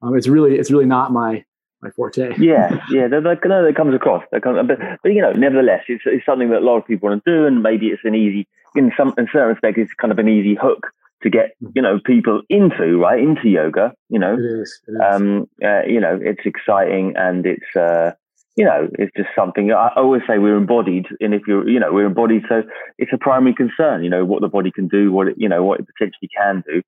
um, 0.01 0.15
it's 0.17 0.27
really 0.27 0.57
it's 0.57 0.71
really 0.71 0.85
not 0.85 1.11
my 1.11 1.43
my 1.81 1.89
forte. 1.91 2.33
yeah, 2.37 2.75
yeah, 2.91 3.07
that, 3.07 3.23
that, 3.23 3.47
no, 3.47 3.65
that 3.65 3.75
comes 3.75 3.95
across. 3.95 4.23
That 4.31 4.43
comes, 4.43 4.67
but, 4.67 4.79
but 5.01 5.13
you 5.13 5.21
know, 5.21 5.31
nevertheless, 5.31 5.83
it's, 5.87 6.03
it's 6.05 6.25
something 6.25 6.49
that 6.49 6.59
a 6.59 6.65
lot 6.65 6.77
of 6.77 6.85
people 6.85 7.09
want 7.09 7.23
to 7.23 7.31
do, 7.31 7.45
and 7.45 7.63
maybe 7.63 7.87
it's 7.87 8.01
an 8.03 8.15
easy, 8.15 8.47
in 8.75 8.91
some 8.97 9.13
in 9.17 9.27
certain 9.31 9.49
respects, 9.49 9.79
it's 9.79 9.93
kind 9.93 10.11
of 10.11 10.19
an 10.19 10.29
easy 10.29 10.55
hook 10.55 10.87
to 11.23 11.29
get 11.29 11.51
hmm. 11.59 11.67
you 11.75 11.81
know 11.81 11.99
people 12.05 12.41
into 12.49 12.97
right 12.97 13.19
into 13.19 13.49
yoga. 13.49 13.93
You 14.09 14.19
know, 14.19 14.33
it 14.33 14.61
is. 14.61 14.81
It 14.87 14.91
is. 14.91 14.97
Um, 15.01 15.49
uh, 15.63 15.81
you 15.87 15.99
know, 15.99 16.19
it's 16.21 16.45
exciting 16.45 17.13
and 17.15 17.45
it's 17.45 17.75
uh, 17.75 18.11
you 18.59 18.65
know, 18.65 18.89
it's 18.99 19.15
just 19.15 19.29
something 19.37 19.71
I 19.71 19.89
always 19.95 20.21
say 20.27 20.37
we're 20.37 20.57
embodied. 20.57 21.05
And 21.21 21.33
if 21.33 21.43
you're, 21.47 21.67
you 21.69 21.79
know, 21.79 21.93
we're 21.93 22.07
embodied. 22.07 22.43
So 22.49 22.63
it's 22.97 23.13
a 23.13 23.17
primary 23.17 23.53
concern, 23.53 24.03
you 24.03 24.09
know, 24.09 24.25
what 24.25 24.41
the 24.41 24.49
body 24.49 24.69
can 24.69 24.89
do, 24.89 25.13
what 25.13 25.29
it, 25.29 25.35
you 25.37 25.47
know, 25.47 25.63
what 25.63 25.79
it 25.79 25.87
potentially 25.87 26.29
can 26.35 26.61
do. 26.67 26.81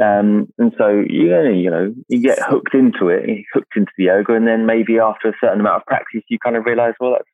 Um, 0.00 0.52
and 0.58 0.72
so, 0.78 1.02
you 1.08 1.28
know, 1.28 1.42
you 1.50 1.70
know, 1.72 1.92
you 2.06 2.22
get 2.22 2.38
hooked 2.40 2.72
into 2.72 3.08
it, 3.08 3.28
hooked 3.52 3.76
into 3.76 3.90
the 3.98 4.04
yoga. 4.04 4.34
And 4.34 4.46
then 4.46 4.64
maybe 4.64 5.00
after 5.00 5.30
a 5.30 5.34
certain 5.40 5.58
amount 5.58 5.82
of 5.82 5.86
practice, 5.86 6.22
you 6.28 6.38
kind 6.38 6.54
of 6.54 6.64
realize, 6.64 6.94
well, 7.00 7.14
that's, 7.14 7.28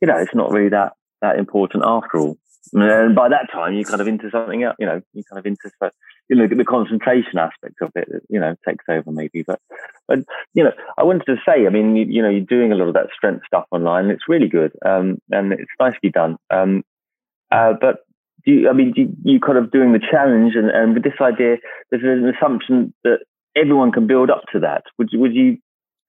you 0.00 0.06
know, 0.06 0.18
it's 0.18 0.34
not 0.34 0.52
really 0.52 0.68
that, 0.68 0.92
that 1.22 1.40
important 1.40 1.82
after 1.84 2.18
all. 2.18 2.38
And 2.72 3.14
by 3.14 3.28
that 3.28 3.48
time, 3.52 3.74
you're 3.74 3.84
kind 3.84 4.00
of 4.00 4.08
into 4.08 4.30
something 4.30 4.62
else, 4.62 4.76
you 4.78 4.86
know, 4.86 5.00
you're 5.12 5.24
kind 5.24 5.38
of 5.38 5.46
into, 5.46 5.70
you 6.28 6.36
know, 6.36 6.46
the 6.46 6.64
concentration 6.64 7.38
aspect 7.38 7.74
of 7.82 7.90
it, 7.96 8.08
you 8.28 8.38
know, 8.38 8.54
takes 8.66 8.84
over 8.88 9.10
maybe. 9.10 9.42
But, 9.42 9.60
but, 10.06 10.20
you 10.54 10.62
know, 10.64 10.72
I 10.96 11.02
wanted 11.02 11.26
to 11.26 11.36
say, 11.44 11.66
I 11.66 11.70
mean, 11.70 11.96
you, 11.96 12.06
you 12.08 12.22
know, 12.22 12.30
you're 12.30 12.40
doing 12.44 12.72
a 12.72 12.76
lot 12.76 12.88
of 12.88 12.94
that 12.94 13.08
strength 13.14 13.44
stuff 13.46 13.66
online. 13.72 14.06
It's 14.06 14.28
really 14.28 14.48
good. 14.48 14.72
Um, 14.86 15.18
and 15.30 15.52
it's 15.52 15.70
nicely 15.80 16.10
done. 16.10 16.36
Um, 16.50 16.84
uh, 17.50 17.74
but 17.80 18.04
do 18.44 18.52
you, 18.52 18.70
I 18.70 18.72
mean, 18.72 18.92
do 18.92 19.02
you, 19.02 19.16
you 19.24 19.40
kind 19.40 19.58
of 19.58 19.70
doing 19.70 19.92
the 19.92 20.00
challenge 20.00 20.54
and, 20.54 20.70
and 20.70 20.94
with 20.94 21.02
this 21.02 21.20
idea, 21.20 21.56
there's 21.90 22.02
an 22.02 22.32
assumption 22.34 22.94
that 23.04 23.18
everyone 23.56 23.92
can 23.92 24.06
build 24.06 24.30
up 24.30 24.44
to 24.52 24.60
that. 24.60 24.84
Would 24.98 25.08
you, 25.12 25.18
would 25.20 25.34
you, 25.34 25.58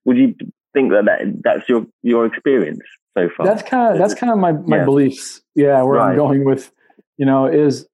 would 0.06 0.18
you 0.18 0.36
think 0.74 0.92
that, 0.92 1.06
that 1.06 1.42
that's 1.44 1.70
your, 1.70 1.86
your 2.02 2.26
experience 2.26 2.84
so 3.18 3.30
far? 3.36 3.46
That's 3.46 3.64
kind 3.64 3.94
of, 3.94 4.00
that's 4.00 4.14
kind 4.14 4.32
of 4.32 4.40
my, 4.40 4.52
my 4.52 4.78
yeah. 4.78 4.86
beliefs. 4.86 5.42
Yeah. 5.56 5.82
Where 5.84 6.00
right. 6.00 6.12
I'm 6.12 6.18
going 6.18 6.46
with, 6.46 6.72
you 7.18 7.26
know, 7.26 7.46
is 7.46 7.88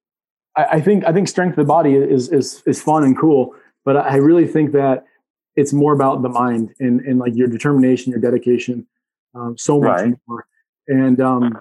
I, 0.56 0.64
I 0.64 0.80
think 0.80 1.04
I 1.04 1.12
think 1.12 1.28
strength 1.28 1.52
of 1.52 1.64
the 1.64 1.64
body 1.64 1.94
is 1.94 2.28
is 2.30 2.62
is 2.66 2.82
fun 2.82 3.04
and 3.04 3.18
cool, 3.18 3.54
but 3.84 3.96
I 3.96 4.16
really 4.16 4.46
think 4.46 4.72
that 4.72 5.04
it's 5.56 5.72
more 5.72 5.92
about 5.92 6.22
the 6.22 6.28
mind 6.28 6.74
and 6.80 7.00
and 7.00 7.18
like 7.18 7.34
your 7.34 7.48
determination, 7.48 8.10
your 8.10 8.20
dedication, 8.20 8.86
um, 9.34 9.56
so 9.58 9.80
much 9.80 10.00
right. 10.00 10.14
more. 10.26 10.46
And 10.88 11.20
um, 11.20 11.58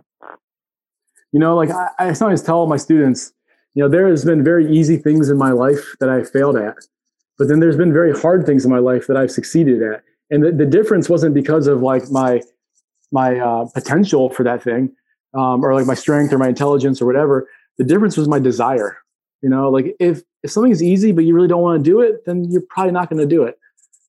you 1.31 1.39
know, 1.39 1.55
like 1.55 1.69
I, 1.69 1.89
I 1.99 2.13
sometimes 2.13 2.41
tell 2.41 2.65
my 2.65 2.77
students, 2.77 3.33
you 3.75 3.83
know, 3.83 3.89
there 3.89 4.07
has 4.07 4.25
been 4.25 4.43
very 4.43 4.71
easy 4.71 4.97
things 4.97 5.29
in 5.29 5.37
my 5.37 5.51
life 5.51 5.95
that 5.99 6.09
I 6.09 6.23
failed 6.23 6.55
at, 6.55 6.77
but 7.37 7.47
then 7.47 7.59
there's 7.59 7.77
been 7.77 7.93
very 7.93 8.17
hard 8.17 8.45
things 8.45 8.65
in 8.65 8.71
my 8.71 8.79
life 8.79 9.05
that 9.07 9.17
I've 9.17 9.31
succeeded 9.31 9.83
at. 9.83 10.03
And 10.29 10.43
the, 10.43 10.51
the 10.51 10.65
difference 10.65 11.09
wasn't 11.09 11.33
because 11.33 11.67
of 11.67 11.81
like 11.81 12.09
my 12.09 12.41
my 13.11 13.39
uh, 13.39 13.65
potential 13.73 14.29
for 14.29 14.43
that 14.43 14.61
thing, 14.61 14.91
um, 15.33 15.63
or 15.63 15.73
like 15.73 15.85
my 15.85 15.95
strength 15.95 16.31
or 16.31 16.37
my 16.37 16.49
intelligence 16.49 17.01
or 17.01 17.05
whatever. 17.05 17.49
The 17.77 17.83
difference 17.83 18.17
was 18.17 18.27
my 18.27 18.39
desire. 18.39 18.97
You 19.41 19.49
know, 19.49 19.69
like 19.69 19.95
if 19.99 20.21
if 20.43 20.51
something 20.51 20.71
is 20.71 20.83
easy 20.83 21.11
but 21.11 21.23
you 21.25 21.33
really 21.33 21.47
don't 21.47 21.61
want 21.61 21.83
to 21.83 21.89
do 21.89 22.01
it, 22.01 22.25
then 22.25 22.45
you're 22.51 22.63
probably 22.69 22.91
not 22.91 23.09
going 23.09 23.19
to 23.19 23.25
do 23.25 23.43
it. 23.43 23.57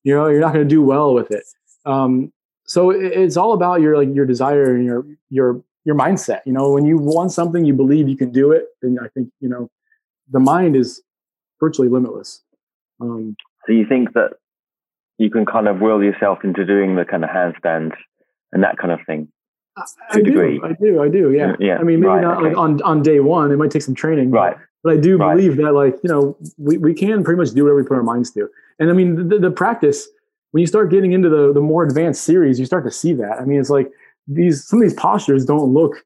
You 0.02 0.14
know, 0.14 0.28
you're 0.28 0.40
not 0.40 0.52
going 0.52 0.66
to 0.66 0.74
do 0.74 0.82
well 0.82 1.14
with 1.14 1.30
it. 1.30 1.44
Um, 1.86 2.32
so 2.64 2.90
it, 2.90 3.04
it's 3.04 3.36
all 3.36 3.52
about 3.52 3.80
your 3.80 3.96
like 3.96 4.14
your 4.14 4.26
desire 4.26 4.74
and 4.74 4.84
your 4.84 5.06
your 5.28 5.62
your 5.84 5.94
mindset. 5.94 6.40
You 6.44 6.52
know, 6.52 6.70
when 6.70 6.84
you 6.84 6.98
want 6.98 7.32
something, 7.32 7.64
you 7.64 7.74
believe 7.74 8.08
you 8.08 8.16
can 8.16 8.32
do 8.32 8.52
it, 8.52 8.66
then 8.82 8.98
I 9.02 9.08
think 9.08 9.30
you 9.40 9.48
know 9.48 9.70
the 10.30 10.40
mind 10.40 10.76
is 10.76 11.02
virtually 11.58 11.88
limitless. 11.88 12.42
Um, 13.00 13.36
so 13.66 13.72
you 13.72 13.86
think 13.86 14.12
that 14.14 14.32
you 15.20 15.30
can 15.30 15.44
kind 15.44 15.68
of 15.68 15.80
will 15.80 16.02
yourself 16.02 16.38
into 16.44 16.64
doing 16.64 16.96
the 16.96 17.04
kind 17.04 17.24
of 17.24 17.30
handstands 17.30 17.92
and 18.52 18.62
that 18.62 18.78
kind 18.78 18.92
of 18.92 19.00
thing 19.06 19.28
I 20.10 20.20
do, 20.20 20.60
I 20.64 20.72
do, 20.72 21.02
I 21.02 21.08
do. 21.08 21.32
Yeah. 21.32 21.54
yeah. 21.58 21.78
I 21.78 21.82
mean, 21.82 22.00
maybe 22.00 22.06
right, 22.06 22.22
not 22.22 22.38
okay. 22.38 22.48
like 22.48 22.56
on, 22.56 22.82
on 22.82 23.02
day 23.02 23.20
one. 23.20 23.50
It 23.50 23.56
might 23.56 23.70
take 23.70 23.82
some 23.82 23.94
training. 23.94 24.30
Right. 24.30 24.56
But, 24.82 24.94
I 24.94 24.96
do 24.96 25.18
believe 25.18 25.58
right. 25.58 25.66
that, 25.66 25.72
like, 25.72 25.96
you 26.02 26.08
know, 26.08 26.36
we, 26.56 26.78
we 26.78 26.94
can 26.94 27.22
pretty 27.22 27.38
much 27.38 27.50
do 27.50 27.64
whatever 27.64 27.76
we 27.76 27.86
put 27.86 27.96
our 27.96 28.02
minds 28.02 28.30
to. 28.32 28.48
And 28.78 28.90
I 28.90 28.94
mean, 28.94 29.28
the, 29.28 29.38
the 29.38 29.50
practice, 29.50 30.08
when 30.52 30.62
you 30.62 30.66
start 30.66 30.90
getting 30.90 31.12
into 31.12 31.28
the 31.28 31.52
the 31.52 31.60
more 31.60 31.84
advanced 31.84 32.24
series, 32.24 32.58
you 32.58 32.64
start 32.64 32.84
to 32.84 32.90
see 32.90 33.12
that. 33.12 33.38
I 33.40 33.44
mean, 33.44 33.60
it's 33.60 33.68
like 33.68 33.90
these 34.26 34.66
some 34.66 34.80
of 34.80 34.88
these 34.88 34.98
postures 34.98 35.44
don't 35.44 35.72
look 35.72 36.02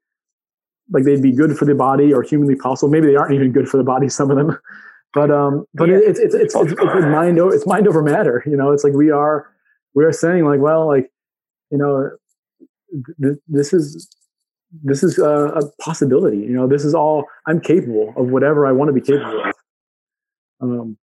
like 0.90 1.04
they'd 1.04 1.22
be 1.22 1.30
good 1.30 1.56
for 1.56 1.64
the 1.64 1.74
body 1.74 2.12
or 2.12 2.22
humanly 2.22 2.56
possible. 2.56 2.90
Maybe 2.90 3.06
they 3.06 3.16
aren't 3.16 3.32
even 3.32 3.52
good 3.52 3.68
for 3.68 3.76
the 3.76 3.84
body. 3.84 4.08
Some 4.08 4.30
of 4.30 4.36
them, 4.36 4.58
but 5.14 5.30
um, 5.30 5.64
but 5.74 5.88
yeah. 5.88 6.00
it's, 6.02 6.18
it's, 6.18 6.34
it's 6.34 6.54
it's 6.54 6.72
it's 6.72 7.06
mind 7.06 7.38
over 7.38 7.54
it's 7.54 7.66
mind 7.66 7.86
over 7.86 8.02
matter. 8.02 8.42
You 8.46 8.56
know, 8.56 8.72
it's 8.72 8.82
like 8.82 8.94
we 8.94 9.10
are 9.10 9.48
we 9.94 10.04
are 10.04 10.12
saying 10.12 10.44
like, 10.44 10.60
well, 10.60 10.86
like 10.88 11.10
you 11.70 11.78
know, 11.78 12.10
th- 13.22 13.38
this 13.46 13.72
is 13.72 14.08
this 14.82 15.04
is 15.04 15.18
a, 15.18 15.24
a, 15.24 15.70
possibility. 15.80 16.38
You 16.38 16.50
know, 16.50 16.66
this 16.66 16.84
is 16.84 16.94
all 16.94 17.26
I'm 17.46 17.60
capable 17.60 18.12
of. 18.16 18.30
Whatever 18.30 18.66
I 18.66 18.72
want 18.72 18.88
to 18.88 18.92
be 18.92 19.00
capable 19.00 19.44
of. 19.44 19.54
Um, 20.60 20.98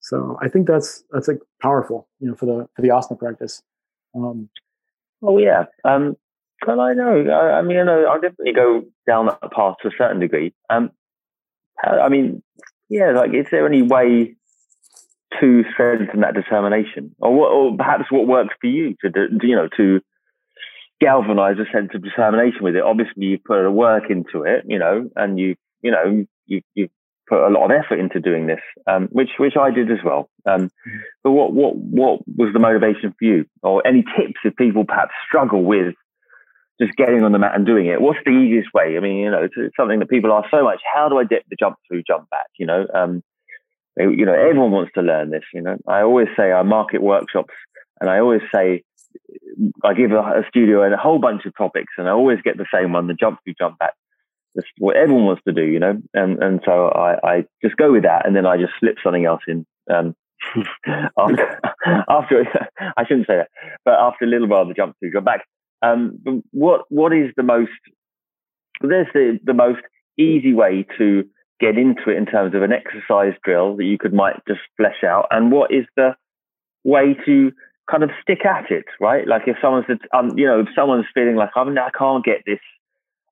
so 0.00 0.38
I 0.42 0.48
think 0.48 0.66
that's 0.66 1.02
that's 1.10 1.28
like 1.28 1.40
powerful. 1.62 2.08
You 2.20 2.28
know, 2.28 2.34
for 2.34 2.46
the 2.46 2.68
for 2.76 2.82
the 2.82 2.88
asana 2.88 3.18
practice. 3.18 3.62
Um, 4.14 4.50
oh 5.22 5.38
yeah. 5.38 5.64
Um, 5.84 6.16
well, 6.66 6.80
I 6.80 6.92
know. 6.92 7.24
I, 7.30 7.58
I 7.58 7.62
mean, 7.62 7.78
I 7.78 7.84
know. 7.84 8.04
I'll 8.04 8.20
definitely 8.20 8.52
go 8.52 8.84
down 9.06 9.26
that 9.26 9.52
path 9.52 9.76
to 9.82 9.88
a 9.88 9.92
certain 9.96 10.20
degree. 10.20 10.52
Um, 10.68 10.90
I 11.82 12.08
mean, 12.08 12.42
yeah. 12.92 13.12
Like, 13.12 13.32
is 13.34 13.46
there 13.50 13.66
any 13.66 13.82
way 13.82 14.36
to 15.40 15.64
strengthen 15.72 16.20
that 16.20 16.34
determination, 16.34 17.14
or 17.18 17.34
what, 17.34 17.48
or 17.50 17.76
perhaps 17.76 18.04
what 18.10 18.26
works 18.26 18.54
for 18.60 18.66
you 18.66 18.94
to, 19.00 19.10
do, 19.10 19.46
you 19.46 19.56
know, 19.56 19.68
to 19.78 20.00
galvanize 21.00 21.56
a 21.58 21.64
sense 21.72 21.90
of 21.94 22.02
determination 22.02 22.62
with 22.62 22.76
it? 22.76 22.82
Obviously, 22.82 23.24
you 23.24 23.38
put 23.38 23.64
a 23.64 23.70
work 23.70 24.10
into 24.10 24.44
it, 24.44 24.64
you 24.66 24.78
know, 24.78 25.08
and 25.16 25.38
you, 25.38 25.56
you 25.80 25.90
know, 25.90 26.26
you 26.46 26.60
you 26.74 26.88
put 27.28 27.46
a 27.46 27.48
lot 27.48 27.64
of 27.64 27.70
effort 27.70 27.98
into 27.98 28.20
doing 28.20 28.46
this, 28.46 28.60
um, 28.86 29.08
which 29.10 29.30
which 29.38 29.56
I 29.58 29.70
did 29.70 29.90
as 29.90 30.04
well. 30.04 30.28
Um, 30.44 30.68
mm-hmm. 30.68 30.98
but 31.24 31.30
what 31.32 31.52
what 31.54 31.76
what 31.76 32.20
was 32.36 32.52
the 32.52 32.58
motivation 32.58 33.14
for 33.18 33.24
you, 33.24 33.46
or 33.62 33.86
any 33.86 34.02
tips 34.02 34.40
if 34.44 34.54
people 34.56 34.84
perhaps 34.84 35.12
struggle 35.26 35.64
with 35.64 35.94
just 36.80 36.96
getting 36.96 37.22
on 37.22 37.32
the 37.32 37.38
mat 37.38 37.54
and 37.54 37.66
doing 37.66 37.86
it. 37.86 38.00
What's 38.00 38.20
the 38.24 38.30
easiest 38.30 38.72
way? 38.74 38.96
I 38.96 39.00
mean, 39.00 39.16
you 39.16 39.30
know, 39.30 39.42
it's, 39.42 39.54
it's 39.56 39.76
something 39.76 39.98
that 39.98 40.08
people 40.08 40.32
ask 40.32 40.50
so 40.50 40.62
much. 40.64 40.80
How 40.92 41.08
do 41.08 41.18
I 41.18 41.24
dip 41.24 41.44
the 41.48 41.56
jump 41.58 41.76
through, 41.86 42.02
jump 42.06 42.28
back? 42.30 42.46
You 42.58 42.66
know, 42.66 42.86
um, 42.94 43.22
you 43.96 44.24
know, 44.24 44.34
everyone 44.34 44.70
wants 44.70 44.92
to 44.94 45.02
learn 45.02 45.30
this. 45.30 45.44
You 45.52 45.62
know, 45.62 45.76
I 45.86 46.02
always 46.02 46.28
say 46.36 46.52
I 46.52 46.62
market 46.62 47.02
workshops, 47.02 47.54
and 48.00 48.08
I 48.08 48.18
always 48.18 48.40
say 48.54 48.82
I 49.84 49.94
give 49.94 50.12
a, 50.12 50.18
a 50.18 50.42
studio 50.48 50.82
a 50.82 50.96
whole 50.96 51.18
bunch 51.18 51.44
of 51.44 51.56
topics, 51.56 51.92
and 51.98 52.08
I 52.08 52.12
always 52.12 52.38
get 52.42 52.56
the 52.56 52.66
same 52.72 52.92
one: 52.92 53.06
the 53.06 53.14
jump 53.14 53.40
through, 53.44 53.54
jump 53.58 53.78
back. 53.78 53.94
That's 54.54 54.68
what 54.78 54.96
everyone 54.96 55.26
wants 55.26 55.42
to 55.46 55.52
do, 55.52 55.64
you 55.64 55.78
know, 55.78 56.00
and 56.14 56.42
and 56.42 56.60
so 56.64 56.88
I, 56.88 57.16
I 57.22 57.44
just 57.62 57.76
go 57.76 57.92
with 57.92 58.04
that, 58.04 58.26
and 58.26 58.34
then 58.34 58.46
I 58.46 58.56
just 58.56 58.72
slip 58.80 58.96
something 59.02 59.24
else 59.24 59.42
in. 59.46 59.66
Um, 59.92 60.14
after, 61.18 61.60
after 62.08 62.44
I 62.96 63.06
shouldn't 63.06 63.26
say 63.26 63.36
that, 63.36 63.48
but 63.84 63.94
after 63.94 64.24
a 64.24 64.28
little 64.28 64.48
while, 64.48 64.66
the 64.66 64.74
jump 64.74 64.96
through, 64.98 65.12
jump 65.12 65.26
back. 65.26 65.46
Um, 65.82 66.42
what 66.52 66.82
what 66.88 67.12
is 67.12 67.30
the 67.36 67.42
most? 67.42 67.70
There's 68.80 69.08
the 69.14 69.38
the 69.44 69.54
most 69.54 69.82
easy 70.18 70.54
way 70.54 70.86
to 70.98 71.24
get 71.60 71.78
into 71.78 72.10
it 72.10 72.16
in 72.16 72.26
terms 72.26 72.54
of 72.54 72.62
an 72.62 72.72
exercise 72.72 73.34
drill 73.44 73.76
that 73.76 73.84
you 73.84 73.98
could 73.98 74.12
might 74.12 74.40
just 74.46 74.60
flesh 74.76 75.04
out, 75.04 75.26
and 75.30 75.52
what 75.52 75.72
is 75.72 75.84
the 75.96 76.14
way 76.84 77.14
to 77.26 77.52
kind 77.90 78.02
of 78.02 78.10
stick 78.22 78.44
at 78.44 78.70
it, 78.70 78.84
right? 79.00 79.26
Like 79.26 79.42
if 79.46 79.56
someone's, 79.60 79.86
um, 80.14 80.36
you 80.36 80.46
know, 80.46 80.60
if 80.60 80.68
someone's 80.74 81.06
feeling 81.14 81.36
like 81.36 81.50
I'm, 81.56 81.76
I 81.78 81.90
can't 81.96 82.24
get 82.24 82.42
this, 82.46 82.60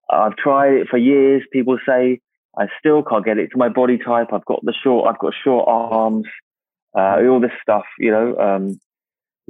I've 0.09 0.35
tried 0.35 0.73
it 0.73 0.87
for 0.89 0.97
years. 0.97 1.43
People 1.51 1.77
say 1.85 2.19
I 2.57 2.67
still 2.79 3.03
can't 3.03 3.25
get 3.25 3.37
it 3.37 3.51
to 3.51 3.57
my 3.57 3.69
body 3.69 3.97
type. 3.97 4.27
I've 4.33 4.45
got 4.45 4.63
the 4.63 4.73
short, 4.83 5.07
I've 5.07 5.19
got 5.19 5.33
short 5.43 5.65
arms, 5.67 6.25
uh, 6.97 7.17
all 7.27 7.39
this 7.39 7.51
stuff, 7.61 7.85
you 7.97 8.11
know. 8.11 8.37
Um, 8.37 8.79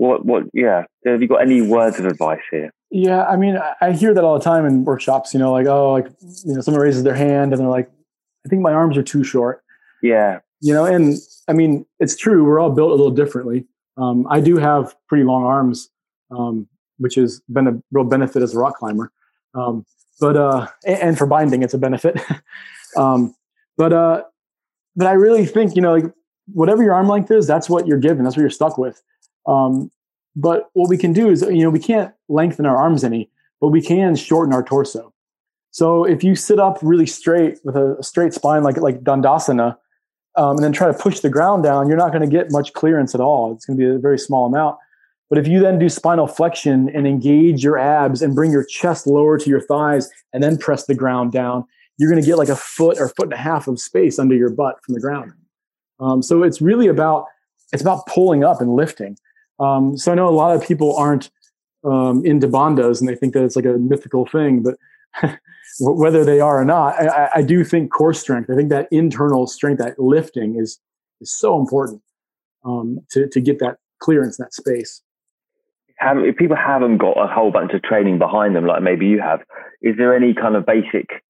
what, 0.02 0.26
what, 0.26 0.44
yeah. 0.52 0.86
Have 1.06 1.22
you 1.22 1.28
got 1.28 1.44
any 1.44 1.62
words 1.62 2.00
of 2.00 2.08
advice 2.08 2.42
here? 2.50 2.74
Yeah, 2.90 3.24
I 3.26 3.36
mean, 3.36 3.60
I 3.82 3.92
hear 3.92 4.16
that 4.16 4.24
all 4.24 4.36
the 4.36 4.44
time 4.44 4.66
in 4.66 4.84
workshops. 4.84 5.32
You 5.32 5.40
know, 5.40 5.52
like 5.52 5.68
oh, 5.68 5.92
like 5.92 6.08
you 6.44 6.56
know, 6.56 6.62
someone 6.62 6.82
raises 6.82 7.04
their 7.04 7.14
hand 7.14 7.54
and 7.54 7.62
they're 7.62 7.70
like, 7.70 7.88
"I 8.44 8.50
think 8.50 8.64
my 8.64 8.74
arms 8.74 8.98
are 8.98 9.04
too 9.04 9.24
short." 9.24 9.64
Yeah. 10.02 10.40
You 10.60 10.74
know, 10.74 10.86
and 10.86 11.18
I 11.48 11.54
mean, 11.54 11.86
it's 12.00 12.18
true. 12.18 12.44
We're 12.44 12.60
all 12.60 12.72
built 12.72 12.90
a 12.90 12.96
little 12.96 13.12
differently. 13.12 13.68
Um, 13.96 14.26
I 14.28 14.42
do 14.42 14.58
have 14.58 14.96
pretty 15.08 15.24
long 15.24 15.44
arms, 15.44 15.90
um, 16.32 16.68
which 16.98 17.14
has 17.16 17.40
been 17.48 17.68
a 17.68 17.80
real 17.92 18.04
benefit 18.04 18.42
as 18.42 18.56
a 18.56 18.58
rock 18.58 18.78
climber. 18.78 19.12
Um, 19.54 19.86
but 20.20 20.36
uh, 20.36 20.68
and 20.84 21.16
for 21.16 21.28
binding, 21.28 21.62
it's 21.62 21.76
a 21.76 21.80
benefit. 21.80 22.20
um, 22.98 23.36
but 23.78 23.94
uh, 23.94 24.24
but 24.96 25.06
I 25.06 25.12
really 25.12 25.46
think 25.46 25.76
you 25.76 25.84
know, 25.84 25.94
like 25.94 26.12
whatever 26.48 26.82
your 26.82 26.94
arm 26.94 27.08
length 27.08 27.30
is, 27.30 27.46
that's 27.46 27.70
what 27.70 27.86
you're 27.86 28.00
given. 28.00 28.24
That's 28.24 28.36
what 28.36 28.42
you're 28.42 28.50
stuck 28.50 28.80
with. 28.80 29.00
Um, 29.46 29.92
but 30.36 30.70
what 30.74 30.90
we 30.90 30.98
can 30.98 31.14
do 31.14 31.30
is, 31.30 31.42
you 31.42 31.64
know, 31.64 31.70
we 31.70 31.80
can't 31.80 32.14
lengthen 32.30 32.66
our 32.66 32.78
arms 32.78 33.04
any, 33.04 33.30
but 33.60 33.68
we 33.68 33.82
can 33.82 34.16
shorten 34.16 34.54
our 34.54 34.64
torso. 34.64 35.14
So 35.72 36.04
if 36.04 36.24
you 36.24 36.36
sit 36.36 36.60
up 36.60 36.80
really 36.82 37.06
straight 37.06 37.60
with 37.64 37.76
a 37.76 37.98
straight 38.02 38.34
spine, 38.34 38.64
like 38.64 38.78
like 38.78 39.02
Dandasana, 39.04 39.78
um, 40.36 40.56
and 40.56 40.64
then 40.64 40.72
try 40.72 40.88
to 40.88 40.98
push 40.98 41.20
the 41.20 41.30
ground 41.30 41.64
down, 41.64 41.88
you're 41.88 41.98
not 41.98 42.12
going 42.12 42.22
to 42.22 42.28
get 42.28 42.52
much 42.52 42.74
clearance 42.74 43.14
at 43.16 43.22
all. 43.22 43.54
It's 43.54 43.66
going 43.66 43.78
to 43.78 43.86
be 43.86 43.90
a 43.90 44.00
very 44.00 44.18
small 44.18 44.46
amount. 44.46 44.78
But 45.30 45.40
if 45.40 45.48
you 45.48 45.62
then 45.62 45.80
do 45.80 45.88
spinal 45.88 46.28
flexion 46.28 46.90
and 46.90 47.08
engage 47.08 47.64
your 47.64 47.78
abs 47.78 48.22
and 48.22 48.36
bring 48.36 48.52
your 48.52 48.66
chest 48.66 49.08
lower 49.08 49.38
to 49.38 49.50
your 49.50 49.62
thighs 49.62 50.10
and 50.34 50.44
then 50.44 50.58
press 50.58 50.86
the 50.86 50.96
ground 50.96 51.32
down, 51.32 51.66
you're 51.98 52.10
going 52.10 52.22
to 52.22 52.28
get 52.28 52.38
like 52.38 52.50
a 52.50 52.56
foot 52.56 53.00
or 53.00 53.08
foot 53.10 53.26
and 53.26 53.34
a 53.34 53.38
half 53.38 53.68
of 53.68 53.80
space 53.80 54.20
under 54.20 54.36
your 54.36 54.50
butt 54.50 54.84
from 54.84 54.94
the 54.94 55.00
ground. 55.00 55.32
Um, 56.02 56.22
so 56.22 56.44
it's 56.44 56.62
really 56.62 56.88
about 56.88 57.28
it's 57.72 57.82
about 57.82 58.06
pulling 58.08 58.44
up 58.44 58.60
and 58.60 58.76
lifting. 58.76 59.18
Um, 59.60 59.98
so 59.98 60.12
I 60.12 60.16
know 60.16 60.28
a 60.28 60.32
lot 60.32 60.56
of 60.56 60.64
people 60.64 60.96
aren't 60.96 61.30
um, 61.84 62.26
into 62.26 62.48
bandhas 62.48 63.00
and 63.00 63.10
they 63.10 63.16
think 63.16 63.34
that 63.34 63.44
it's 63.44 63.56
like 63.56 63.66
a 63.66 63.78
mythical 63.78 64.26
thing, 64.26 64.64
but 64.64 64.78
whether 65.80 66.24
they 66.24 66.40
are 66.40 66.62
or 66.62 66.66
not, 66.66 66.94
I, 67.00 67.30
I, 67.36 67.42
do 67.42 67.64
think 67.64 67.92
core 67.92 68.14
strength. 68.14 68.50
I 68.50 68.56
think 68.56 68.70
that 68.70 68.88
internal 68.92 69.48
strength, 69.48 69.80
that 69.80 70.00
lifting, 70.00 70.58
is 70.60 70.80
is 71.20 71.34
so 71.36 71.60
important 71.60 72.02
um, 72.66 73.00
to 73.12 73.28
to 73.28 73.42
get 73.42 73.60
that 73.60 73.78
clearance, 74.00 74.38
that 74.38 74.54
space. 74.54 75.02
Have, 75.98 76.18
if 76.20 76.36
people 76.36 76.58
haven't 76.58 76.98
got 76.98 77.14
a 77.14 77.28
whole 77.28 77.52
bunch 77.52 77.74
of 77.74 77.84
training 77.84 78.18
behind 78.20 78.56
them, 78.56 78.66
like 78.66 78.82
maybe 78.82 79.06
you 79.06 79.22
have, 79.22 79.42
is 79.82 79.96
there 79.98 80.16
any 80.16 80.34
kind 80.34 80.56
of 80.56 80.66
basic 80.66 81.24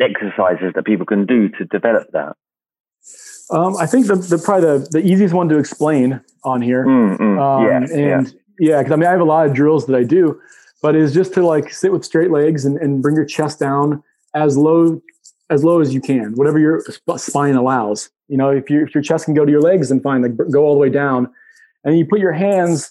exercises 0.00 0.72
that 0.74 0.84
people 0.84 1.06
can 1.06 1.26
do 1.26 1.48
to 1.50 1.64
develop 1.64 2.08
that? 2.12 2.34
Um, 3.50 3.76
I 3.76 3.86
think 3.86 4.06
the, 4.06 4.16
the 4.16 4.38
probably 4.38 4.78
the, 4.78 4.88
the 4.90 5.06
easiest 5.06 5.32
one 5.32 5.48
to 5.48 5.58
explain 5.58 6.20
on 6.42 6.62
here. 6.62 6.84
Mm, 6.84 7.18
mm, 7.18 7.40
um, 7.40 7.64
yeah, 7.64 7.98
and 7.98 8.34
yeah, 8.58 8.78
because 8.78 8.92
I 8.92 8.96
mean 8.96 9.06
I 9.06 9.12
have 9.12 9.20
a 9.20 9.24
lot 9.24 9.46
of 9.46 9.54
drills 9.54 9.86
that 9.86 9.96
I 9.96 10.02
do, 10.02 10.40
but 10.82 10.96
is 10.96 11.14
just 11.14 11.32
to 11.34 11.46
like 11.46 11.70
sit 11.72 11.92
with 11.92 12.04
straight 12.04 12.30
legs 12.30 12.64
and, 12.64 12.76
and 12.78 13.02
bring 13.02 13.14
your 13.14 13.24
chest 13.24 13.60
down 13.60 14.02
as 14.34 14.56
low 14.56 15.00
as 15.48 15.62
low 15.62 15.80
as 15.80 15.94
you 15.94 16.00
can, 16.00 16.34
whatever 16.34 16.58
your 16.58 16.82
spine 17.16 17.54
allows. 17.54 18.10
You 18.28 18.36
know, 18.36 18.50
if, 18.50 18.68
you, 18.68 18.82
if 18.82 18.92
your 18.92 19.02
chest 19.02 19.26
can 19.26 19.34
go 19.34 19.44
to 19.44 19.50
your 19.52 19.60
legs, 19.60 19.90
then 19.90 20.00
fine, 20.00 20.22
like 20.22 20.36
go 20.50 20.64
all 20.64 20.74
the 20.74 20.80
way 20.80 20.90
down, 20.90 21.32
and 21.84 21.96
you 21.96 22.04
put 22.04 22.18
your 22.18 22.32
hands 22.32 22.90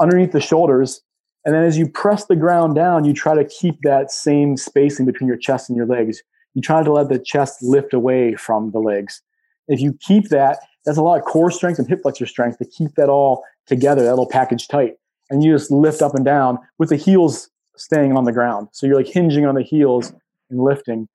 underneath 0.00 0.32
the 0.32 0.40
shoulders, 0.40 1.00
and 1.44 1.54
then 1.54 1.62
as 1.62 1.78
you 1.78 1.88
press 1.88 2.26
the 2.26 2.34
ground 2.34 2.74
down, 2.74 3.04
you 3.04 3.12
try 3.12 3.36
to 3.36 3.44
keep 3.44 3.76
that 3.82 4.10
same 4.10 4.56
spacing 4.56 5.06
between 5.06 5.28
your 5.28 5.36
chest 5.36 5.68
and 5.68 5.76
your 5.76 5.86
legs. 5.86 6.22
You 6.54 6.62
try 6.62 6.82
to 6.82 6.92
let 6.92 7.08
the 7.08 7.20
chest 7.20 7.62
lift 7.62 7.94
away 7.94 8.34
from 8.34 8.72
the 8.72 8.80
legs 8.80 9.22
if 9.68 9.80
you 9.80 9.96
keep 10.00 10.28
that, 10.28 10.58
that's 10.84 10.98
a 10.98 11.02
lot 11.02 11.18
of 11.18 11.24
core 11.24 11.50
strength 11.50 11.78
and 11.78 11.88
hip 11.88 12.02
flexor 12.02 12.26
strength 12.26 12.58
to 12.58 12.64
keep 12.64 12.94
that 12.96 13.08
all 13.08 13.44
together, 13.66 14.02
that 14.02 14.10
little 14.10 14.28
package 14.28 14.68
tight. 14.68 14.94
And 15.30 15.42
you 15.42 15.52
just 15.52 15.70
lift 15.70 16.02
up 16.02 16.14
and 16.14 16.24
down 16.24 16.58
with 16.78 16.88
the 16.88 16.96
heels 16.96 17.48
staying 17.76 18.16
on 18.16 18.24
the 18.24 18.32
ground. 18.32 18.68
So 18.72 18.86
you're 18.86 18.96
like 18.96 19.06
hinging 19.06 19.46
on 19.46 19.54
the 19.54 19.62
heels 19.62 20.12
and 20.50 20.60
lifting. 20.60 21.08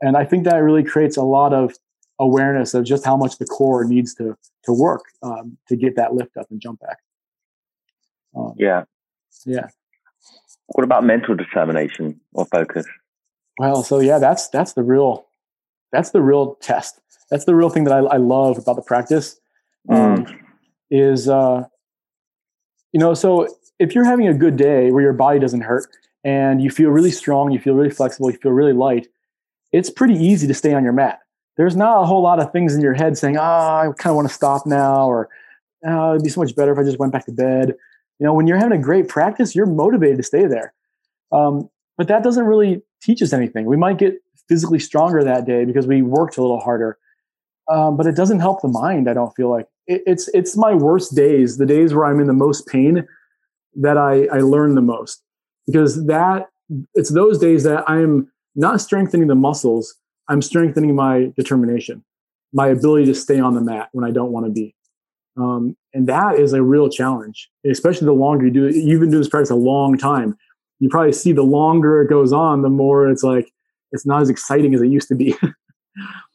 And 0.00 0.16
I 0.16 0.24
think 0.24 0.44
that 0.44 0.56
really 0.56 0.84
creates 0.84 1.16
a 1.16 1.22
lot 1.22 1.54
of 1.54 1.74
awareness 2.18 2.74
of 2.74 2.84
just 2.84 3.04
how 3.04 3.16
much 3.16 3.38
the 3.38 3.46
core 3.46 3.84
needs 3.84 4.14
to 4.14 4.36
to 4.64 4.72
work 4.72 5.02
um, 5.22 5.56
to 5.68 5.76
get 5.76 5.96
that 5.96 6.14
lift 6.14 6.36
up 6.36 6.46
and 6.50 6.60
jump 6.60 6.80
back. 6.80 6.98
Um, 8.36 8.54
yeah. 8.56 8.84
Yeah. 9.44 9.68
What 10.66 10.84
about 10.84 11.04
mental 11.04 11.34
determination 11.34 12.20
or 12.32 12.46
focus? 12.46 12.86
Well, 13.58 13.82
so 13.82 14.00
yeah, 14.00 14.18
that's 14.18 14.48
that's 14.48 14.74
the 14.74 14.82
real 14.82 15.26
that's 15.90 16.10
the 16.10 16.22
real 16.22 16.56
test 16.56 17.00
that's 17.32 17.46
the 17.46 17.54
real 17.54 17.70
thing 17.70 17.84
that 17.84 17.94
I, 17.94 18.00
I 18.00 18.16
love 18.18 18.58
about 18.58 18.76
the 18.76 18.82
practice 18.82 19.40
um, 19.88 20.26
mm. 20.26 20.38
is 20.90 21.30
uh, 21.30 21.64
you 22.92 23.00
know 23.00 23.14
so 23.14 23.48
if 23.78 23.94
you're 23.94 24.04
having 24.04 24.28
a 24.28 24.34
good 24.34 24.56
day 24.56 24.90
where 24.90 25.02
your 25.02 25.14
body 25.14 25.38
doesn't 25.38 25.62
hurt 25.62 25.88
and 26.24 26.62
you 26.62 26.70
feel 26.70 26.90
really 26.90 27.10
strong 27.10 27.50
you 27.50 27.58
feel 27.58 27.74
really 27.74 27.90
flexible 27.90 28.30
you 28.30 28.36
feel 28.36 28.52
really 28.52 28.74
light 28.74 29.08
it's 29.72 29.88
pretty 29.88 30.14
easy 30.14 30.46
to 30.46 30.52
stay 30.52 30.74
on 30.74 30.84
your 30.84 30.92
mat. 30.92 31.20
There's 31.56 31.74
not 31.74 32.02
a 32.02 32.04
whole 32.04 32.20
lot 32.20 32.38
of 32.38 32.52
things 32.52 32.74
in 32.74 32.82
your 32.82 32.92
head 32.92 33.16
saying 33.16 33.38
oh 33.38 33.42
i 33.42 33.90
kind 33.98 34.12
of 34.12 34.16
want 34.16 34.28
to 34.28 34.34
stop 34.34 34.66
now 34.66 35.06
or 35.06 35.30
oh, 35.86 36.10
it'd 36.10 36.22
be 36.22 36.28
so 36.28 36.40
much 36.40 36.54
better 36.54 36.72
if 36.72 36.78
i 36.78 36.82
just 36.84 36.98
went 36.98 37.12
back 37.12 37.24
to 37.26 37.32
bed. 37.32 37.74
You 38.18 38.26
know 38.26 38.34
when 38.34 38.46
you're 38.46 38.58
having 38.58 38.78
a 38.78 38.82
great 38.82 39.08
practice 39.08 39.54
you're 39.54 39.66
motivated 39.66 40.18
to 40.18 40.22
stay 40.22 40.46
there. 40.46 40.74
Um, 41.32 41.70
but 41.96 42.08
that 42.08 42.22
doesn't 42.22 42.44
really 42.44 42.82
teach 43.02 43.22
us 43.22 43.32
anything. 43.32 43.64
We 43.64 43.78
might 43.78 43.96
get 43.96 44.22
physically 44.48 44.78
stronger 44.78 45.24
that 45.24 45.46
day 45.46 45.64
because 45.64 45.86
we 45.86 46.02
worked 46.02 46.36
a 46.36 46.42
little 46.42 46.60
harder 46.60 46.98
um, 47.70 47.96
but 47.96 48.06
it 48.06 48.16
doesn't 48.16 48.40
help 48.40 48.62
the 48.62 48.68
mind. 48.68 49.08
I 49.08 49.14
don't 49.14 49.34
feel 49.34 49.50
like 49.50 49.66
it, 49.86 50.02
it's 50.06 50.28
it's 50.28 50.56
my 50.56 50.74
worst 50.74 51.14
days, 51.14 51.58
the 51.58 51.66
days 51.66 51.94
where 51.94 52.04
I'm 52.04 52.20
in 52.20 52.26
the 52.26 52.32
most 52.32 52.66
pain, 52.66 53.06
that 53.76 53.96
I 53.96 54.26
I 54.26 54.40
learn 54.40 54.74
the 54.74 54.82
most 54.82 55.22
because 55.66 56.06
that 56.06 56.48
it's 56.94 57.10
those 57.10 57.38
days 57.38 57.64
that 57.64 57.88
I'm 57.88 58.30
not 58.54 58.80
strengthening 58.80 59.28
the 59.28 59.34
muscles, 59.34 59.94
I'm 60.28 60.42
strengthening 60.42 60.94
my 60.94 61.32
determination, 61.36 62.04
my 62.52 62.68
ability 62.68 63.06
to 63.06 63.14
stay 63.14 63.40
on 63.40 63.54
the 63.54 63.60
mat 63.60 63.88
when 63.92 64.04
I 64.04 64.10
don't 64.10 64.32
want 64.32 64.46
to 64.46 64.52
be. 64.52 64.74
Um, 65.36 65.76
and 65.94 66.06
that 66.08 66.38
is 66.38 66.52
a 66.52 66.62
real 66.62 66.88
challenge, 66.90 67.48
especially 67.64 68.04
the 68.04 68.12
longer 68.12 68.46
you 68.46 68.52
do 68.52 68.66
it. 68.66 68.74
You've 68.74 69.00
been 69.00 69.10
doing 69.10 69.22
this 69.22 69.28
practice 69.28 69.50
a 69.50 69.54
long 69.54 69.96
time. 69.96 70.36
You 70.78 70.88
probably 70.88 71.12
see 71.12 71.32
the 71.32 71.42
longer 71.42 72.02
it 72.02 72.08
goes 72.08 72.32
on, 72.32 72.62
the 72.62 72.68
more 72.68 73.08
it's 73.08 73.22
like 73.22 73.50
it's 73.92 74.04
not 74.04 74.22
as 74.22 74.30
exciting 74.30 74.74
as 74.74 74.82
it 74.82 74.88
used 74.88 75.08
to 75.08 75.14
be. 75.14 75.34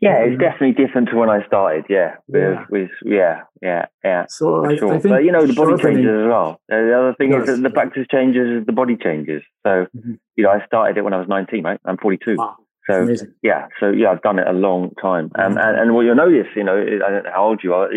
yeah, 0.00 0.16
it's 0.24 0.40
definitely 0.40 0.72
different 0.72 1.10
to 1.10 1.16
when 1.16 1.28
I 1.28 1.46
started. 1.46 1.84
Yeah, 1.88 2.16
yeah, 2.28 2.64
with, 2.70 2.70
with 2.70 2.90
yeah, 3.04 3.42
yeah, 3.60 3.86
yeah. 4.02 4.24
So 4.28 4.64
I, 4.64 4.76
sure. 4.76 4.94
I, 4.94 4.98
think, 4.98 5.12
but 5.12 5.24
you 5.24 5.32
know, 5.32 5.46
the 5.46 5.52
body 5.52 5.82
changes 5.82 6.06
as 6.06 6.26
well. 6.26 6.60
Uh, 6.72 6.76
the 6.76 6.98
other 6.98 7.14
thing 7.18 7.34
is 7.34 7.46
that 7.46 7.62
the 7.62 7.70
practice 7.70 8.06
changes, 8.10 8.64
the 8.64 8.72
body 8.72 8.96
changes. 8.96 9.42
So 9.62 9.86
mm-hmm. 9.94 10.14
you 10.36 10.44
know, 10.44 10.50
I 10.50 10.64
started 10.64 10.96
it 10.96 11.02
when 11.02 11.12
I 11.12 11.18
was 11.18 11.28
19. 11.28 11.64
Right, 11.64 11.80
I'm 11.84 11.98
42. 11.98 12.36
Wow. 12.36 12.56
So 12.88 13.02
Amazing. 13.02 13.34
yeah, 13.42 13.66
so 13.78 13.90
yeah, 13.90 14.10
I've 14.10 14.22
done 14.22 14.38
it 14.38 14.48
a 14.48 14.52
long 14.52 14.92
time, 15.00 15.30
um, 15.34 15.58
and 15.58 15.78
and 15.78 15.94
what 15.94 16.02
you'll 16.06 16.14
notice, 16.14 16.48
you 16.56 16.64
know, 16.64 16.78
I 16.78 17.10
don't 17.10 17.24
know 17.24 17.30
how 17.32 17.44
old 17.44 17.60
you 17.62 17.74
are, 17.74 17.88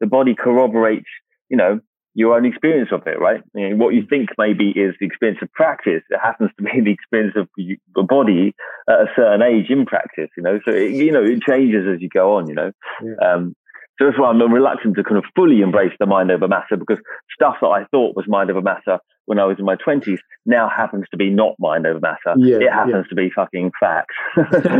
the 0.00 0.06
body 0.06 0.34
corroborates, 0.34 1.08
you 1.48 1.56
know, 1.56 1.80
your 2.14 2.36
own 2.36 2.44
experience 2.44 2.90
of 2.92 3.06
it, 3.06 3.18
right? 3.18 3.42
What 3.54 3.94
you 3.94 4.04
think 4.08 4.30
maybe 4.36 4.70
is 4.70 4.94
the 5.00 5.06
experience 5.06 5.40
of 5.42 5.50
practice, 5.52 6.02
it 6.10 6.20
happens 6.22 6.50
to 6.58 6.62
be 6.62 6.80
the 6.84 6.92
experience 6.92 7.34
of 7.36 7.48
the 7.56 8.02
body 8.02 8.54
at 8.88 9.00
a 9.00 9.06
certain 9.16 9.42
age 9.42 9.70
in 9.70 9.86
practice, 9.86 10.28
you 10.36 10.42
know. 10.42 10.60
So 10.64 10.72
it, 10.72 10.92
you 10.92 11.12
know, 11.12 11.22
it 11.22 11.42
changes 11.42 11.86
as 11.92 12.02
you 12.02 12.08
go 12.08 12.36
on, 12.36 12.48
you 12.48 12.54
know. 12.54 12.72
Yeah. 13.02 13.14
Um, 13.26 13.56
so 13.98 14.06
that's 14.06 14.18
why 14.18 14.30
I'm 14.30 14.40
reluctant 14.52 14.96
to 14.96 15.04
kind 15.04 15.18
of 15.18 15.24
fully 15.36 15.60
embrace 15.60 15.92
the 16.00 16.06
mind 16.06 16.30
over 16.30 16.48
matter 16.48 16.76
because 16.76 16.98
stuff 17.32 17.56
that 17.60 17.68
I 17.68 17.84
thought 17.90 18.16
was 18.16 18.26
mind 18.26 18.50
over 18.50 18.62
matter 18.62 18.98
when 19.26 19.38
I 19.38 19.44
was 19.44 19.58
in 19.58 19.64
my 19.64 19.76
20s 19.76 20.18
now 20.46 20.68
happens 20.68 21.06
to 21.10 21.16
be 21.16 21.30
not 21.30 21.54
mind 21.60 21.86
over 21.86 22.00
matter. 22.00 22.34
Yeah, 22.36 22.56
it 22.56 22.72
happens 22.72 23.06
yeah. 23.06 23.10
to 23.10 23.14
be 23.14 23.30
fucking 23.30 23.70
facts. 23.78 24.14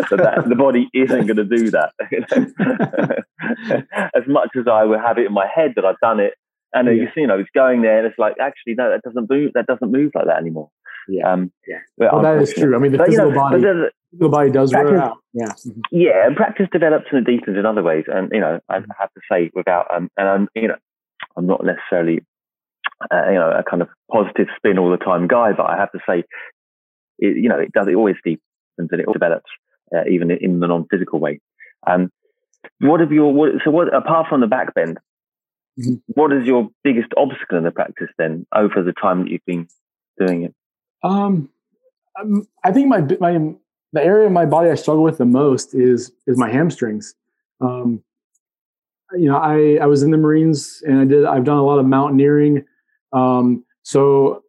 so 0.08 0.16
that 0.16 0.44
the 0.48 0.56
body 0.56 0.88
isn't 0.92 1.26
going 1.26 1.36
to 1.36 1.44
do 1.44 1.70
that. 1.70 1.92
as 4.14 4.24
much 4.26 4.50
as 4.56 4.64
I 4.70 4.84
would 4.84 5.00
have 5.00 5.18
it 5.18 5.26
in 5.26 5.32
my 5.32 5.46
head 5.46 5.74
that 5.76 5.84
I've 5.84 6.00
done 6.00 6.18
it, 6.18 6.34
and 6.72 6.88
yeah. 6.88 7.08
you 7.16 7.26
know 7.26 7.38
it's 7.38 7.50
going 7.54 7.82
there, 7.82 7.98
and 7.98 8.06
it's 8.06 8.18
like 8.18 8.34
actually 8.40 8.74
no, 8.74 8.90
that 8.90 9.02
doesn't 9.02 9.30
move. 9.30 9.52
That 9.54 9.66
doesn't 9.66 9.90
move 9.90 10.12
like 10.14 10.26
that 10.26 10.38
anymore. 10.38 10.70
Yeah, 11.08 11.32
um, 11.32 11.52
yeah. 11.66 11.78
Well, 11.96 12.22
that 12.22 12.40
is 12.40 12.54
true. 12.54 12.76
I 12.76 12.78
mean, 12.78 12.92
the 12.92 12.98
but, 12.98 13.08
physical 13.08 13.28
you 13.28 13.34
know, 13.34 13.40
body, 13.40 13.60
the, 13.60 13.90
the 14.12 14.28
body 14.28 14.50
does 14.50 14.70
practice, 14.70 14.92
wear 14.92 15.02
out. 15.02 15.16
Yeah, 15.32 15.46
mm-hmm. 15.46 15.80
yeah, 15.90 16.26
and 16.26 16.36
practice 16.36 16.68
develops 16.72 17.06
and 17.10 17.26
deepens 17.26 17.58
in 17.58 17.66
other 17.66 17.82
ways. 17.82 18.04
And 18.06 18.30
you 18.32 18.40
know, 18.40 18.60
I 18.68 18.78
mm-hmm. 18.78 18.90
have 18.98 19.12
to 19.12 19.20
say, 19.30 19.50
without 19.54 19.86
um, 19.94 20.10
and 20.16 20.28
I'm 20.28 20.48
you 20.54 20.68
know, 20.68 20.76
I'm 21.36 21.46
not 21.46 21.64
necessarily 21.64 22.24
uh, 23.10 23.28
you 23.28 23.38
know 23.38 23.50
a 23.50 23.62
kind 23.68 23.82
of 23.82 23.88
positive 24.10 24.46
spin 24.56 24.78
all 24.78 24.90
the 24.90 24.96
time 24.96 25.26
guy, 25.26 25.52
but 25.56 25.66
I 25.68 25.76
have 25.76 25.92
to 25.92 25.98
say, 26.08 26.24
it, 27.18 27.36
you 27.36 27.48
know, 27.48 27.58
it 27.58 27.72
does. 27.72 27.88
It 27.88 27.94
always 27.94 28.16
deepens 28.24 28.40
and 28.78 29.00
it 29.00 29.06
develops, 29.12 29.50
uh, 29.94 30.04
even 30.10 30.30
in, 30.30 30.38
in 30.40 30.60
the 30.60 30.66
non-physical 30.66 31.18
way. 31.18 31.40
Um, 31.86 32.10
what 32.80 33.00
have 33.00 33.12
your 33.12 33.32
what, 33.32 33.50
so 33.64 33.70
what 33.70 33.94
apart 33.94 34.26
from 34.28 34.40
the 34.40 34.46
back 34.46 34.74
bend? 34.74 34.98
Mm-hmm. 35.80 35.94
What 36.06 36.32
is 36.32 36.46
your 36.46 36.68
biggest 36.84 37.08
obstacle 37.16 37.58
in 37.58 37.64
the 37.64 37.70
practice 37.70 38.10
then 38.18 38.46
over 38.54 38.82
the 38.82 38.92
time 38.92 39.22
that 39.22 39.30
you've 39.30 39.44
been 39.46 39.68
doing 40.18 40.42
it? 40.44 40.54
Um, 41.02 41.48
um, 42.20 42.46
I 42.64 42.72
think 42.72 42.88
my 42.88 43.00
my 43.20 43.54
the 43.92 44.02
area 44.02 44.26
of 44.26 44.32
my 44.32 44.44
body 44.46 44.70
I 44.70 44.74
struggle 44.74 45.02
with 45.02 45.18
the 45.18 45.24
most 45.24 45.74
is 45.74 46.12
is 46.26 46.38
my 46.38 46.50
hamstrings. 46.50 47.14
Um, 47.60 48.02
you 49.16 49.28
know, 49.28 49.36
I 49.36 49.78
I 49.82 49.86
was 49.86 50.02
in 50.02 50.10
the 50.10 50.18
Marines 50.18 50.82
and 50.86 50.98
I 50.98 51.04
did 51.04 51.24
I've 51.24 51.44
done 51.44 51.58
a 51.58 51.64
lot 51.64 51.78
of 51.78 51.86
mountaineering. 51.86 52.64
Um, 53.12 53.64
so 53.82 54.42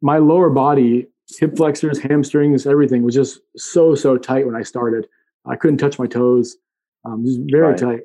my 0.00 0.18
lower 0.18 0.50
body, 0.50 1.06
hip 1.38 1.56
flexors, 1.56 1.98
hamstrings, 1.98 2.66
everything 2.66 3.02
was 3.02 3.14
just 3.14 3.40
so 3.56 3.94
so 3.94 4.16
tight 4.16 4.46
when 4.46 4.56
I 4.56 4.62
started. 4.62 5.06
I 5.46 5.56
couldn't 5.56 5.78
touch 5.78 5.98
my 5.98 6.06
toes. 6.06 6.56
Um, 7.04 7.24
just 7.24 7.40
very 7.50 7.72
right. 7.72 7.78
tight. 7.78 8.00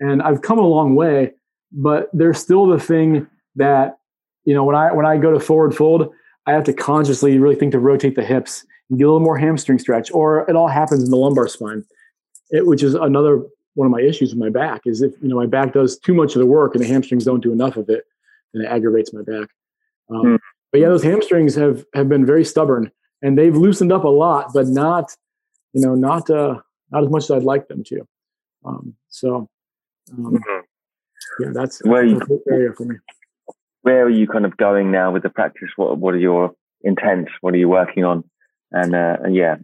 And 0.00 0.22
I've 0.22 0.42
come 0.42 0.58
a 0.58 0.66
long 0.66 0.94
way, 0.94 1.32
but 1.72 2.08
there's 2.12 2.38
still 2.38 2.66
the 2.66 2.80
thing 2.80 3.26
that 3.56 3.98
you 4.44 4.54
know 4.54 4.64
when 4.64 4.76
I 4.76 4.92
when 4.92 5.06
I 5.06 5.16
go 5.16 5.32
to 5.32 5.40
forward 5.40 5.74
fold, 5.74 6.12
I 6.46 6.52
have 6.52 6.64
to 6.64 6.72
consciously 6.72 7.38
really 7.38 7.56
think 7.56 7.72
to 7.72 7.78
rotate 7.78 8.14
the 8.14 8.24
hips 8.24 8.64
and 8.88 8.98
get 8.98 9.04
a 9.04 9.08
little 9.08 9.20
more 9.20 9.38
hamstring 9.38 9.78
stretch, 9.78 10.10
or 10.12 10.48
it 10.48 10.56
all 10.56 10.68
happens 10.68 11.04
in 11.04 11.10
the 11.10 11.16
lumbar 11.16 11.48
spine, 11.48 11.84
it, 12.50 12.66
which 12.66 12.82
is 12.82 12.94
another 12.94 13.42
one 13.74 13.86
of 13.86 13.92
my 13.92 14.00
issues 14.00 14.30
with 14.30 14.38
my 14.38 14.50
back. 14.50 14.82
Is 14.86 15.02
if 15.02 15.12
you 15.20 15.28
know 15.28 15.36
my 15.36 15.46
back 15.46 15.72
does 15.72 15.98
too 15.98 16.14
much 16.14 16.34
of 16.34 16.40
the 16.40 16.46
work 16.46 16.74
and 16.74 16.82
the 16.82 16.88
hamstrings 16.88 17.24
don't 17.24 17.42
do 17.42 17.52
enough 17.52 17.76
of 17.76 17.88
it, 17.88 18.04
then 18.52 18.64
it 18.64 18.68
aggravates 18.68 19.12
my 19.12 19.22
back. 19.22 19.48
Um, 20.10 20.24
mm. 20.24 20.38
But 20.72 20.80
yeah, 20.80 20.88
those 20.88 21.02
hamstrings 21.02 21.54
have 21.54 21.84
have 21.94 22.08
been 22.08 22.24
very 22.24 22.44
stubborn, 22.44 22.90
and 23.22 23.36
they've 23.36 23.56
loosened 23.56 23.92
up 23.92 24.04
a 24.04 24.08
lot, 24.08 24.52
but 24.52 24.66
not 24.68 25.14
you 25.72 25.82
know 25.82 25.94
not 25.94 26.30
uh, 26.30 26.60
not 26.90 27.04
as 27.04 27.10
much 27.10 27.24
as 27.24 27.30
I'd 27.30 27.42
like 27.42 27.68
them 27.68 27.84
to. 27.84 28.08
Um, 28.64 28.94
so 29.08 29.48
um, 30.12 30.34
mm-hmm. 30.34 30.60
Yeah, 31.40 31.48
that's, 31.52 31.80
where 31.84 32.04
you, 32.04 32.20
area 32.50 32.72
for 32.72 32.84
me 32.84 32.96
where 33.82 34.04
are 34.04 34.10
you 34.10 34.26
kind 34.26 34.44
of 34.44 34.56
going 34.56 34.90
now 34.90 35.10
with 35.12 35.22
the 35.22 35.30
practice? 35.30 35.70
What 35.76 35.98
what 35.98 36.14
are 36.14 36.18
your 36.18 36.54
intents? 36.82 37.30
What 37.40 37.54
are 37.54 37.56
you 37.56 37.68
working 37.68 38.04
on? 38.04 38.24
And 38.70 38.94
uh, 38.94 39.16
yeah, 39.30 39.56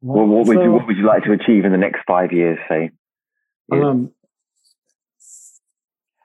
what, 0.00 0.26
what 0.28 0.46
would 0.46 0.60
you 0.62 0.72
what 0.72 0.86
would 0.86 0.96
you 0.96 1.06
like 1.06 1.24
to 1.24 1.32
achieve 1.32 1.64
in 1.64 1.72
the 1.72 1.78
next 1.78 2.00
five 2.06 2.32
years? 2.32 2.58
Say. 2.68 2.90
Yeah. 3.72 3.88
Um, 3.88 4.10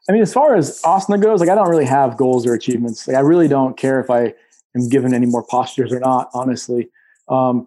I 0.07 0.11
mean, 0.11 0.21
as 0.21 0.33
far 0.33 0.55
as 0.55 0.81
asana 0.83 1.21
goes, 1.21 1.39
like 1.39 1.49
I 1.49 1.55
don't 1.55 1.69
really 1.69 1.85
have 1.85 2.15
goals 2.15 2.45
or 2.45 2.53
achievements. 2.53 3.07
Like 3.07 3.17
I 3.17 3.21
really 3.21 3.47
don't 3.47 3.75
care 3.75 3.99
if 3.99 4.09
I 4.09 4.33
am 4.75 4.87
given 4.87 5.13
any 5.13 5.25
more 5.25 5.43
postures 5.43 5.91
or 5.91 5.99
not. 5.99 6.29
Honestly, 6.33 6.89
um, 7.27 7.65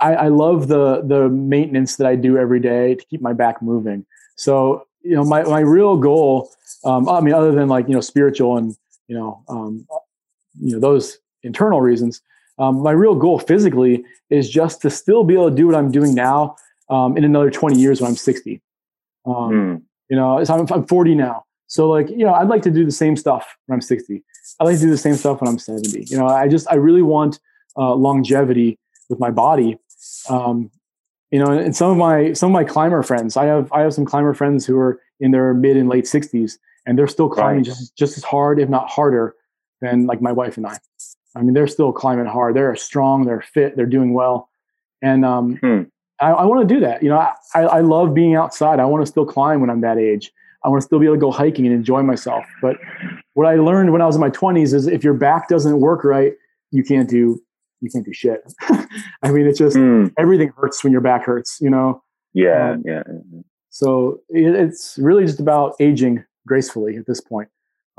I, 0.00 0.14
I 0.14 0.28
love 0.28 0.68
the 0.68 1.02
the 1.02 1.28
maintenance 1.28 1.96
that 1.96 2.06
I 2.06 2.16
do 2.16 2.36
every 2.36 2.60
day 2.60 2.96
to 2.96 3.04
keep 3.06 3.22
my 3.22 3.32
back 3.32 3.62
moving. 3.62 4.04
So 4.36 4.86
you 5.02 5.14
know, 5.14 5.24
my 5.24 5.42
my 5.42 5.60
real 5.60 5.96
goal 5.96 6.50
um, 6.84 7.08
I 7.08 7.20
mean, 7.20 7.34
other 7.34 7.52
than 7.52 7.68
like 7.68 7.88
you 7.88 7.94
know 7.94 8.00
spiritual 8.00 8.56
and 8.56 8.76
you 9.08 9.16
know 9.16 9.42
um, 9.48 9.86
you 10.60 10.72
know 10.72 10.80
those 10.80 11.18
internal 11.42 11.80
reasons. 11.80 12.22
Um, 12.58 12.82
my 12.82 12.90
real 12.90 13.14
goal 13.14 13.38
physically 13.38 14.04
is 14.28 14.50
just 14.50 14.82
to 14.82 14.90
still 14.90 15.24
be 15.24 15.34
able 15.34 15.48
to 15.48 15.56
do 15.56 15.66
what 15.66 15.74
I'm 15.74 15.90
doing 15.90 16.14
now 16.14 16.56
um, 16.90 17.16
in 17.16 17.24
another 17.24 17.50
20 17.50 17.78
years 17.78 18.02
when 18.02 18.10
I'm 18.10 18.16
60. 18.16 18.60
Mm. 19.26 19.82
You 20.10 20.16
know, 20.16 20.44
so 20.44 20.54
I'm, 20.54 20.66
I'm 20.70 20.86
40 20.86 21.14
now. 21.14 21.44
So 21.68 21.88
like, 21.88 22.10
you 22.10 22.26
know, 22.26 22.34
I'd 22.34 22.48
like 22.48 22.60
to 22.62 22.70
do 22.70 22.84
the 22.84 22.90
same 22.90 23.16
stuff 23.16 23.56
when 23.64 23.76
I'm 23.76 23.80
60. 23.80 24.22
I'd 24.58 24.64
like 24.64 24.74
to 24.76 24.82
do 24.82 24.90
the 24.90 24.98
same 24.98 25.14
stuff 25.14 25.40
when 25.40 25.48
I'm 25.48 25.58
70. 25.58 26.04
You 26.10 26.18
know, 26.18 26.26
I 26.26 26.48
just, 26.48 26.70
I 26.70 26.74
really 26.74 27.00
want 27.00 27.38
uh, 27.78 27.94
longevity 27.94 28.78
with 29.08 29.18
my 29.18 29.30
body. 29.30 29.78
Um, 30.28 30.70
you 31.30 31.38
know, 31.38 31.52
and 31.52 31.74
some 31.76 31.90
of 31.90 31.96
my, 31.96 32.32
some 32.32 32.50
of 32.50 32.52
my 32.52 32.64
climber 32.64 33.02
friends, 33.02 33.36
I 33.36 33.46
have, 33.46 33.72
I 33.72 33.80
have 33.80 33.94
some 33.94 34.04
climber 34.04 34.34
friends 34.34 34.66
who 34.66 34.78
are 34.78 35.00
in 35.20 35.30
their 35.30 35.54
mid 35.54 35.76
and 35.76 35.88
late 35.88 36.04
60s 36.04 36.58
and 36.86 36.98
they're 36.98 37.08
still 37.08 37.28
climbing 37.28 37.58
right. 37.58 37.64
just 37.64 37.96
just 37.96 38.16
as 38.16 38.24
hard, 38.24 38.58
if 38.60 38.68
not 38.68 38.88
harder, 38.88 39.36
than 39.80 40.06
like 40.06 40.20
my 40.20 40.32
wife 40.32 40.56
and 40.56 40.66
I. 40.66 40.78
I 41.36 41.42
mean, 41.42 41.54
they're 41.54 41.68
still 41.68 41.92
climbing 41.92 42.26
hard. 42.26 42.56
They're 42.56 42.74
strong. 42.76 43.24
They're 43.24 43.42
fit. 43.42 43.76
They're 43.76 43.86
doing 43.86 44.12
well, 44.12 44.48
and 45.02 45.24
um, 45.24 45.56
hmm. 45.56 45.82
I, 46.20 46.30
I 46.30 46.44
want 46.44 46.68
to 46.68 46.74
do 46.74 46.80
that. 46.80 47.02
You 47.02 47.10
know, 47.10 47.18
I, 47.54 47.60
I 47.60 47.80
love 47.80 48.14
being 48.14 48.34
outside. 48.34 48.80
I 48.80 48.84
want 48.84 49.02
to 49.02 49.06
still 49.06 49.24
climb 49.24 49.60
when 49.60 49.70
I'm 49.70 49.80
that 49.82 49.98
age. 49.98 50.32
I 50.64 50.68
want 50.68 50.82
to 50.82 50.84
still 50.84 50.98
be 50.98 51.06
able 51.06 51.16
to 51.16 51.20
go 51.20 51.30
hiking 51.30 51.64
and 51.64 51.74
enjoy 51.74 52.02
myself. 52.02 52.44
But 52.60 52.76
what 53.32 53.46
I 53.46 53.54
learned 53.54 53.92
when 53.92 54.02
I 54.02 54.06
was 54.06 54.16
in 54.16 54.20
my 54.20 54.28
20s 54.28 54.74
is 54.74 54.86
if 54.86 55.02
your 55.02 55.14
back 55.14 55.48
doesn't 55.48 55.80
work 55.80 56.04
right, 56.04 56.34
you 56.70 56.84
can't 56.84 57.08
do 57.08 57.40
you 57.80 57.90
can't 57.90 58.04
do 58.04 58.12
shit. 58.12 58.40
I 59.22 59.30
mean, 59.30 59.46
it's 59.46 59.58
just 59.58 59.76
mm. 59.76 60.12
everything 60.18 60.52
hurts 60.56 60.82
when 60.82 60.92
your 60.92 61.00
back 61.00 61.24
hurts. 61.24 61.58
You 61.60 61.70
know. 61.70 62.02
Yeah, 62.32 62.72
um, 62.72 62.82
yeah. 62.86 63.02
So 63.70 64.20
it, 64.28 64.54
it's 64.54 64.98
really 64.98 65.24
just 65.24 65.40
about 65.40 65.74
aging 65.80 66.24
gracefully 66.46 66.96
at 66.96 67.06
this 67.06 67.20
point. 67.20 67.48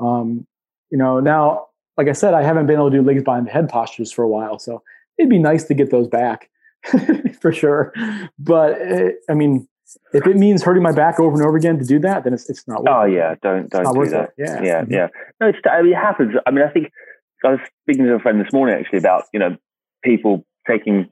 Um, 0.00 0.46
you 0.90 0.98
know, 0.98 1.20
now, 1.20 1.66
like 1.96 2.08
I 2.08 2.12
said, 2.12 2.34
I 2.34 2.42
haven't 2.42 2.66
been 2.66 2.76
able 2.76 2.90
to 2.90 2.98
do 2.98 3.02
legs 3.02 3.22
behind 3.22 3.46
the 3.46 3.50
head 3.50 3.68
postures 3.68 4.12
for 4.12 4.22
a 4.22 4.28
while, 4.28 4.58
so 4.58 4.82
it'd 5.18 5.30
be 5.30 5.38
nice 5.38 5.64
to 5.64 5.74
get 5.74 5.90
those 5.90 6.08
back 6.08 6.50
for 7.40 7.52
sure. 7.52 7.92
But 8.38 8.80
it, 8.80 9.16
I 9.28 9.34
mean, 9.34 9.68
if 10.12 10.26
it 10.26 10.36
means 10.36 10.62
hurting 10.62 10.82
my 10.82 10.92
back 10.92 11.20
over 11.20 11.36
and 11.36 11.46
over 11.46 11.56
again 11.56 11.78
to 11.78 11.84
do 11.84 11.98
that, 12.00 12.24
then 12.24 12.32
it's 12.32 12.48
it's 12.48 12.66
not. 12.66 12.82
oh 12.88 13.04
yeah, 13.04 13.34
don't 13.42 13.68
don't 13.70 13.94
do 13.94 14.10
that. 14.10 14.30
It. 14.36 14.46
Yeah, 14.46 14.62
yeah, 14.62 14.82
mm-hmm. 14.82 14.92
yeah. 14.92 15.08
No, 15.40 15.48
it's 15.48 15.58
I 15.70 15.82
mean, 15.82 15.92
it 15.92 15.96
happens. 15.96 16.34
I 16.46 16.50
mean, 16.50 16.64
I 16.64 16.70
think 16.70 16.90
I 17.44 17.50
was 17.50 17.60
speaking 17.82 18.04
to 18.06 18.14
a 18.14 18.18
friend 18.18 18.40
this 18.40 18.52
morning 18.52 18.76
actually 18.78 18.98
about 18.98 19.24
you 19.32 19.40
know 19.40 19.56
people 20.02 20.44
taking. 20.68 21.08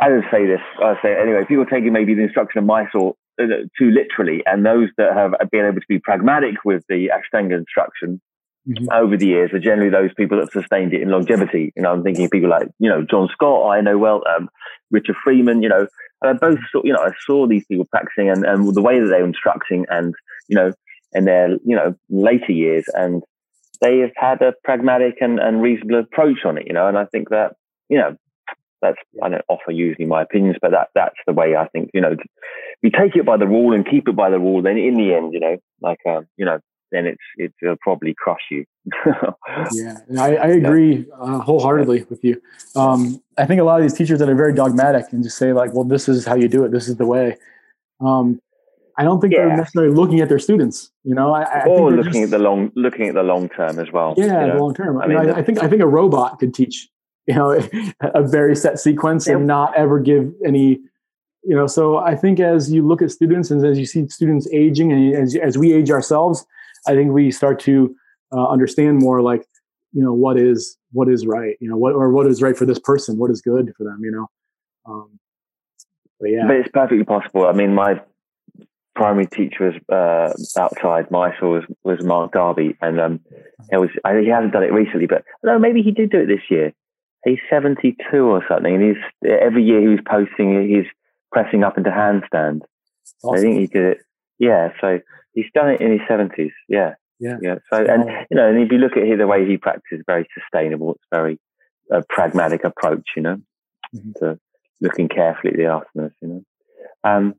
I 0.00 0.08
don't 0.08 0.24
say 0.30 0.46
this. 0.46 0.60
I 0.82 0.94
say 1.02 1.12
it 1.12 1.18
anyway. 1.20 1.44
People 1.46 1.66
taking 1.66 1.92
maybe 1.92 2.14
the 2.14 2.22
instruction 2.22 2.60
of 2.60 2.64
Mysore 2.64 3.14
uh, 3.40 3.46
too 3.78 3.90
literally, 3.90 4.42
and 4.46 4.64
those 4.64 4.88
that 4.96 5.14
have 5.14 5.32
been 5.50 5.64
able 5.64 5.80
to 5.80 5.86
be 5.88 5.98
pragmatic 5.98 6.64
with 6.64 6.84
the 6.88 7.10
Ashtanga 7.10 7.56
instruction 7.56 8.20
mm-hmm. 8.68 8.86
over 8.92 9.16
the 9.16 9.26
years 9.26 9.52
are 9.52 9.58
generally 9.58 9.90
those 9.90 10.12
people 10.14 10.38
that 10.38 10.44
have 10.44 10.62
sustained 10.62 10.92
it 10.92 11.02
in 11.02 11.10
longevity. 11.10 11.72
You 11.76 11.82
know, 11.82 11.92
I'm 11.92 12.02
thinking 12.02 12.24
of 12.24 12.30
people 12.30 12.50
like 12.50 12.68
you 12.78 12.88
know 12.88 13.04
John 13.08 13.28
Scott, 13.32 13.70
I 13.70 13.80
know 13.80 13.98
well, 13.98 14.22
um, 14.34 14.48
Richard 14.90 15.16
Freeman. 15.22 15.62
You 15.62 15.68
know, 15.68 15.86
I 16.22 16.32
both 16.32 16.58
saw, 16.70 16.82
you 16.84 16.92
know 16.92 17.00
I 17.00 17.10
saw 17.26 17.46
these 17.46 17.64
people 17.66 17.86
practicing 17.86 18.30
and, 18.30 18.44
and 18.44 18.74
the 18.74 18.82
way 18.82 19.00
that 19.00 19.06
they 19.06 19.20
were 19.20 19.28
instructing, 19.28 19.86
and 19.88 20.14
you 20.48 20.56
know 20.56 20.72
in 21.12 21.24
their 21.24 21.50
you 21.64 21.76
know 21.76 21.94
later 22.08 22.52
years, 22.52 22.84
and 22.94 23.22
they 23.80 23.98
have 23.98 24.12
had 24.16 24.42
a 24.42 24.54
pragmatic 24.64 25.18
and, 25.20 25.38
and 25.38 25.62
reasonable 25.62 26.00
approach 26.00 26.44
on 26.44 26.58
it. 26.58 26.66
You 26.66 26.72
know, 26.72 26.88
and 26.88 26.98
I 26.98 27.04
think 27.06 27.30
that 27.30 27.54
you 27.88 27.98
know 27.98 28.16
that's 28.80 28.98
I 29.22 29.28
don't 29.28 29.44
offer 29.48 29.70
usually 29.70 30.06
my 30.06 30.22
opinions, 30.22 30.56
but 30.60 30.70
that 30.70 30.88
that's 30.94 31.16
the 31.26 31.32
way 31.32 31.56
I 31.56 31.68
think. 31.68 31.90
You 31.94 32.00
know, 32.00 32.16
you 32.82 32.90
take 32.90 33.16
it 33.16 33.26
by 33.26 33.36
the 33.36 33.46
rule 33.46 33.74
and 33.74 33.88
keep 33.88 34.08
it 34.08 34.16
by 34.16 34.30
the 34.30 34.38
rule. 34.38 34.62
Then 34.62 34.78
in 34.78 34.94
the 34.94 35.14
end, 35.14 35.32
you 35.32 35.40
know, 35.40 35.56
like 35.80 35.98
um, 36.06 36.26
you 36.36 36.44
know, 36.44 36.60
then 36.92 37.06
it's 37.06 37.22
it 37.36 37.52
will 37.62 37.76
probably 37.80 38.14
crush 38.16 38.42
you. 38.50 38.64
yeah, 39.72 39.98
I, 40.18 40.36
I 40.36 40.46
agree 40.46 41.06
uh, 41.20 41.38
wholeheartedly 41.40 42.04
with 42.08 42.22
you. 42.24 42.40
Um, 42.76 43.22
I 43.36 43.46
think 43.46 43.60
a 43.60 43.64
lot 43.64 43.80
of 43.80 43.82
these 43.82 43.94
teachers 43.94 44.18
that 44.20 44.28
are 44.28 44.34
very 44.34 44.54
dogmatic 44.54 45.06
and 45.12 45.22
just 45.22 45.38
say 45.38 45.52
like, 45.52 45.74
"Well, 45.74 45.84
this 45.84 46.08
is 46.08 46.24
how 46.24 46.36
you 46.36 46.48
do 46.48 46.64
it. 46.64 46.72
This 46.72 46.88
is 46.88 46.96
the 46.96 47.06
way." 47.06 47.36
Um, 48.00 48.40
I 48.96 49.04
don't 49.04 49.20
think 49.20 49.32
yeah. 49.32 49.46
they're 49.46 49.56
necessarily 49.56 49.94
looking 49.94 50.20
at 50.20 50.28
their 50.28 50.40
students. 50.40 50.90
You 51.04 51.14
know, 51.14 51.32
I, 51.32 51.42
I 51.42 51.66
or 51.66 51.92
looking 51.92 52.12
just, 52.12 52.24
at 52.24 52.30
the 52.30 52.38
long, 52.38 52.72
looking 52.74 53.08
at 53.08 53.14
the 53.14 53.22
long 53.22 53.48
term 53.48 53.78
as 53.78 53.92
well. 53.92 54.14
Yeah, 54.16 54.46
you 54.46 54.52
know? 54.52 54.60
long 54.60 54.74
term. 54.74 55.00
I, 55.00 55.06
mean, 55.06 55.18
I, 55.18 55.38
I, 55.38 55.42
think 55.42 55.62
I 55.62 55.68
think 55.68 55.82
a 55.82 55.86
robot 55.86 56.38
could 56.38 56.52
teach 56.52 56.88
you 57.28 57.34
know 57.34 57.52
a 58.00 58.22
very 58.22 58.56
set 58.56 58.78
sequence 58.78 59.26
and 59.26 59.46
not 59.46 59.76
ever 59.76 60.00
give 60.00 60.32
any 60.44 60.80
you 61.44 61.54
know 61.54 61.66
so 61.66 61.98
i 61.98 62.16
think 62.16 62.40
as 62.40 62.72
you 62.72 62.86
look 62.86 63.02
at 63.02 63.10
students 63.10 63.50
and 63.50 63.64
as 63.64 63.78
you 63.78 63.86
see 63.86 64.08
students 64.08 64.48
aging 64.52 64.92
and 64.92 65.14
as, 65.14 65.36
as 65.36 65.56
we 65.56 65.72
age 65.72 65.90
ourselves 65.90 66.44
i 66.88 66.94
think 66.94 67.12
we 67.12 67.30
start 67.30 67.60
to 67.60 67.94
uh, 68.32 68.46
understand 68.48 68.98
more 68.98 69.22
like 69.22 69.46
you 69.92 70.02
know 70.02 70.12
what 70.12 70.36
is 70.36 70.76
what 70.92 71.08
is 71.08 71.26
right 71.26 71.56
you 71.60 71.68
know 71.68 71.76
what 71.76 71.94
or 71.94 72.10
what 72.10 72.26
is 72.26 72.42
right 72.42 72.56
for 72.56 72.66
this 72.66 72.78
person 72.78 73.18
what 73.18 73.30
is 73.30 73.40
good 73.40 73.72
for 73.76 73.84
them 73.84 74.00
you 74.02 74.10
know? 74.10 74.26
Um, 74.86 75.18
but 76.20 76.30
yeah. 76.30 76.46
But 76.46 76.56
it's 76.56 76.68
perfectly 76.72 77.04
possible. 77.04 77.46
I 77.46 77.52
mean 77.52 77.74
my 77.74 78.00
primary 78.94 79.26
teacher 79.26 79.72
was 79.72 79.74
uh, 79.88 80.60
outside 80.60 81.10
my 81.10 81.34
school 81.36 81.52
was, 81.52 81.64
was 81.84 82.02
mark 82.02 82.32
darby 82.32 82.76
and 82.82 83.00
um, 83.00 83.20
it 83.70 83.76
was 83.76 83.90
I, 84.04 84.18
he 84.18 84.28
hasn't 84.28 84.52
done 84.52 84.64
it 84.64 84.72
recently 84.72 85.06
but 85.06 85.24
no 85.44 85.56
maybe 85.56 85.82
he 85.82 85.92
did 85.92 86.10
do 86.10 86.18
it 86.18 86.26
this 86.26 86.40
year 86.50 86.72
he's 87.28 87.38
72 87.50 87.96
or 88.18 88.44
something, 88.48 88.74
and 88.74 88.82
he's 88.84 89.30
every 89.40 89.64
year 89.64 89.80
he 89.80 89.88
was 89.88 90.00
posting 90.08 90.68
he's 90.68 90.86
pressing 91.32 91.64
up 91.64 91.78
into 91.78 91.90
handstand. 91.90 92.62
Awesome. 93.22 93.38
I 93.38 93.40
think 93.40 93.58
he 93.58 93.66
did 93.66 93.84
it. 93.84 93.98
Yeah, 94.38 94.70
so 94.80 95.00
he's 95.32 95.50
done 95.54 95.70
it 95.70 95.80
in 95.80 95.92
his 95.92 96.00
70s. 96.08 96.52
Yeah, 96.68 96.94
yeah, 97.18 97.36
yeah. 97.40 97.56
So 97.72 97.84
and 97.84 98.04
you 98.30 98.36
know, 98.36 98.48
and 98.48 98.58
if 98.58 98.70
you 98.70 98.78
look 98.78 98.96
at 98.96 99.04
him 99.04 99.18
the 99.18 99.26
way 99.26 99.46
he 99.46 99.56
practices, 99.56 100.04
very 100.06 100.28
sustainable. 100.34 100.92
It's 100.92 101.04
very 101.12 101.38
a 101.90 102.02
pragmatic 102.08 102.64
approach, 102.64 103.08
you 103.16 103.22
know, 103.22 103.36
mm-hmm. 103.94 104.12
to 104.18 104.38
looking 104.80 105.08
carefully 105.08 105.52
at 105.52 105.56
the 105.56 105.62
asanas, 105.64 106.12
you 106.20 106.28
know. 106.28 106.42
Um, 107.04 107.34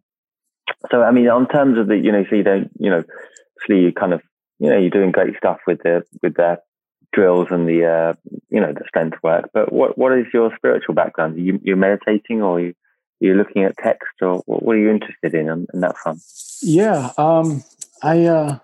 so 0.91 1.01
I 1.01 1.11
mean, 1.11 1.27
on 1.29 1.47
terms 1.47 1.77
of 1.77 1.87
the, 1.87 1.97
you 1.97 2.11
know, 2.11 2.25
so 2.29 2.35
you 2.35 2.43
don't, 2.43 2.71
you 2.79 2.89
know, 2.89 3.03
so 3.67 3.73
you 3.73 3.91
kind 3.93 4.13
of, 4.13 4.21
you 4.59 4.69
know, 4.69 4.77
you're 4.77 4.89
doing 4.89 5.11
great 5.11 5.35
stuff 5.37 5.59
with 5.67 5.79
the 5.83 6.03
with 6.21 6.35
the 6.35 6.59
drills 7.11 7.47
and 7.51 7.67
the 7.67 7.85
uh, 7.85 8.13
you 8.49 8.59
know 8.59 8.73
the 8.73 8.85
strength 8.87 9.17
work. 9.23 9.49
But 9.53 9.71
what 9.71 9.97
what 9.97 10.17
is 10.17 10.25
your 10.33 10.55
spiritual 10.55 10.95
background? 10.95 11.37
Are 11.37 11.41
you 11.41 11.59
you 11.63 11.75
meditating 11.75 12.41
or 12.41 12.57
are 12.57 12.59
you 12.59 12.73
you 13.19 13.33
looking 13.33 13.63
at 13.63 13.77
text 13.77 14.13
or 14.21 14.41
what 14.45 14.75
are 14.75 14.79
you 14.79 14.89
interested 14.89 15.33
in 15.33 15.49
in, 15.49 15.67
in 15.73 15.81
that 15.81 15.97
front? 15.97 16.21
Yeah, 16.61 17.11
um, 17.17 17.63
I 18.03 18.25
uh, 18.25 18.59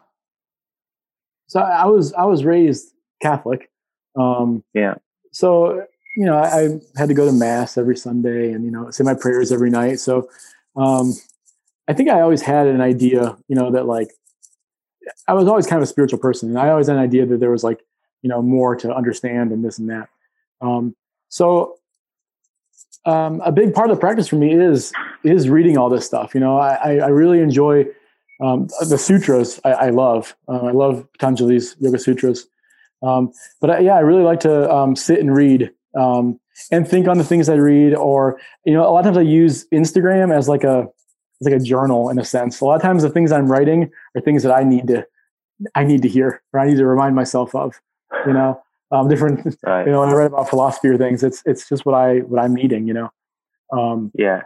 so 1.48 1.60
I 1.60 1.86
was 1.86 2.14
I 2.14 2.26
was 2.26 2.44
raised 2.46 2.94
Catholic. 3.22 3.70
Um, 4.18 4.64
yeah. 4.74 4.96
So 5.32 5.86
you 6.16 6.26
know 6.26 6.38
I, 6.38 6.66
I, 6.66 6.80
had 6.96 7.10
to 7.10 7.14
go 7.14 7.26
to 7.26 7.32
mass 7.34 7.78
every 7.78 7.98
Sunday 7.98 8.52
and 8.52 8.64
you 8.64 8.72
know 8.72 8.90
say 8.92 9.04
my 9.04 9.14
prayers 9.14 9.52
every 9.52 9.70
night. 9.70 10.00
So 10.00 10.30
um, 10.76 11.14
I 11.88 11.94
think 11.94 12.10
I 12.10 12.22
always 12.22 12.42
had 12.42 12.68
an 12.68 12.82
idea, 12.82 13.38
you 13.48 13.56
know, 13.56 13.72
that 13.72 13.86
like 13.86 14.10
I 15.28 15.34
was 15.34 15.48
always 15.48 15.68
kind 15.68 15.78
of 15.78 15.84
a 15.84 15.88
spiritual 15.88 16.20
person, 16.20 16.50
and 16.50 16.60
I 16.60 16.70
always 16.70 16.88
had 16.88 16.98
an 16.98 17.02
idea 17.04 17.26
that 17.26 17.40
there 17.40 17.52
was 17.52 17.64
like 17.64 17.80
you 18.22 18.30
know 18.30 18.42
more 18.42 18.76
to 18.76 18.94
understand 18.94 19.52
and 19.52 19.64
this 19.64 19.78
and 19.78 19.90
that. 19.90 20.10
Um, 20.62 20.96
so 21.30 21.76
um, 23.06 23.42
a 23.46 23.52
big 23.52 23.74
part 23.74 23.90
of 23.90 23.98
the 23.98 24.00
practice 24.00 24.28
for 24.28 24.36
me 24.36 24.54
is 24.54 24.92
is 25.24 25.50
reading 25.50 25.78
all 25.78 25.90
this 25.90 26.06
stuff 26.06 26.34
you 26.34 26.40
know 26.40 26.58
i, 26.58 26.96
I 26.98 27.08
really 27.08 27.40
enjoy 27.40 27.86
um, 28.42 28.68
the 28.90 28.98
sutras 28.98 29.62
I, 29.64 29.72
I 29.72 29.90
love. 29.92 30.36
Uh, 30.48 30.66
i 30.66 30.72
love 30.72 31.08
patanjali's 31.14 31.76
yoga 31.80 32.00
sutras. 32.00 32.48
Um, 33.04 33.32
but 33.62 33.70
I, 33.70 33.80
yeah 33.80 33.96
i 33.96 34.00
really 34.00 34.24
like 34.24 34.40
to 34.42 34.72
um, 34.72 34.96
sit 34.96 35.20
and 35.20 35.36
read 35.36 35.72
um, 35.98 36.40
and 36.72 36.88
think 36.88 37.08
on 37.08 37.18
the 37.18 37.24
things 37.24 37.48
i 37.50 37.56
read 37.56 37.94
or 37.94 38.40
you 38.66 38.74
know 38.74 38.82
a 38.82 38.92
lot 38.92 39.00
of 39.00 39.06
times 39.06 39.18
i 39.18 39.22
use 39.22 39.68
instagram 39.72 40.36
as 40.36 40.50
like 40.50 40.64
a 40.64 40.88
like 41.42 41.54
a 41.54 41.60
journal 41.60 42.10
in 42.10 42.18
a 42.18 42.26
sense. 42.26 42.62
A 42.62 42.66
lot 42.66 42.76
of 42.76 42.82
times 42.82 43.04
the 43.04 43.10
things 43.10 43.32
i'm 43.32 43.52
writing 43.52 43.92
are 44.16 44.22
things 44.22 44.44
that 44.44 44.54
i 44.54 44.64
need 44.64 44.88
to 44.88 45.06
i 45.76 45.84
need 45.84 46.02
to 46.02 46.10
hear 46.10 46.42
or 46.54 46.60
i 46.60 46.68
need 46.68 46.78
to 46.78 46.86
remind 46.86 47.16
myself 47.16 47.54
of 47.56 47.80
you 48.26 48.34
know, 48.34 48.62
um, 48.92 49.08
different, 49.08 49.56
right. 49.64 49.84
you 49.86 49.92
know, 49.92 50.02
when 50.02 50.10
I 50.10 50.14
read 50.14 50.28
about 50.28 50.50
philosophy 50.50 50.90
or 50.90 50.98
things, 50.98 51.24
it's, 51.24 51.42
it's 51.46 51.68
just 51.68 51.86
what 51.86 51.96
I, 51.96 52.20
what 52.20 52.42
I'm 52.42 52.54
needing, 52.54 52.88
you 52.88 52.94
know? 52.94 53.10
Um, 53.72 54.12
yeah. 54.14 54.42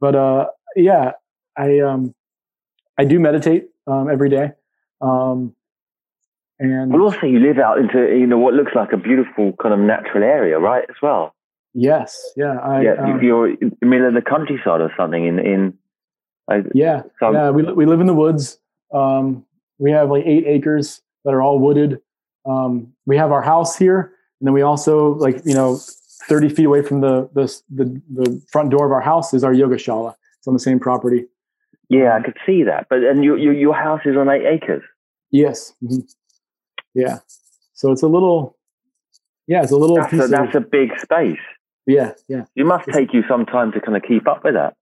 But, 0.00 0.14
uh, 0.14 0.46
yeah, 0.76 1.12
I, 1.56 1.80
um, 1.80 2.14
I 2.98 3.04
do 3.04 3.20
meditate, 3.20 3.68
um, 3.86 4.08
every 4.10 4.30
day. 4.30 4.52
Um, 5.00 5.54
and 6.58 6.92
but 6.92 7.00
also 7.00 7.26
you 7.26 7.40
live 7.40 7.58
out 7.58 7.78
into, 7.78 8.16
you 8.16 8.26
know, 8.26 8.38
what 8.38 8.54
looks 8.54 8.72
like 8.74 8.92
a 8.92 8.96
beautiful 8.96 9.52
kind 9.60 9.74
of 9.74 9.80
natural 9.80 10.22
area, 10.22 10.58
right? 10.58 10.84
As 10.88 10.96
well. 11.02 11.34
Yes. 11.74 12.20
Yeah. 12.36 12.58
I, 12.58 12.82
yeah. 12.82 12.92
Um, 12.94 13.22
you're 13.22 13.48
in 13.48 13.76
the 13.80 13.86
middle 13.86 14.08
of 14.08 14.14
the 14.14 14.22
countryside 14.22 14.80
or 14.80 14.92
something 14.96 15.26
in, 15.26 15.38
in, 15.38 15.74
I, 16.48 16.62
yeah. 16.74 17.02
yeah. 17.20 17.50
We, 17.50 17.62
we 17.72 17.86
live 17.86 18.00
in 18.00 18.06
the 18.06 18.14
woods. 18.14 18.58
Um, 18.92 19.44
we 19.78 19.90
have 19.90 20.10
like 20.10 20.24
eight 20.26 20.44
acres 20.46 21.00
that 21.24 21.32
are 21.34 21.42
all 21.42 21.58
wooded 21.58 22.00
um, 22.44 22.92
we 23.06 23.16
have 23.16 23.32
our 23.32 23.42
house 23.42 23.76
here, 23.76 24.12
and 24.40 24.46
then 24.46 24.52
we 24.52 24.62
also 24.62 25.14
like 25.14 25.40
you 25.44 25.54
know, 25.54 25.78
thirty 26.28 26.48
feet 26.48 26.66
away 26.66 26.82
from 26.82 27.00
the 27.00 27.28
the 27.34 27.60
the, 27.70 28.02
the 28.12 28.42
front 28.50 28.70
door 28.70 28.86
of 28.86 28.92
our 28.92 29.00
house 29.00 29.34
is 29.34 29.44
our 29.44 29.52
yoga 29.52 29.76
shala. 29.76 30.14
It's 30.38 30.48
on 30.48 30.54
the 30.54 30.60
same 30.60 30.80
property. 30.80 31.26
Yeah, 31.88 32.16
I 32.16 32.22
could 32.22 32.36
see 32.46 32.62
that. 32.64 32.86
But 32.88 33.04
and 33.04 33.24
your 33.24 33.38
your, 33.38 33.52
your 33.52 33.74
house 33.74 34.00
is 34.04 34.16
on 34.16 34.28
eight 34.28 34.46
acres. 34.46 34.82
Yes. 35.30 35.74
Mm-hmm. 35.82 36.00
Yeah. 36.94 37.18
So 37.72 37.90
it's 37.92 38.02
a 38.02 38.08
little. 38.08 38.56
Yeah, 39.46 39.62
it's 39.62 39.72
a 39.72 39.76
little. 39.76 39.96
That's, 39.96 40.12
a, 40.12 40.28
that's 40.28 40.54
of, 40.54 40.62
a 40.62 40.66
big 40.66 40.98
space. 41.00 41.38
Yeah, 41.86 42.12
yeah. 42.28 42.44
It 42.54 42.64
must 42.64 42.88
take 42.88 43.12
you 43.12 43.24
some 43.28 43.44
time 43.44 43.72
to 43.72 43.80
kind 43.80 43.96
of 43.96 44.04
keep 44.04 44.28
up 44.28 44.44
with 44.44 44.54
that. 44.54 44.74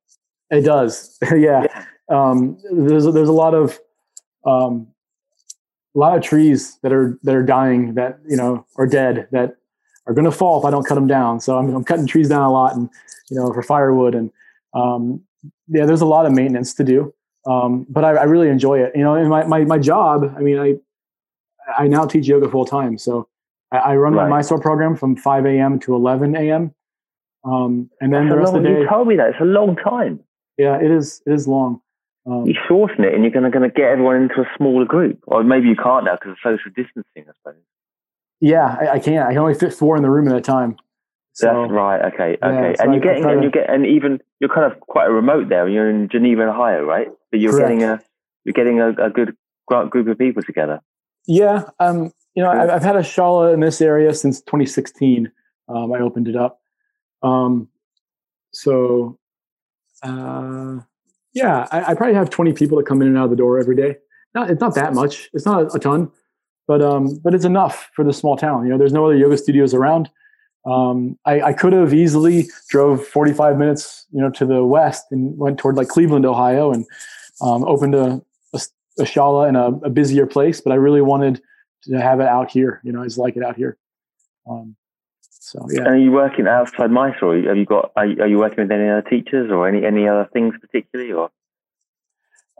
It 0.50 0.62
does. 0.62 1.18
yeah. 1.22 1.64
yeah. 1.64 1.84
Um, 2.10 2.58
there's 2.70 3.04
there's 3.04 3.28
a 3.28 3.32
lot 3.32 3.54
of 3.54 3.78
um, 4.44 4.88
a 5.94 5.98
lot 5.98 6.16
of 6.16 6.22
trees 6.22 6.78
that 6.82 6.92
are 6.92 7.18
that 7.22 7.34
are 7.34 7.42
dying 7.42 7.94
that 7.94 8.18
you 8.28 8.36
know 8.36 8.64
are 8.76 8.86
dead 8.86 9.28
that 9.32 9.56
are 10.06 10.14
going 10.14 10.24
to 10.24 10.32
fall 10.32 10.58
if 10.58 10.64
I 10.64 10.70
don't 10.70 10.86
cut 10.86 10.94
them 10.94 11.06
down. 11.06 11.40
So 11.40 11.58
I'm, 11.58 11.74
I'm, 11.74 11.84
cutting 11.84 12.06
trees 12.06 12.28
down 12.28 12.42
a 12.42 12.50
lot, 12.50 12.74
and 12.74 12.88
you 13.28 13.36
know 13.36 13.52
for 13.52 13.62
firewood 13.62 14.14
and 14.14 14.30
um, 14.74 15.22
yeah, 15.68 15.86
there's 15.86 16.00
a 16.00 16.06
lot 16.06 16.26
of 16.26 16.32
maintenance 16.32 16.74
to 16.74 16.84
do. 16.84 17.14
Um, 17.46 17.86
but 17.88 18.04
I, 18.04 18.10
I, 18.10 18.22
really 18.24 18.48
enjoy 18.48 18.80
it. 18.80 18.92
You 18.94 19.02
know, 19.02 19.14
and 19.14 19.28
my, 19.28 19.44
my 19.44 19.64
my 19.64 19.78
job. 19.78 20.34
I 20.36 20.40
mean, 20.40 20.58
I 20.58 20.74
I 21.78 21.88
now 21.88 22.04
teach 22.04 22.26
yoga 22.26 22.50
full 22.50 22.66
time, 22.66 22.98
so 22.98 23.28
I, 23.72 23.78
I 23.78 23.96
run 23.96 24.12
right. 24.12 24.28
my 24.28 24.36
Mysore 24.36 24.60
program 24.60 24.94
from 24.94 25.16
5 25.16 25.46
a.m. 25.46 25.78
to 25.80 25.94
11 25.94 26.36
a.m. 26.36 26.74
Um, 27.44 27.90
and 28.00 28.12
then 28.12 28.28
That's 28.28 28.34
the 28.34 28.38
rest 28.38 28.52
long, 28.52 28.56
of 28.58 28.62
the 28.64 28.68
day. 28.68 28.80
You 28.80 28.88
told 28.88 29.08
me 29.08 29.16
that 29.16 29.30
it's 29.30 29.40
a 29.40 29.44
long 29.44 29.76
time. 29.76 30.20
Yeah, 30.58 30.78
it 30.78 30.90
is. 30.90 31.22
It 31.26 31.32
is 31.32 31.48
long. 31.48 31.80
Um, 32.26 32.46
you 32.46 32.54
shorten 32.68 33.04
it, 33.04 33.14
and 33.14 33.22
you're 33.22 33.30
going 33.30 33.50
to 33.50 33.68
get 33.68 33.84
everyone 33.84 34.16
into 34.16 34.40
a 34.40 34.48
smaller 34.56 34.84
group, 34.84 35.20
or 35.26 35.42
maybe 35.42 35.68
you 35.68 35.76
can't 35.76 36.04
now 36.04 36.16
because 36.16 36.32
of 36.32 36.36
social 36.42 36.70
distancing, 36.76 37.24
I 37.28 37.32
suppose. 37.42 37.62
Yeah, 38.40 38.76
I, 38.78 38.94
I, 38.94 38.98
can't. 38.98 39.26
I 39.26 39.30
can 39.30 39.38
only 39.38 39.54
fit 39.54 39.72
four 39.72 39.96
in 39.96 40.02
the 40.02 40.10
room 40.10 40.28
at 40.28 40.36
a 40.36 40.40
time. 40.40 40.76
So, 41.32 41.46
That's 41.46 41.72
right. 41.72 42.12
Okay. 42.12 42.36
Okay. 42.42 42.74
Yeah, 42.74 42.74
and 42.78 42.92
you're 42.92 43.02
getting, 43.02 43.24
and 43.24 43.42
you 43.42 43.50
get, 43.50 43.70
and 43.70 43.86
even 43.86 44.20
you're 44.38 44.52
kind 44.52 44.70
of 44.70 44.80
quite 44.80 45.06
a 45.06 45.10
remote 45.10 45.48
there. 45.48 45.66
You're 45.68 45.88
in 45.88 46.08
Geneva, 46.08 46.42
Ohio, 46.42 46.84
right? 46.84 47.08
But 47.30 47.40
you're 47.40 47.52
correct. 47.52 47.68
getting 47.68 47.82
a, 47.84 48.00
you're 48.44 48.52
getting 48.52 48.80
a, 48.80 48.88
a, 49.06 49.10
good 49.10 49.36
group 49.66 50.08
of 50.08 50.18
people 50.18 50.42
together. 50.42 50.80
Yeah. 51.26 51.64
Um. 51.78 52.12
You 52.34 52.44
know, 52.44 52.50
I've, 52.50 52.70
I've 52.70 52.82
had 52.82 52.96
a 52.96 53.00
shala 53.00 53.54
in 53.54 53.60
this 53.60 53.80
area 53.80 54.14
since 54.14 54.40
2016. 54.42 55.32
Um, 55.68 55.92
I 55.92 56.00
opened 56.00 56.28
it 56.28 56.36
up. 56.36 56.60
Um. 57.22 57.68
So. 58.52 59.18
Uh 60.02 60.80
yeah, 61.32 61.66
I, 61.70 61.92
I, 61.92 61.94
probably 61.94 62.14
have 62.14 62.30
20 62.30 62.52
people 62.52 62.76
that 62.78 62.86
come 62.86 63.00
in 63.02 63.08
and 63.08 63.16
out 63.16 63.24
of 63.24 63.30
the 63.30 63.36
door 63.36 63.58
every 63.58 63.76
day. 63.76 63.96
Not, 64.34 64.50
it's 64.50 64.60
not 64.60 64.74
that 64.74 64.94
much. 64.94 65.28
It's 65.32 65.46
not 65.46 65.74
a, 65.74 65.78
ton, 65.78 66.10
but 66.66 66.82
um, 66.82 67.18
but 67.22 67.34
it's 67.34 67.44
enough 67.44 67.90
for 67.94 68.04
the 68.04 68.12
small 68.12 68.36
town. 68.36 68.64
You 68.64 68.70
know, 68.70 68.78
there's 68.78 68.92
no 68.92 69.04
other 69.06 69.16
yoga 69.16 69.36
studios 69.36 69.74
around. 69.74 70.10
Um, 70.66 71.18
I, 71.24 71.40
I 71.40 71.52
could 71.52 71.72
have 71.72 71.94
easily 71.94 72.48
drove 72.68 73.06
45 73.06 73.58
minutes, 73.58 74.06
you 74.12 74.20
know, 74.20 74.30
to 74.30 74.44
the 74.44 74.64
west 74.64 75.06
and 75.10 75.36
went 75.38 75.58
toward 75.58 75.76
like 75.76 75.88
Cleveland, 75.88 76.26
Ohio, 76.26 76.72
and 76.72 76.84
um, 77.40 77.64
opened 77.64 77.94
a, 77.94 78.20
a, 78.52 78.60
a 78.98 79.04
shala 79.04 79.48
in 79.48 79.56
a, 79.56 79.68
a, 79.86 79.90
busier 79.90 80.26
place. 80.26 80.60
But 80.60 80.72
I 80.72 80.76
really 80.76 81.00
wanted 81.00 81.40
to 81.84 82.00
have 82.00 82.20
it 82.20 82.26
out 82.26 82.50
here. 82.50 82.80
You 82.84 82.92
know, 82.92 83.00
I 83.00 83.04
just 83.04 83.18
like 83.18 83.36
it 83.36 83.42
out 83.42 83.56
here. 83.56 83.78
Um, 84.48 84.76
so 85.50 85.66
yeah. 85.68 85.80
And 85.80 85.88
are 85.88 85.98
you 85.98 86.12
working 86.12 86.46
outside 86.46 86.92
Mysore? 86.92 87.36
Have 87.42 87.56
you 87.56 87.64
got? 87.64 87.90
Are 87.96 88.06
you, 88.06 88.22
are 88.22 88.28
you 88.28 88.38
working 88.38 88.62
with 88.62 88.70
any 88.70 88.88
other 88.88 89.02
teachers 89.02 89.50
or 89.50 89.66
any 89.66 89.84
any 89.84 90.06
other 90.06 90.28
things 90.32 90.54
particularly? 90.60 91.12
Or 91.12 91.30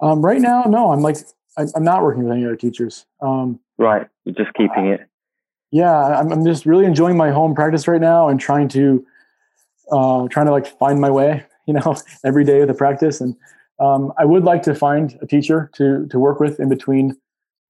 um, 0.02 0.22
right 0.22 0.40
now, 0.40 0.62
no. 0.62 0.90
I'm 0.90 1.00
like 1.00 1.16
I, 1.56 1.66
am 1.76 1.84
not 1.84 2.02
working 2.02 2.24
with 2.24 2.32
any 2.32 2.44
other 2.44 2.56
teachers. 2.56 3.06
Um, 3.22 3.60
right, 3.78 4.08
you're 4.24 4.34
just 4.34 4.52
keeping 4.54 4.86
it. 4.86 5.08
Yeah, 5.70 5.94
I'm, 5.94 6.32
I'm 6.32 6.44
just 6.44 6.66
really 6.66 6.84
enjoying 6.84 7.16
my 7.16 7.30
home 7.30 7.54
practice 7.54 7.86
right 7.86 8.00
now 8.00 8.28
and 8.28 8.40
trying 8.40 8.66
to 8.70 9.06
uh, 9.92 10.26
trying 10.26 10.46
to 10.46 10.52
like 10.52 10.66
find 10.78 11.00
my 11.00 11.10
way, 11.10 11.44
you 11.68 11.74
know, 11.74 11.94
every 12.24 12.42
day 12.42 12.58
with 12.58 12.68
the 12.68 12.74
practice. 12.74 13.20
And 13.20 13.36
um, 13.78 14.12
I 14.18 14.24
would 14.24 14.42
like 14.42 14.62
to 14.64 14.74
find 14.74 15.16
a 15.22 15.28
teacher 15.28 15.70
to 15.74 16.08
to 16.08 16.18
work 16.18 16.40
with 16.40 16.58
in 16.58 16.68
between 16.68 17.10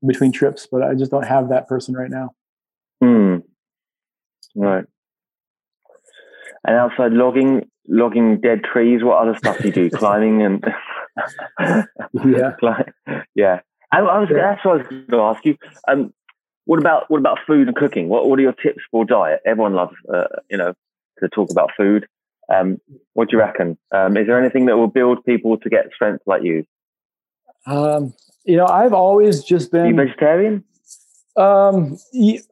in 0.01 0.09
between 0.09 0.33
trips, 0.33 0.67
but 0.67 0.83
I 0.83 0.95
just 0.95 1.11
don't 1.11 1.27
have 1.27 1.51
that 1.51 1.69
person 1.69 1.95
right 1.95 2.11
now. 2.11 2.31
Hmm. 3.03 3.37
Right. 4.55 4.87
And 6.65 6.77
outside 6.77 7.13
logging, 7.13 7.69
logging 7.89 8.41
dead 8.41 8.65
trees. 8.65 9.03
What 9.03 9.19
other 9.19 9.37
stuff 9.37 9.59
do 9.59 9.69
you 9.69 9.73
do? 9.73 9.91
Climbing 9.97 10.43
and 10.43 10.65
yeah, 12.25 12.53
yeah. 13.35 13.61
I, 13.93 13.99
I, 13.99 14.19
was 14.19 14.29
that's 14.33 14.65
what 14.65 14.73
I 14.73 14.77
was 14.77 14.87
going 14.87 15.07
to 15.09 15.21
ask 15.21 15.45
you. 15.45 15.57
Um, 15.89 16.13
what 16.65 16.79
about 16.79 17.11
what 17.11 17.19
about 17.19 17.39
food 17.47 17.67
and 17.67 17.77
cooking? 17.77 18.09
What 18.09 18.29
what 18.29 18.39
are 18.39 18.43
your 18.43 18.53
tips 18.53 18.83
for 18.91 19.05
diet? 19.05 19.41
Everyone 19.45 19.75
loves 19.75 19.95
uh, 20.13 20.25
you 20.51 20.57
know 20.57 20.75
to 21.19 21.29
talk 21.29 21.51
about 21.51 21.71
food. 21.77 22.07
Um, 22.53 22.79
what 23.15 23.29
do 23.29 23.37
you 23.37 23.41
reckon? 23.41 23.79
Um, 23.93 24.17
is 24.17 24.27
there 24.27 24.41
anything 24.41 24.67
that 24.67 24.77
will 24.77 24.89
build 24.89 25.25
people 25.25 25.57
to 25.59 25.69
get 25.69 25.87
strength 25.95 26.23
like 26.27 26.43
you? 26.43 26.65
Um, 27.67 28.15
you 28.45 28.57
know, 28.57 28.67
I've 28.67 28.93
always 28.93 29.45
just 29.45 29.71
been. 29.71 29.87
You 29.87 29.95
vegetarian? 29.95 30.65
Um, 31.37 31.99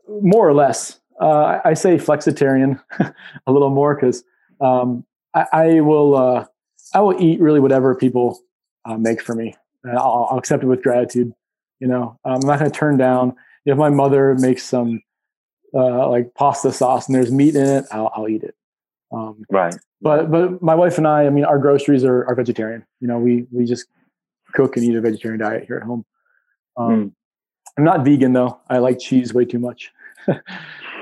more 0.08 0.48
or 0.48 0.54
less. 0.54 1.00
Uh, 1.20 1.60
I 1.64 1.74
say 1.74 1.96
flexitarian 1.96 2.80
a 3.46 3.52
little 3.52 3.70
more 3.70 3.94
because 3.94 4.24
um, 4.60 5.04
I, 5.34 5.46
I, 5.52 5.80
will. 5.80 6.16
Uh, 6.16 6.44
I 6.94 7.00
will 7.00 7.20
eat 7.20 7.40
really 7.40 7.60
whatever 7.60 7.94
people 7.94 8.40
uh, 8.84 8.96
make 8.96 9.20
for 9.22 9.34
me. 9.34 9.54
I'll, 9.84 10.28
I'll, 10.30 10.38
accept 10.38 10.62
it 10.62 10.66
with 10.66 10.82
gratitude. 10.82 11.32
You 11.80 11.88
know, 11.88 12.18
um, 12.24 12.40
I'm 12.42 12.46
not 12.46 12.58
going 12.58 12.70
to 12.70 12.76
turn 12.76 12.96
down. 12.96 13.34
If 13.64 13.76
my 13.76 13.90
mother 13.90 14.34
makes 14.34 14.64
some 14.64 15.02
uh, 15.74 16.08
like 16.08 16.34
pasta 16.34 16.72
sauce 16.72 17.06
and 17.06 17.14
there's 17.14 17.30
meat 17.30 17.54
in 17.54 17.66
it, 17.66 17.84
I'll, 17.90 18.10
I'll 18.14 18.28
eat 18.28 18.42
it. 18.42 18.54
Um, 19.12 19.44
right. 19.50 19.74
But 20.00 20.30
but 20.30 20.62
my 20.62 20.74
wife 20.74 20.98
and 20.98 21.06
I, 21.06 21.26
I 21.26 21.30
mean, 21.30 21.44
our 21.44 21.58
groceries 21.58 22.04
are, 22.04 22.24
are 22.26 22.34
vegetarian. 22.34 22.84
You 23.00 23.08
know, 23.08 23.18
we 23.18 23.46
we 23.50 23.64
just 23.64 23.86
cook 24.52 24.76
and 24.76 24.84
eat 24.84 24.94
a 24.94 25.00
vegetarian 25.00 25.40
diet 25.40 25.64
here 25.66 25.76
at 25.76 25.82
home. 25.82 26.04
Um, 26.76 26.90
mm. 26.90 27.12
I'm 27.76 27.84
not 27.84 28.04
vegan 28.04 28.32
though. 28.32 28.60
I 28.68 28.78
like 28.78 28.98
cheese 28.98 29.34
way 29.34 29.44
too 29.44 29.58
much. 29.58 29.92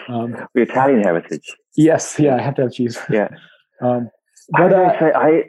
um, 0.09 0.37
the 0.55 0.63
Italian 0.63 1.03
heritage. 1.03 1.55
Yes, 1.77 2.19
yeah, 2.19 2.37
I 2.37 2.43
have 2.43 2.55
to 2.57 2.63
have 2.63 2.73
cheese. 2.73 2.99
Yeah. 3.11 3.29
um, 3.81 4.11
but 4.51 4.73
I, 4.73 4.85
uh, 4.85 4.99
say, 4.99 5.13
I 5.15 5.43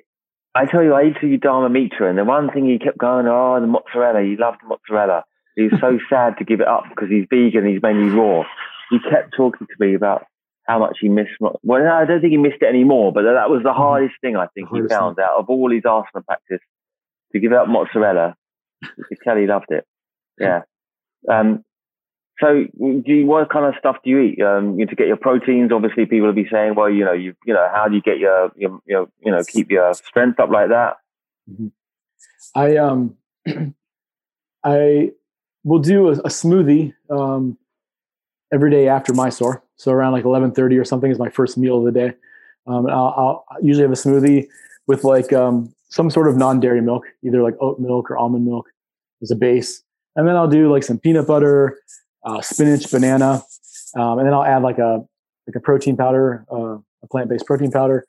I 0.55 0.66
tell 0.66 0.84
you, 0.84 0.93
I 0.93 1.03
used 1.03 1.20
to 1.22 1.28
eat 1.28 1.41
Dharma 1.41 1.70
Mitra, 1.70 2.10
and 2.10 2.18
the 2.18 2.26
one 2.26 2.49
thing 2.51 2.66
he 2.68 2.80
kept 2.80 2.97
going, 2.97 3.28
oh, 3.28 3.60
the 3.62 3.68
mozzarella. 3.68 4.24
He 4.24 4.36
loved 4.38 4.60
mozzarella. 4.66 5.24
He 5.55 5.64
was 5.64 5.80
so 5.80 5.99
sad 6.10 6.38
to 6.39 6.45
give 6.45 6.62
it 6.62 6.68
up 6.68 6.84
because 6.89 7.10
he's 7.10 7.26
vegan. 7.30 7.66
He's 7.66 7.82
mainly 7.82 8.10
raw. 8.10 8.43
He 8.89 8.99
kept 8.99 9.36
talking 9.36 9.68
to 9.68 9.86
me 9.86 9.93
about 9.93 10.26
how 10.68 10.80
much 10.80 10.97
he 10.99 11.10
missed. 11.10 11.38
Well, 11.39 11.88
I 11.88 12.05
don't 12.05 12.22
think 12.22 12.32
he 12.32 12.38
missed 12.38 12.62
it 12.62 12.66
anymore, 12.66 13.12
but 13.14 13.24
that 13.24 13.49
was 13.49 13.62
the 13.64 13.70
mm-hmm. 13.70 13.78
hardest 13.78 14.16
thing 14.22 14.36
I 14.36 14.47
think 14.47 14.70
he 14.70 14.82
found 14.89 15.20
out 15.20 15.38
of 15.38 15.49
all 15.49 15.72
his 15.72 15.84
asana 15.84 16.26
practice 16.26 16.62
to 17.34 17.39
give 17.39 17.53
up 17.53 17.68
mozzarella. 17.68 18.36
You 18.82 19.03
could 19.08 19.18
tell 19.24 19.38
he 19.38 19.47
loved 19.47 19.70
it. 19.70 19.86
Yeah. 20.39 20.62
Um, 21.28 21.66
so, 22.40 22.66
do 22.78 23.04
you, 23.06 23.26
what 23.26 23.50
kind 23.50 23.66
of 23.66 23.74
stuff 23.80 23.98
do 24.04 24.12
you 24.12 24.20
eat 24.20 24.42
um, 24.42 24.80
you 24.80 24.86
to 24.86 24.96
get 24.96 25.08
your 25.08 25.18
proteins? 25.18 25.72
Obviously, 25.72 26.06
people 26.06 26.28
will 26.28 26.34
be 26.34 26.48
saying, 26.52 26.76
"Well, 26.76 26.90
you 26.90 27.04
know, 27.04 27.14
you 27.14 27.34
you 27.46 27.54
know, 27.54 27.68
how 27.74 27.88
do 27.88 27.96
you 27.96 28.02
get 28.02 28.20
your, 28.20 28.52
your, 28.56 28.80
your 28.86 29.10
you 29.26 29.32
know 29.32 29.44
keep 29.44 29.72
your 29.72 29.94
strength 29.96 30.40
up 30.40 30.52
like 30.52 30.70
that?" 30.70 30.98
Mm-hmm. 31.50 31.68
I 32.54 32.78
um, 32.78 33.16
I 34.64 35.12
will 35.64 35.80
do 35.80 36.10
a, 36.10 36.12
a 36.12 36.30
smoothie 36.30 36.94
um, 37.10 37.58
every 38.54 38.70
day 38.70 38.88
after 38.88 39.14
Mysore. 39.14 39.64
So 39.76 39.92
around 39.92 40.12
like 40.12 40.26
eleven 40.26 40.52
thirty 40.52 40.78
or 40.78 40.86
something 40.86 41.10
is 41.10 41.18
my 41.18 41.30
first 41.30 41.58
meal 41.58 41.80
of 41.80 41.92
the 41.92 42.00
day. 42.00 42.14
Um, 42.68 42.88
I'll, 42.88 43.46
I'll, 43.50 43.62
usually 43.62 43.84
have 43.84 43.92
a 43.92 43.96
smoothie 43.96 44.48
with 44.88 45.04
like 45.04 45.34
um, 45.34 45.74
some 45.90 46.12
sort 46.12 46.28
of 46.28 46.36
non-dairy 46.36 46.82
milk, 46.82 47.06
either 47.24 47.42
like 47.42 47.56
oat 47.62 47.80
milk 47.80 48.12
or 48.12 48.18
almond 48.18 48.46
milk 48.46 48.70
as 49.24 49.32
a 49.32 49.36
base, 49.36 49.82
and 50.16 50.28
then 50.28 50.36
I'll 50.36 50.48
do 50.48 50.72
like 50.72 50.84
some 50.84 51.00
peanut 51.00 51.26
butter, 51.26 51.80
uh, 52.28 52.42
spinach, 52.42 52.92
banana, 52.92 53.42
um, 53.96 54.20
and 54.20 54.28
then 54.28 54.34
I'll 54.34 54.44
add 54.44 54.62
like 54.62 54.78
a 54.78 55.04
like 55.48 55.56
a 55.56 55.60
protein 55.60 55.96
powder, 55.96 56.46
uh, 56.52 56.78
a 57.04 57.08
plant-based 57.10 57.46
protein 57.46 57.72
powder. 57.72 58.06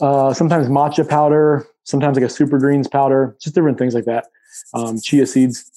Uh, 0.00 0.32
sometimes 0.32 0.68
matcha 0.68 1.06
powder, 1.06 1.66
sometimes 1.84 2.16
like 2.16 2.24
a 2.24 2.28
super 2.30 2.58
greens 2.58 2.88
powder, 2.88 3.36
just 3.40 3.54
different 3.54 3.78
things 3.78 3.94
like 3.94 4.06
that. 4.06 4.26
Um, 4.72 4.98
chia 4.98 5.26
seeds. 5.26 5.70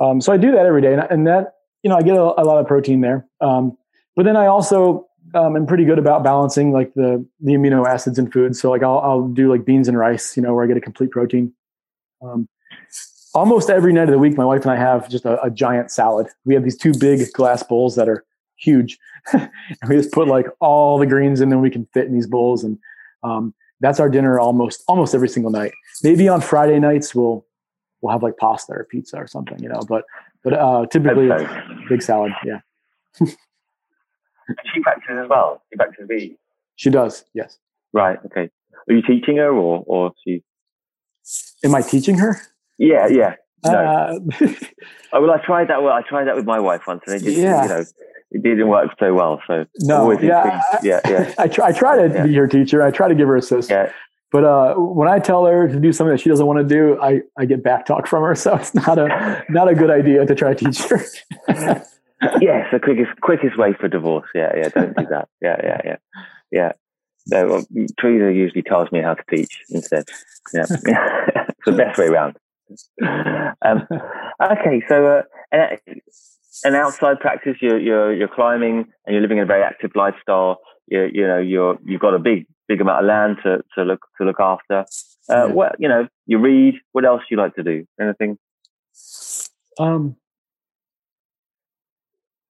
Um, 0.00 0.20
so 0.20 0.32
I 0.32 0.38
do 0.38 0.50
that 0.52 0.64
every 0.64 0.80
day, 0.80 0.94
and, 0.94 1.02
and 1.10 1.26
that 1.26 1.56
you 1.82 1.90
know 1.90 1.96
I 1.96 2.02
get 2.02 2.16
a, 2.16 2.40
a 2.40 2.44
lot 2.44 2.58
of 2.58 2.66
protein 2.66 3.02
there. 3.02 3.26
Um, 3.40 3.76
but 4.14 4.24
then 4.24 4.36
I 4.36 4.46
also 4.46 5.06
um, 5.34 5.56
am 5.56 5.66
pretty 5.66 5.84
good 5.84 5.98
about 5.98 6.24
balancing 6.24 6.72
like 6.72 6.94
the 6.94 7.24
the 7.40 7.52
amino 7.52 7.86
acids 7.86 8.18
in 8.18 8.30
food. 8.30 8.56
So 8.56 8.70
like 8.70 8.82
I'll 8.82 8.98
I'll 9.00 9.28
do 9.28 9.50
like 9.50 9.66
beans 9.66 9.88
and 9.88 9.98
rice, 9.98 10.36
you 10.36 10.42
know, 10.42 10.54
where 10.54 10.64
I 10.64 10.66
get 10.66 10.78
a 10.78 10.80
complete 10.80 11.10
protein. 11.10 11.52
Um, 12.22 12.48
almost 13.36 13.68
every 13.68 13.92
night 13.92 14.04
of 14.04 14.10
the 14.10 14.18
week, 14.18 14.36
my 14.36 14.44
wife 14.44 14.62
and 14.62 14.70
I 14.70 14.76
have 14.76 15.08
just 15.10 15.26
a, 15.26 15.40
a 15.42 15.50
giant 15.50 15.90
salad. 15.90 16.26
We 16.46 16.54
have 16.54 16.64
these 16.64 16.76
two 16.76 16.94
big 16.98 17.20
glass 17.32 17.62
bowls 17.62 17.94
that 17.96 18.08
are 18.08 18.24
huge, 18.56 18.98
and 19.32 19.50
we 19.88 19.96
just 19.96 20.10
put 20.10 20.26
like 20.26 20.46
all 20.58 20.98
the 20.98 21.06
greens 21.06 21.40
in, 21.40 21.52
and 21.52 21.60
we 21.60 21.70
can 21.70 21.86
fit 21.92 22.06
in 22.06 22.14
these 22.14 22.26
bowls, 22.26 22.64
and 22.64 22.78
um, 23.22 23.54
that's 23.80 24.00
our 24.00 24.08
dinner 24.08 24.40
almost 24.40 24.82
almost 24.88 25.14
every 25.14 25.28
single 25.28 25.52
night. 25.52 25.72
Maybe 26.02 26.28
on 26.28 26.40
Friday 26.40 26.80
nights 26.80 27.14
we'll 27.14 27.46
we'll 28.00 28.12
have 28.12 28.22
like 28.22 28.38
pasta 28.38 28.72
or 28.72 28.84
pizza 28.90 29.18
or 29.18 29.26
something, 29.26 29.62
you 29.62 29.68
know. 29.68 29.80
But 29.86 30.04
but 30.42 30.54
uh, 30.54 30.86
typically 30.86 31.28
big 31.88 32.02
salad, 32.02 32.32
yeah. 32.44 32.60
she 33.18 34.80
practices 34.82 35.18
as 35.24 35.28
well. 35.28 35.62
She 35.70 35.76
practices. 35.76 36.30
She 36.76 36.90
does. 36.90 37.24
Yes. 37.34 37.58
Right. 37.92 38.18
Okay. 38.26 38.48
Are 38.88 38.94
you 38.94 39.02
teaching 39.02 39.36
her, 39.36 39.50
or 39.50 39.84
or 39.86 40.12
she? 40.24 40.42
Am 41.64 41.74
I 41.74 41.82
teaching 41.82 42.18
her? 42.18 42.40
Yeah. 42.78 43.08
Yeah. 43.08 43.34
No. 43.64 43.78
Uh, 43.78 44.18
oh, 45.12 45.20
well, 45.20 45.30
I 45.30 45.44
tried 45.44 45.68
that. 45.68 45.82
Well, 45.82 45.92
I 45.92 46.02
tried 46.02 46.26
that 46.26 46.36
with 46.36 46.44
my 46.44 46.60
wife 46.60 46.82
once, 46.86 47.02
and 47.06 47.16
it 47.16 47.24
just 47.24 47.36
yeah. 47.36 47.62
you 47.62 47.68
know 47.68 47.84
it 48.30 48.42
didn't 48.42 48.68
work 48.68 48.90
so 48.98 49.14
well. 49.14 49.40
So 49.46 49.66
no, 49.80 50.10
yeah, 50.20 50.60
I, 50.72 50.78
yeah, 50.82 51.00
yeah. 51.08 51.34
I 51.38 51.48
try. 51.48 51.68
I 51.68 51.72
try 51.72 52.08
to 52.08 52.14
yeah. 52.14 52.26
be 52.26 52.34
her 52.34 52.46
teacher. 52.46 52.82
I 52.82 52.90
try 52.90 53.08
to 53.08 53.14
give 53.14 53.28
her 53.28 53.36
assist. 53.36 53.70
Yeah. 53.70 53.92
But 54.32 54.44
uh, 54.44 54.74
when 54.74 55.08
I 55.08 55.20
tell 55.20 55.46
her 55.46 55.68
to 55.68 55.80
do 55.80 55.92
something 55.92 56.12
that 56.12 56.20
she 56.20 56.28
doesn't 56.28 56.44
want 56.44 56.58
to 56.58 56.64
do, 56.64 57.00
I, 57.00 57.20
I 57.38 57.44
get 57.44 57.62
back 57.62 57.86
talk 57.86 58.06
from 58.08 58.24
her. 58.24 58.34
So 58.36 58.56
it's 58.56 58.74
not 58.74 58.98
a 58.98 59.44
not 59.48 59.68
a 59.68 59.74
good 59.74 59.90
idea 59.90 60.26
to 60.26 60.34
try 60.34 60.54
to 60.54 60.64
teach 60.64 60.82
her. 60.84 61.04
yes, 62.40 62.66
the 62.72 62.80
quickest 62.82 63.20
quickest 63.20 63.56
way 63.56 63.72
for 63.78 63.88
divorce. 63.88 64.28
Yeah, 64.34 64.52
yeah. 64.56 64.68
Don't 64.68 64.96
do 64.96 65.06
that. 65.10 65.28
Yeah, 65.40 65.56
yeah, 65.62 65.80
yeah, 65.84 65.96
yeah. 66.50 66.72
No, 67.28 67.46
well, 67.48 67.66
Teresa 67.98 68.32
usually 68.32 68.62
tells 68.62 68.90
me 68.92 69.00
how 69.00 69.14
to 69.14 69.22
teach 69.28 69.58
instead. 69.70 70.04
Yeah, 70.54 70.66
it's 70.68 71.64
the 71.64 71.72
best 71.72 71.98
way 71.98 72.06
around. 72.06 72.36
Um, 73.64 73.86
okay, 74.42 74.82
so 74.88 75.06
uh, 75.06 75.22
an, 75.52 75.78
an 76.64 76.74
outside 76.74 77.20
practice, 77.20 77.56
you're 77.60 77.78
you're 77.78 78.14
you're 78.14 78.28
climbing 78.28 78.86
and 79.06 79.14
you're 79.14 79.22
living 79.22 79.38
in 79.38 79.44
a 79.44 79.46
very 79.46 79.62
active 79.62 79.92
lifestyle. 79.94 80.58
You 80.86 81.08
you 81.12 81.26
know 81.26 81.38
you're 81.38 81.78
you've 81.84 82.00
got 82.00 82.14
a 82.14 82.18
big 82.18 82.46
big 82.68 82.80
amount 82.80 83.04
of 83.04 83.06
land 83.06 83.38
to 83.44 83.62
to 83.74 83.84
look 83.84 84.06
to 84.18 84.24
look 84.24 84.40
after. 84.40 84.84
Uh. 85.28 85.48
What 85.48 85.76
you 85.78 85.88
know, 85.88 86.06
you 86.26 86.38
read. 86.38 86.74
What 86.92 87.04
else 87.04 87.22
do 87.22 87.34
you 87.34 87.38
like 87.38 87.54
to 87.56 87.62
do? 87.62 87.86
Anything? 88.00 88.38
Um, 89.78 90.16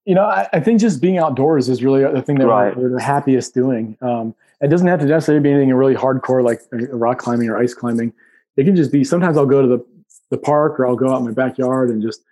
you 0.05 0.15
know, 0.15 0.25
I, 0.25 0.49
I, 0.53 0.61
think 0.61 0.81
just 0.81 1.01
being 1.01 1.19
outdoors 1.19 1.69
is 1.69 1.83
really 1.83 2.05
the 2.05 2.23
thing 2.23 2.39
that 2.39 2.47
right. 2.47 2.77
we're, 2.77 2.91
we're, 2.91 2.97
the 2.97 3.03
happiest 3.03 3.55
doing. 3.55 3.99
Um, 4.01 4.37
it 4.61 4.69
doesn't 4.69 4.87
have 4.87 5.01
to 5.01 5.07
necessarily 5.07 5.43
be 5.43 5.51
anything 5.51 5.75
really 5.75 5.97
hardcore 5.97 6.45
like 6.45 6.61
rock 6.93 7.19
climbing 7.19 7.49
or 7.49 7.59
ice 7.59 7.75
climbing. 7.75 8.13
It 8.57 8.65
can 8.65 8.77
just 8.77 8.93
be. 8.93 9.03
Sometimes 9.03 9.37
I'll 9.37 9.47
go 9.47 9.61
to 9.61 9.69
the 9.69 9.85
the 10.31 10.39
park 10.39 10.79
or 10.79 10.87
I'll 10.87 10.97
go 10.97 11.13
out 11.13 11.19
in 11.19 11.25
my 11.25 11.33
backyard 11.33 11.91
and 11.91 12.03
just 12.03 12.23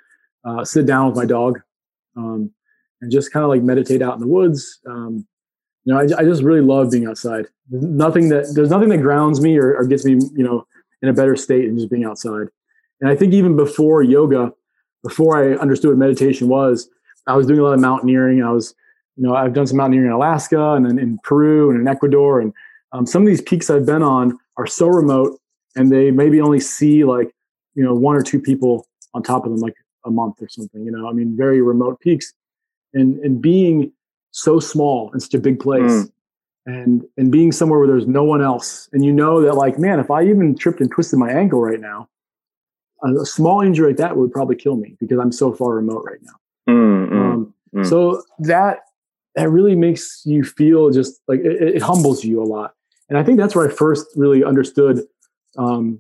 uh, 0.45 0.65
sit 0.65 0.87
down 0.87 1.07
with 1.07 1.17
my 1.17 1.25
dog 1.25 1.61
um, 2.17 2.51
and 3.01 3.11
just 3.11 3.33
kind 3.33 3.45
of 3.45 3.51
like 3.51 3.63
meditate 3.63 4.03
out 4.03 4.15
in 4.15 4.21
the 4.21 4.27
woods. 4.27 4.81
Um, 4.87 5.27
you 5.85 5.93
know, 5.93 6.01
I, 6.01 6.21
I, 6.21 6.25
just 6.25 6.43
really 6.43 6.61
love 6.61 6.91
being 6.91 7.07
outside. 7.07 7.47
There's 7.69 7.85
nothing 7.85 8.29
that 8.31 8.53
there's 8.55 8.71
nothing 8.71 8.89
that 8.89 8.99
grounds 8.99 9.41
me 9.41 9.59
or, 9.59 9.77
or 9.77 9.85
gets 9.87 10.05
me, 10.05 10.13
you 10.35 10.45
know, 10.45 10.67
in 11.03 11.09
a 11.09 11.13
better 11.13 11.37
state 11.37 11.67
than 11.67 11.77
just 11.77 11.91
being 11.91 12.05
outside. 12.05 12.49
And 13.01 13.11
I 13.11 13.15
think 13.15 13.35
even 13.35 13.57
before 13.57 14.03
yoga, 14.03 14.53
before 15.03 15.37
I 15.37 15.57
understood 15.57 15.91
what 15.91 15.99
meditation 15.99 16.49
was, 16.49 16.89
I 17.27 17.37
was 17.37 17.47
doing 17.47 17.61
a 17.61 17.63
lot 17.63 17.75
of 17.75 17.81
mountaineering. 17.81 18.43
I 18.43 18.51
was, 18.51 18.75
you 19.17 19.23
know, 19.23 19.35
I've 19.35 19.53
done 19.53 19.67
some 19.67 19.77
mountaineering 19.77 20.09
in 20.09 20.15
Alaska 20.15 20.73
and 20.73 20.87
then 20.87 20.99
in 20.99 21.19
Peru 21.23 21.71
and 21.71 21.81
in 21.81 21.89
Ecuador. 21.89 22.41
And 22.41 22.53
um, 22.93 23.07
some 23.07 23.23
of 23.23 23.29
these 23.29 23.43
peaks 23.43 23.71
I've 23.71 23.87
been 23.87 24.03
on 24.03 24.39
are 24.57 24.67
so 24.67 24.87
remote 24.87 25.39
and 25.77 25.91
they 25.93 26.11
maybe 26.11 26.41
only 26.41 26.61
see 26.61 27.05
like, 27.05 27.35
you 27.75 27.85
know, 27.85 27.95
one 27.95 28.17
or 28.17 28.23
two 28.23 28.41
people 28.41 28.87
on 29.15 29.23
top 29.23 29.45
of 29.45 29.53
them 29.53 29.61
like 29.61 29.75
a 30.05 30.11
month 30.11 30.41
or 30.43 30.49
something, 30.49 30.85
you 30.85 30.91
know, 30.91 31.09
I 31.09 31.13
mean, 31.13 31.37
very 31.37 31.61
remote 31.63 32.01
peaks 32.01 32.33
and, 32.93 33.19
and 33.21 33.41
being 33.41 33.93
so 34.31 34.61
small 34.61 35.11
in 35.13 35.21
such 35.21 35.35
a 35.35 35.39
big 35.39 35.61
place 35.61 35.83
mm. 35.91 36.11
and, 36.67 37.05
and 37.17 37.31
being 37.31 37.53
somewhere 37.53 37.79
where 37.79 37.89
there's 37.89 38.07
no 38.07 38.25
one 38.25 38.43
else. 38.43 38.89
And 38.93 39.05
you 39.05 39.13
know 39.13 39.41
that 39.43 39.55
like, 39.55 39.79
man, 39.79 40.01
if 40.01 40.11
I 40.11 40.25
even 40.25 40.57
tripped 40.57 40.81
and 40.81 40.91
twisted 40.91 41.19
my 41.19 41.31
ankle 41.31 41.61
right 41.61 41.81
now, 41.81 42.09
a 43.03 43.27
small 43.27 43.61
injury 43.61 43.89
like 43.89 43.97
that 43.99 44.17
would 44.17 44.33
probably 44.33 44.57
kill 44.57 44.77
me 44.77 44.97
because 44.99 45.19
I'm 45.19 45.33
so 45.33 45.53
far 45.53 45.75
remote 45.75 46.05
right 46.07 46.21
now. 46.23 46.73
Mm, 46.73 47.09
mm, 47.09 47.35
um, 47.35 47.55
mm. 47.75 47.87
So 47.89 48.23
that 48.41 48.79
that 49.35 49.51
really 49.51 49.75
makes 49.75 50.23
you 50.25 50.45
feel 50.45 50.91
just 50.91 51.21
like 51.27 51.41
it, 51.41 51.77
it, 51.77 51.83
humbles 51.83 52.25
you 52.25 52.41
a 52.41 52.45
lot. 52.45 52.75
And 53.09 53.19
I 53.19 53.25
think 53.25 53.39
that's 53.39 53.55
where 53.55 53.69
I 53.69 53.73
first 53.73 54.07
really 54.17 54.45
understood 54.45 55.01
um, 55.59 55.99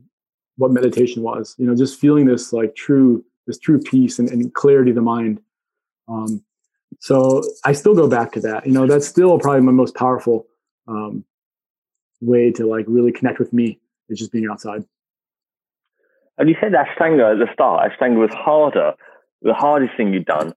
what 0.57 0.70
meditation 0.70 1.22
was. 1.22 1.55
You 1.59 1.66
know, 1.66 1.74
just 1.74 2.00
feeling 2.00 2.26
this 2.26 2.52
like 2.52 2.74
true 2.74 3.24
this 3.46 3.59
true 3.59 3.78
peace 3.80 4.18
and, 4.18 4.28
and 4.30 4.52
clarity 4.55 4.90
of 4.90 4.96
the 4.96 5.02
mind. 5.02 5.40
Um, 6.09 6.44
so 7.00 7.42
I 7.64 7.72
still 7.72 7.94
go 7.94 8.09
back 8.09 8.32
to 8.32 8.40
that. 8.40 8.66
You 8.66 8.72
know, 8.72 8.86
that's 8.86 9.07
still 9.07 9.38
probably 9.38 9.62
my 9.62 9.72
most 9.72 9.94
powerful 9.94 10.46
um, 10.88 11.24
way 12.20 12.50
to 12.52 12.66
like 12.66 12.86
really 12.88 13.12
connect 13.12 13.38
with 13.38 13.52
me 13.52 13.78
is 14.09 14.18
just 14.18 14.32
being 14.32 14.48
outside. 14.50 14.84
And 16.38 16.48
you 16.48 16.57
said 16.61 16.72
Ashtanga 16.72 17.32
at 17.32 17.38
the 17.38 17.52
start. 17.52 17.90
Ashtanga 17.90 18.16
was 18.16 18.30
harder, 18.32 18.94
the 19.42 19.55
hardest 19.55 19.96
thing 19.96 20.12
you'd 20.12 20.24
done. 20.24 20.55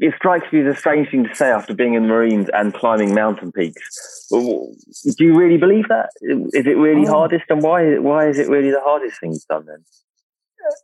It 0.00 0.14
strikes 0.16 0.50
me 0.50 0.60
as 0.60 0.74
a 0.74 0.78
strange 0.78 1.10
thing 1.10 1.24
to 1.24 1.34
say 1.34 1.50
after 1.50 1.74
being 1.74 1.92
in 1.92 2.04
the 2.04 2.08
Marines 2.08 2.48
and 2.54 2.72
climbing 2.72 3.14
mountain 3.14 3.52
peaks. 3.52 4.26
Do 4.30 4.74
you 5.18 5.36
really 5.36 5.58
believe 5.58 5.88
that? 5.88 6.08
Is 6.22 6.66
it 6.66 6.76
really 6.78 7.06
um, 7.06 7.12
hardest, 7.12 7.44
and 7.50 7.62
why? 7.62 7.98
Why 7.98 8.26
is 8.26 8.38
it 8.38 8.48
really 8.48 8.70
the 8.70 8.80
hardest 8.80 9.20
thing 9.20 9.32
you've 9.32 9.44
done 9.46 9.66
then? 9.66 9.84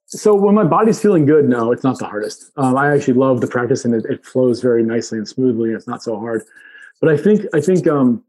So 0.04 0.34
when 0.34 0.54
my 0.54 0.64
body's 0.64 1.00
feeling 1.00 1.24
good, 1.24 1.48
no, 1.48 1.72
it's 1.72 1.82
not 1.82 1.98
the 1.98 2.06
hardest. 2.06 2.50
Um, 2.58 2.76
I 2.76 2.94
actually 2.94 3.14
love 3.14 3.40
the 3.40 3.46
practice, 3.46 3.86
and 3.86 3.94
it, 3.94 4.04
it, 4.04 4.24
flows 4.24 4.60
very 4.60 4.82
nicely 4.82 5.16
and 5.16 5.26
smoothly, 5.26 5.70
and 5.70 5.78
it's 5.78 5.86
not 5.86 6.02
so 6.02 6.18
hard. 6.18 6.42
But 7.00 7.10
I 7.10 7.16
think 7.16 7.46
I 7.54 7.60
think 7.62 7.86
um, 7.86 8.22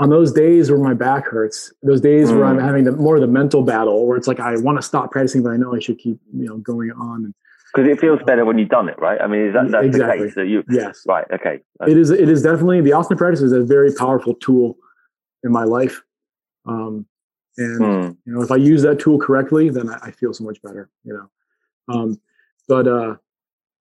on 0.00 0.10
those 0.10 0.32
days 0.32 0.70
where 0.70 0.80
my 0.80 0.94
back 0.94 1.26
hurts, 1.26 1.72
those 1.82 2.00
days 2.00 2.30
mm. 2.30 2.36
where 2.36 2.46
I'm 2.46 2.56
mm. 2.56 2.64
having 2.64 2.84
the, 2.84 2.92
more 2.92 3.14
of 3.14 3.20
the 3.20 3.28
mental 3.28 3.62
battle, 3.62 4.06
where 4.06 4.16
it's 4.16 4.26
like 4.26 4.40
I 4.40 4.56
want 4.56 4.78
to 4.78 4.82
stop 4.82 5.12
practicing, 5.12 5.44
but 5.44 5.50
I 5.50 5.56
know 5.56 5.74
I 5.74 5.78
should 5.78 5.98
keep 5.98 6.18
you 6.34 6.46
know 6.46 6.56
going 6.56 6.90
on. 6.90 7.32
Because 7.72 7.88
it 7.88 8.00
feels 8.00 8.20
better 8.26 8.44
when 8.44 8.58
you've 8.58 8.68
done 8.68 8.88
it, 8.88 8.98
right? 8.98 9.20
I 9.20 9.26
mean, 9.26 9.46
is 9.46 9.54
that 9.54 9.70
that's 9.70 9.86
exactly. 9.86 10.18
the 10.18 10.24
case? 10.26 10.34
That 10.34 10.46
you 10.46 10.64
yes, 10.68 11.02
right? 11.06 11.24
Okay, 11.32 11.60
it 11.86 11.96
is. 11.96 12.10
It 12.10 12.28
is 12.28 12.42
definitely 12.42 12.80
the 12.80 12.90
asana 12.90 13.16
practice 13.16 13.42
is 13.42 13.52
a 13.52 13.62
very 13.62 13.92
powerful 13.94 14.34
tool 14.34 14.76
in 15.44 15.52
my 15.52 15.64
life, 15.64 16.02
um, 16.66 17.06
and 17.56 17.80
mm. 17.80 18.16
you 18.26 18.32
know 18.32 18.42
if 18.42 18.50
I 18.50 18.56
use 18.56 18.82
that 18.82 18.98
tool 18.98 19.18
correctly, 19.18 19.68
then 19.68 19.88
I, 19.88 19.98
I 20.04 20.10
feel 20.10 20.34
so 20.34 20.44
much 20.44 20.60
better. 20.62 20.90
You 21.04 21.14
know, 21.88 21.94
um, 21.94 22.20
but 22.66 22.88
uh, 22.88 23.16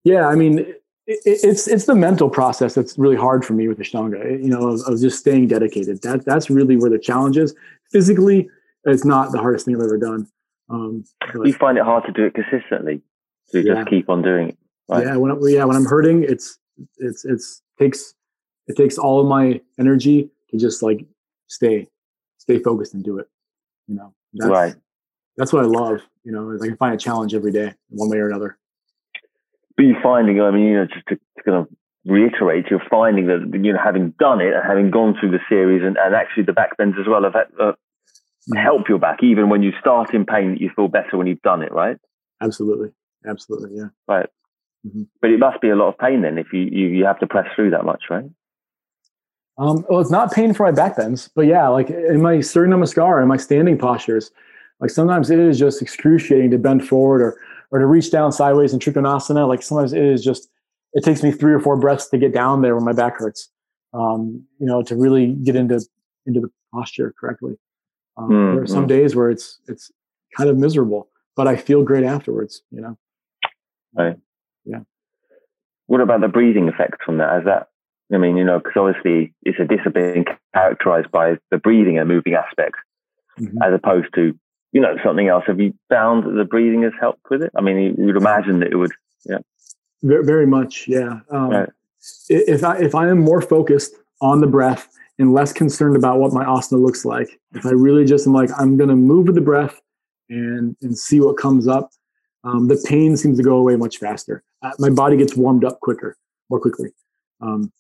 yeah, 0.04 0.28
I 0.28 0.36
mean, 0.36 0.74
it's 1.08 1.68
it's 1.68 1.86
the 1.86 1.96
mental 1.96 2.30
process 2.30 2.76
that's 2.76 2.98
really 2.98 3.16
hard 3.16 3.44
for 3.44 3.54
me 3.54 3.68
with 3.68 3.80
Ashtanga. 3.80 4.42
You 4.42 4.50
know, 4.50 4.70
of, 4.70 4.82
of, 4.82 5.00
just 5.00 5.20
staying 5.20 5.48
dedicated. 5.48 6.02
That 6.04 6.26
that's 6.26 6.50
really 6.50 6.78
where 6.78 6.90
the 6.90 7.00
challenge 7.00 7.38
is. 7.38 7.56
Physically, 7.92 8.50
it's 8.86 9.06
not 9.06 9.32
the 9.32 9.40
hardest 9.40 9.66
thing 9.66 9.76
I've 9.76 9.82
ever 9.82 9.98
done. 9.98 10.28
Um, 10.70 11.04
you 11.44 11.54
find 11.54 11.78
it 11.78 11.84
hard 11.84 12.06
to 12.06 12.12
do 12.12 12.26
it 12.26 12.36
consistently, 12.36 13.02
to 13.52 13.62
yeah. 13.62 13.76
just 13.76 13.90
keep 13.90 14.10
on 14.10 14.22
doing 14.22 14.50
it. 14.50 14.58
Right? 14.88 15.06
Yeah, 15.06 15.18
when 15.18 15.32
I, 15.32 15.36
yeah 15.44 15.64
when 15.66 15.76
I'm 15.76 15.86
hurting, 15.86 16.24
it's 16.24 16.58
it's 16.98 17.26
it's 17.26 17.62
takes 17.78 18.14
it 18.68 18.76
takes 18.76 18.98
all 18.98 19.20
of 19.20 19.28
my 19.28 19.62
energy 19.80 20.30
to 20.50 20.58
just 20.58 20.82
like 20.82 21.06
stay 21.48 21.88
stay 22.38 22.60
focused 22.60 22.94
and 22.94 23.04
do 23.04 23.20
it. 23.20 23.28
You 23.88 23.96
know, 23.96 24.14
that's, 24.34 24.50
right. 24.50 24.76
That's 25.38 25.54
what 25.54 25.64
I 25.64 25.68
love. 25.68 26.02
You 26.24 26.32
know, 26.32 26.52
is 26.52 26.62
I 26.62 26.68
can 26.68 26.78
find 26.78 26.94
a 26.94 26.98
challenge 26.98 27.34
every 27.34 27.52
day, 27.52 27.74
one 27.90 28.10
way 28.10 28.18
or 28.18 28.28
another 28.28 28.58
but 29.80 29.86
you're 29.86 30.02
finding, 30.02 30.42
I 30.42 30.52
mean, 30.52 30.64
you 30.64 30.74
know, 30.76 30.86
just 30.88 31.08
to, 31.08 31.16
to, 31.16 31.44
kind 31.46 31.58
of 31.58 31.70
reiterate, 32.04 32.66
you're 32.70 32.84
finding 32.90 33.28
that, 33.28 33.50
you 33.64 33.72
know, 33.72 33.80
having 33.82 34.14
done 34.20 34.42
it 34.42 34.54
and 34.54 34.62
having 34.68 34.92
gone 34.92 35.16
through 35.18 35.32
the 35.32 35.40
series 35.48 35.84
and, 35.84 35.96
and 35.98 36.14
actually 36.14 36.44
the 36.44 36.52
back 36.52 36.76
bends 36.76 36.98
as 37.00 37.08
well 37.08 37.24
have 37.24 37.34
uh, 37.34 37.72
help 38.58 38.90
your 38.90 39.00
back, 39.00 39.24
even 39.24 39.48
when 39.48 39.64
you 39.64 39.72
start 39.80 40.14
in 40.14 40.26
pain, 40.26 40.58
you 40.60 40.70
feel 40.76 40.90
better 40.90 41.16
when 41.16 41.28
you've 41.28 41.42
done 41.44 41.62
it, 41.62 41.72
right? 41.72 41.96
Absolutely. 42.42 42.90
Absolutely. 43.28 43.78
Yeah. 43.78 43.90
Right. 44.08 44.30
Mm-hmm. 44.88 45.04
But 45.22 45.32
it 45.32 45.40
must 45.40 45.62
be 45.62 45.70
a 45.70 45.76
lot 45.76 45.90
of 45.90 45.98
pain 45.98 46.22
then 46.22 46.38
if 46.38 46.54
you, 46.54 46.62
you, 46.62 46.88
you 46.88 47.06
have 47.06 47.20
to 47.20 47.28
press 47.28 47.48
through 47.56 47.72
that 47.72 47.86
much, 47.86 48.04
right? 48.10 48.26
Um, 49.58 49.86
well, 49.90 50.00
it's 50.00 50.12
not 50.12 50.32
pain 50.32 50.54
for 50.54 50.64
my 50.64 50.72
back 50.72 50.96
bends, 50.96 51.30
but 51.36 51.46
yeah, 51.46 51.68
like 51.68 51.90
in 51.90 52.22
my 52.22 52.40
Surya 52.40 52.72
Namaskar 52.72 53.22
in 53.22 53.28
my 53.28 53.36
standing 53.36 53.78
postures, 53.78 54.32
like 54.80 54.90
sometimes 54.90 55.30
it 55.30 55.38
is 55.38 55.60
just 55.60 55.82
excruciating 55.82 56.52
to 56.52 56.58
bend 56.58 56.88
forward 56.88 57.22
or 57.22 57.38
or 57.72 57.80
to 57.80 57.86
reach 57.86 58.12
down 58.12 58.32
sideways 58.32 58.74
in 58.74 58.80
Trikonasana. 58.80 59.48
Like 59.48 59.62
sometimes 59.62 59.94
it 59.94 60.02
is 60.02 60.24
just, 60.24 60.50
it 60.94 61.04
takes 61.04 61.22
me 61.22 61.32
three 61.32 61.54
or 61.54 61.60
four 61.60 61.78
breaths 61.78 62.08
to 62.10 62.18
get 62.18 62.34
down 62.34 62.62
there 62.62 62.76
when 62.76 62.84
my 62.84 62.94
back 62.94 63.18
hurts. 63.18 63.50
Um, 63.94 64.46
you 64.60 64.68
know, 64.68 64.84
to 64.84 64.96
really 64.96 65.34
get 65.34 65.56
into 65.56 65.84
into 66.26 66.42
the 66.42 66.50
posture 66.74 67.14
correctly. 67.20 67.58
Um, 68.18 68.30
mm, 68.30 68.54
there 68.54 68.64
are 68.64 68.68
some 68.68 68.86
mm. 68.86 68.90
days 68.90 69.16
where 69.16 69.32
it's 69.32 69.60
it's 69.68 69.92
kind 70.38 70.50
of 70.50 70.58
miserable, 70.58 71.10
but 71.36 71.48
I 71.48 71.56
feel 71.56 71.84
great 71.84 72.04
afterwards. 72.04 72.62
You 72.72 72.82
know. 72.82 72.98
Right. 73.94 74.18
Yeah. 74.66 74.80
What 75.88 76.02
about 76.02 76.22
the 76.22 76.28
breathing 76.28 76.70
effect 76.70 77.04
from 77.04 77.18
that? 77.18 77.40
Is 77.40 77.46
that 77.46 77.68
I 78.14 78.18
mean, 78.18 78.38
you 78.38 78.44
know, 78.44 78.60
because 78.60 78.74
obviously 78.76 79.34
it's 79.44 79.60
a 79.60 79.66
discipline 79.66 80.26
characterized 80.54 81.12
by 81.12 81.38
the 81.52 81.58
breathing 81.58 82.00
and 82.00 82.08
moving 82.08 82.34
aspects, 82.34 82.80
mm-hmm. 83.40 83.62
as 83.62 83.74
opposed 83.74 84.14
to 84.16 84.38
you 84.72 84.82
know, 84.82 84.96
something 85.04 85.28
else. 85.28 85.44
Have 85.48 85.60
you 85.60 85.74
found 85.90 86.26
that 86.26 86.34
the 86.34 86.46
breathing 86.46 86.84
has 86.84 86.94
helped 87.00 87.30
with 87.30 87.42
it? 87.42 87.52
I 87.56 87.62
mean, 87.62 87.96
you 87.98 88.06
would 88.06 88.18
imagine 88.18 88.60
that 88.60 88.72
it 88.72 88.76
would. 88.76 88.92
Yeah. 89.26 89.40
Very, 90.04 90.24
very 90.24 90.48
much. 90.48 90.88
Yeah. 90.88 91.20
Um, 91.32 91.50
right. 91.50 91.70
If 92.30 92.64
I 92.64 92.78
if 92.78 92.96
I 92.96 93.10
am 93.10 93.20
more 93.20 93.42
focused 93.42 93.94
on 94.22 94.40
the 94.40 94.48
breath 94.48 94.88
and 95.18 95.34
less 95.34 95.52
concerned 95.52 95.98
about 95.98 96.20
what 96.20 96.32
my 96.32 96.46
asana 96.46 96.82
looks 96.82 97.04
like, 97.04 97.40
if 97.54 97.66
I 97.66 97.72
really 97.72 98.06
just 98.06 98.26
am 98.26 98.34
like 98.34 98.50
I'm 98.58 98.78
going 98.78 98.90
to 98.90 98.96
move 98.96 99.28
with 99.28 99.36
the 99.36 99.42
breath 99.42 99.82
and 100.30 100.76
and 100.82 100.98
see 100.98 101.20
what 101.20 101.38
comes 101.38 101.68
up, 101.68 101.92
um, 102.44 102.68
the 102.68 102.84
pain 102.88 103.18
seems 103.18 103.38
to 103.38 103.44
go 103.44 103.58
away 103.58 103.76
much 103.76 103.98
faster. 103.98 104.44
Uh, 104.62 104.72
my 104.80 104.90
body 104.90 105.18
gets 105.18 105.36
warmed 105.36 105.66
up 105.66 105.80
quicker, 105.82 106.18
more 106.50 106.60
quickly. 106.60 106.92
Um, 107.42 107.72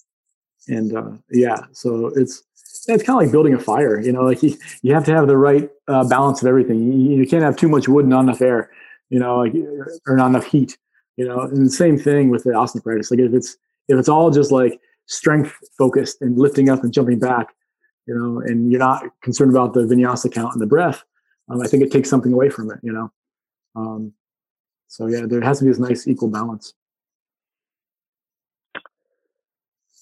and 0.67 0.95
uh, 0.95 1.11
yeah, 1.31 1.61
so 1.71 2.07
it's 2.15 2.43
it's 2.87 3.03
kind 3.03 3.17
of 3.17 3.23
like 3.23 3.31
building 3.31 3.53
a 3.53 3.59
fire. 3.59 3.99
You 3.99 4.11
know, 4.11 4.23
like 4.23 4.43
you, 4.43 4.55
you 4.81 4.93
have 4.93 5.05
to 5.05 5.13
have 5.13 5.27
the 5.27 5.37
right 5.37 5.69
uh, 5.87 6.07
balance 6.07 6.41
of 6.41 6.47
everything. 6.47 6.79
You, 6.91 7.17
you, 7.17 7.27
can't 7.27 7.43
have 7.43 7.55
too 7.55 7.69
much 7.69 7.87
wood 7.87 8.05
and 8.05 8.09
not 8.09 8.21
enough 8.21 8.41
air. 8.41 8.71
You 9.09 9.19
know, 9.19 9.39
like 9.39 9.53
or 10.07 10.15
not 10.15 10.27
enough 10.27 10.45
heat. 10.45 10.77
You 11.17 11.25
know, 11.27 11.41
and 11.41 11.65
the 11.65 11.71
same 11.71 11.97
thing 11.97 12.29
with 12.29 12.43
the 12.43 12.51
asana 12.51 12.83
practice. 12.83 13.11
Like 13.11 13.19
if 13.19 13.33
it's 13.33 13.57
if 13.87 13.97
it's 13.97 14.09
all 14.09 14.29
just 14.31 14.51
like 14.51 14.79
strength 15.07 15.53
focused 15.77 16.21
and 16.21 16.37
lifting 16.37 16.69
up 16.69 16.83
and 16.83 16.93
jumping 16.93 17.19
back, 17.19 17.47
you 18.05 18.15
know, 18.15 18.39
and 18.41 18.71
you're 18.71 18.79
not 18.79 19.03
concerned 19.21 19.51
about 19.51 19.73
the 19.73 19.81
vinyasa 19.81 20.31
count 20.31 20.53
and 20.53 20.61
the 20.61 20.67
breath, 20.67 21.03
um, 21.49 21.61
I 21.61 21.67
think 21.67 21.83
it 21.83 21.91
takes 21.91 22.09
something 22.09 22.31
away 22.31 22.49
from 22.49 22.71
it. 22.71 22.79
You 22.83 22.93
know, 22.93 23.11
um, 23.75 24.13
so 24.89 25.05
yeah, 25.05 25.25
there 25.27 25.39
has 25.41 25.59
to 25.59 25.65
be 25.65 25.69
this 25.69 25.79
nice 25.79 26.07
equal 26.07 26.29
balance. 26.29 26.73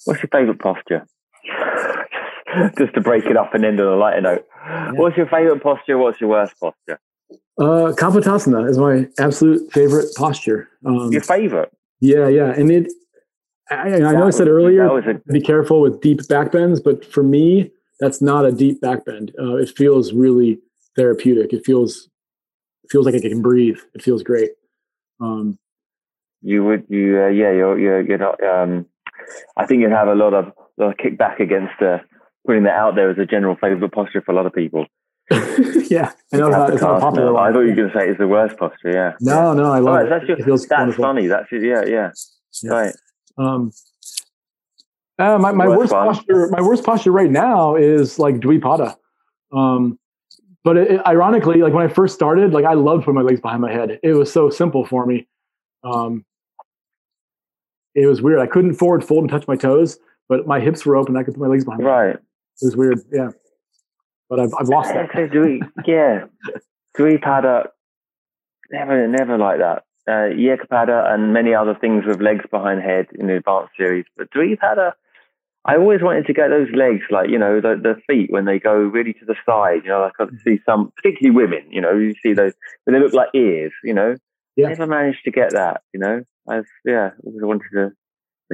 What's 0.05 0.23
your 0.23 0.29
favorite 0.31 0.59
posture? 0.59 1.05
just 2.77 2.93
to 2.93 3.01
break 3.01 3.25
it 3.25 3.35
up 3.35 3.53
and 3.53 3.65
end 3.65 3.79
on 3.81 3.87
a 3.87 3.97
lighter 3.97 4.21
note. 4.21 4.45
Yeah. 4.65 4.91
What's 4.93 5.17
your 5.17 5.27
favorite 5.27 5.61
posture? 5.61 5.97
What's 5.97 6.21
your 6.21 6.29
worst 6.29 6.57
posture? 6.59 6.99
Uh, 7.59 7.91
Kapotasana 7.91 8.69
is 8.69 8.77
my 8.77 9.07
absolute 9.19 9.71
favorite 9.73 10.07
posture. 10.15 10.69
Um, 10.85 11.11
your 11.11 11.21
favorite? 11.21 11.69
Yeah, 11.99 12.29
yeah, 12.29 12.53
and 12.53 12.71
it. 12.71 12.91
I, 13.69 13.95
I 13.95 13.99
know 13.99 14.27
I 14.27 14.29
said 14.29 14.47
earlier, 14.47 14.85
a, 14.85 15.13
be 15.29 15.41
careful 15.41 15.81
with 15.81 15.99
deep 15.99 16.25
back 16.29 16.53
bends, 16.53 16.79
but 16.79 17.03
for 17.03 17.23
me, 17.23 17.69
that's 17.99 18.21
not 18.21 18.45
a 18.45 18.51
deep 18.53 18.79
back 18.79 19.03
bend. 19.03 19.33
Uh, 19.37 19.55
it 19.55 19.69
feels 19.75 20.13
really 20.13 20.59
therapeutic. 20.95 21.51
It 21.51 21.65
feels 21.65 22.07
it 22.85 22.91
feels 22.91 23.05
like 23.05 23.15
I 23.15 23.19
can 23.19 23.41
breathe. 23.41 23.79
It 23.93 24.01
feels 24.01 24.23
great. 24.23 24.51
Um, 25.19 25.57
you 26.41 26.63
would, 26.63 26.85
you, 26.89 27.21
uh, 27.21 27.27
yeah, 27.27 27.51
you're, 27.51 27.79
you're, 27.79 28.01
you're 28.01 28.17
not. 28.17 28.41
Um, 28.43 28.85
I 29.55 29.65
think 29.65 29.81
you'd 29.81 29.91
have 29.91 30.07
a 30.07 30.15
lot 30.15 30.33
of, 30.33 30.51
lot 30.77 30.91
of 30.91 30.97
kickback 30.97 31.39
against 31.39 31.73
the 31.79 32.01
putting 32.45 32.63
that 32.63 32.75
out 32.75 32.95
there 32.95 33.09
as 33.09 33.17
a 33.17 33.25
general 33.25 33.55
favourite 33.59 33.91
posture 33.91 34.21
for 34.21 34.31
a 34.31 34.35
lot 34.35 34.45
of 34.45 34.53
people. 34.53 34.85
yeah, 35.31 36.13
I 36.31 36.37
know 36.37 36.67
it's 36.67 36.81
not, 36.81 37.01
popular. 37.01 37.31
No, 37.31 37.37
I 37.37 37.51
thought 37.51 37.61
you 37.61 37.69
were 37.69 37.75
going 37.75 37.89
to 37.89 37.93
say 37.93 38.07
it's 38.07 38.17
the 38.17 38.27
worst 38.27 38.57
posture. 38.57 38.91
Yeah. 38.91 39.13
No, 39.19 39.53
no, 39.53 39.73
I 39.73 39.79
love 39.79 39.95
right, 39.95 40.05
it. 40.05 40.09
That's, 40.09 40.25
your, 40.25 40.37
it 40.37 40.45
that's 40.45 40.69
wonderful. 40.69 41.03
funny. 41.03 41.27
That's 41.27 41.47
it. 41.51 41.63
Yeah, 41.63 41.83
yeah, 41.85 42.11
yeah. 42.63 42.71
Right. 42.71 42.95
Um, 43.37 43.71
uh, 45.19 45.37
my, 45.37 45.51
my 45.51 45.67
worst, 45.67 45.91
worst 45.91 45.91
posture, 45.91 46.47
my 46.49 46.61
worst 46.61 46.85
posture 46.85 47.11
right 47.11 47.29
now 47.29 47.75
is 47.75 48.19
like 48.19 48.35
Dvipada. 48.35 48.95
Um, 49.51 49.99
but 50.67 50.75
it, 50.75 50.91
it, 50.91 51.01
ironically, 51.07 51.61
like 51.61 51.71
when 51.71 51.85
I 51.85 51.87
first 51.87 52.13
started, 52.13 52.51
like 52.51 52.65
I 52.65 52.73
loved 52.73 53.05
putting 53.05 53.15
my 53.15 53.21
legs 53.21 53.39
behind 53.39 53.61
my 53.61 53.71
head. 53.71 54.01
It 54.03 54.15
was 54.15 54.29
so 54.29 54.49
simple 54.49 54.85
for 54.85 55.05
me. 55.05 55.25
Um, 55.85 56.25
it 57.95 58.05
was 58.05 58.21
weird. 58.21 58.41
I 58.41 58.47
couldn't 58.47 58.73
forward 58.73 59.01
fold 59.01 59.23
and 59.23 59.29
touch 59.29 59.47
my 59.47 59.55
toes, 59.55 59.97
but 60.27 60.45
my 60.45 60.59
hips 60.59 60.85
were 60.85 60.97
open. 60.97 61.15
I 61.15 61.23
could 61.23 61.35
put 61.35 61.39
my 61.39 61.47
legs 61.47 61.63
behind. 61.63 61.85
Right. 61.85 62.15
It 62.15 62.65
was 62.65 62.75
weird, 62.75 62.99
yeah. 63.13 63.29
But 64.29 64.41
I've 64.41 64.53
I've 64.59 64.67
lost 64.67 64.93
that. 64.93 65.09
So 65.13 65.39
we, 65.39 65.61
yeah, 65.85 66.25
Dvipada, 66.97 67.67
never 68.69 69.07
never 69.07 69.37
like 69.37 69.59
that. 69.59 69.85
Uh, 70.05 70.35
Ekapada 70.35 71.13
and 71.13 71.31
many 71.31 71.53
other 71.53 71.75
things 71.75 72.03
with 72.05 72.19
legs 72.19 72.43
behind 72.51 72.81
head 72.81 73.07
in 73.17 73.27
the 73.27 73.37
advanced 73.37 73.71
series, 73.77 74.03
but 74.17 74.29
Dvipada, 74.31 74.91
I 75.67 75.75
always 75.75 76.01
wanted 76.01 76.25
to 76.27 76.33
get 76.33 76.49
those 76.49 76.69
legs, 76.73 77.03
like 77.09 77.29
you 77.29 77.37
know, 77.37 77.59
the, 77.59 77.75
the 77.75 77.95
feet 78.07 78.31
when 78.31 78.45
they 78.45 78.57
go 78.57 78.73
really 78.73 79.13
to 79.13 79.25
the 79.25 79.35
side. 79.45 79.81
You 79.83 79.89
know, 79.89 80.01
like 80.01 80.13
I 80.19 80.25
can 80.25 80.39
see 80.39 80.59
some, 80.65 80.91
particularly 80.95 81.35
women. 81.35 81.69
You 81.69 81.81
know, 81.81 81.93
you 81.93 82.15
see 82.23 82.33
those, 82.33 82.53
but 82.85 82.93
they 82.93 82.99
look 82.99 83.13
like 83.13 83.29
ears. 83.33 83.73
You 83.83 83.93
know, 83.93 84.15
yeah. 84.55 84.69
never 84.69 84.87
managed 84.87 85.25
to 85.25 85.31
get 85.31 85.51
that. 85.51 85.81
You 85.93 85.99
know, 85.99 86.23
I've 86.47 86.65
yeah, 86.85 87.09
I 87.25 87.45
wanted 87.45 87.69
to 87.73 87.91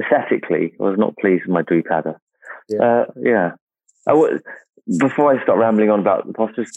aesthetically. 0.02 0.74
I 0.80 0.82
was 0.82 0.98
not 0.98 1.16
pleased 1.16 1.44
with 1.46 1.54
my 1.54 1.62
Dvipada. 1.62 2.16
Yeah, 2.68 2.82
uh, 2.82 3.04
yeah. 3.22 3.52
I 4.06 4.12
w- 4.12 4.40
before 4.98 5.34
I 5.34 5.42
start 5.42 5.58
rambling 5.58 5.90
on 5.90 6.00
about 6.00 6.26
the 6.26 6.32
postures, 6.32 6.72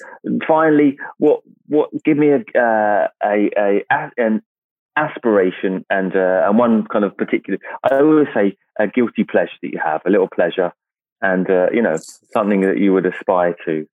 finally, 0.47 0.97
what 1.17 1.41
what 1.67 1.89
give 2.05 2.17
me 2.17 2.29
a 2.29 2.37
uh, 2.59 3.07
a, 3.23 3.49
a, 3.57 3.83
a 3.91 4.11
an 4.17 4.43
aspiration 4.97 5.85
and 5.89 6.15
uh, 6.15 6.43
and 6.45 6.57
one 6.57 6.85
kind 6.87 7.05
of 7.05 7.15
particular. 7.15 7.59
I 7.89 7.95
always 7.99 8.27
say 8.33 8.57
a 8.79 8.87
guilty 8.87 9.23
pleasure 9.23 9.57
that 9.61 9.71
you 9.71 9.79
have, 9.83 10.01
a 10.05 10.09
little 10.09 10.27
pleasure, 10.27 10.73
and 11.21 11.49
uh, 11.49 11.67
you 11.71 11.81
know 11.81 11.95
something 12.33 12.61
that 12.61 12.79
you 12.79 12.93
would 12.93 13.05
aspire 13.05 13.55
to. 13.65 13.87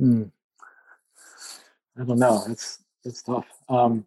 Mm. 0.00 0.30
I 2.00 2.04
don't 2.04 2.18
know. 2.18 2.44
It's 2.48 2.78
it's 3.04 3.22
tough. 3.22 3.46
Um, 3.68 4.06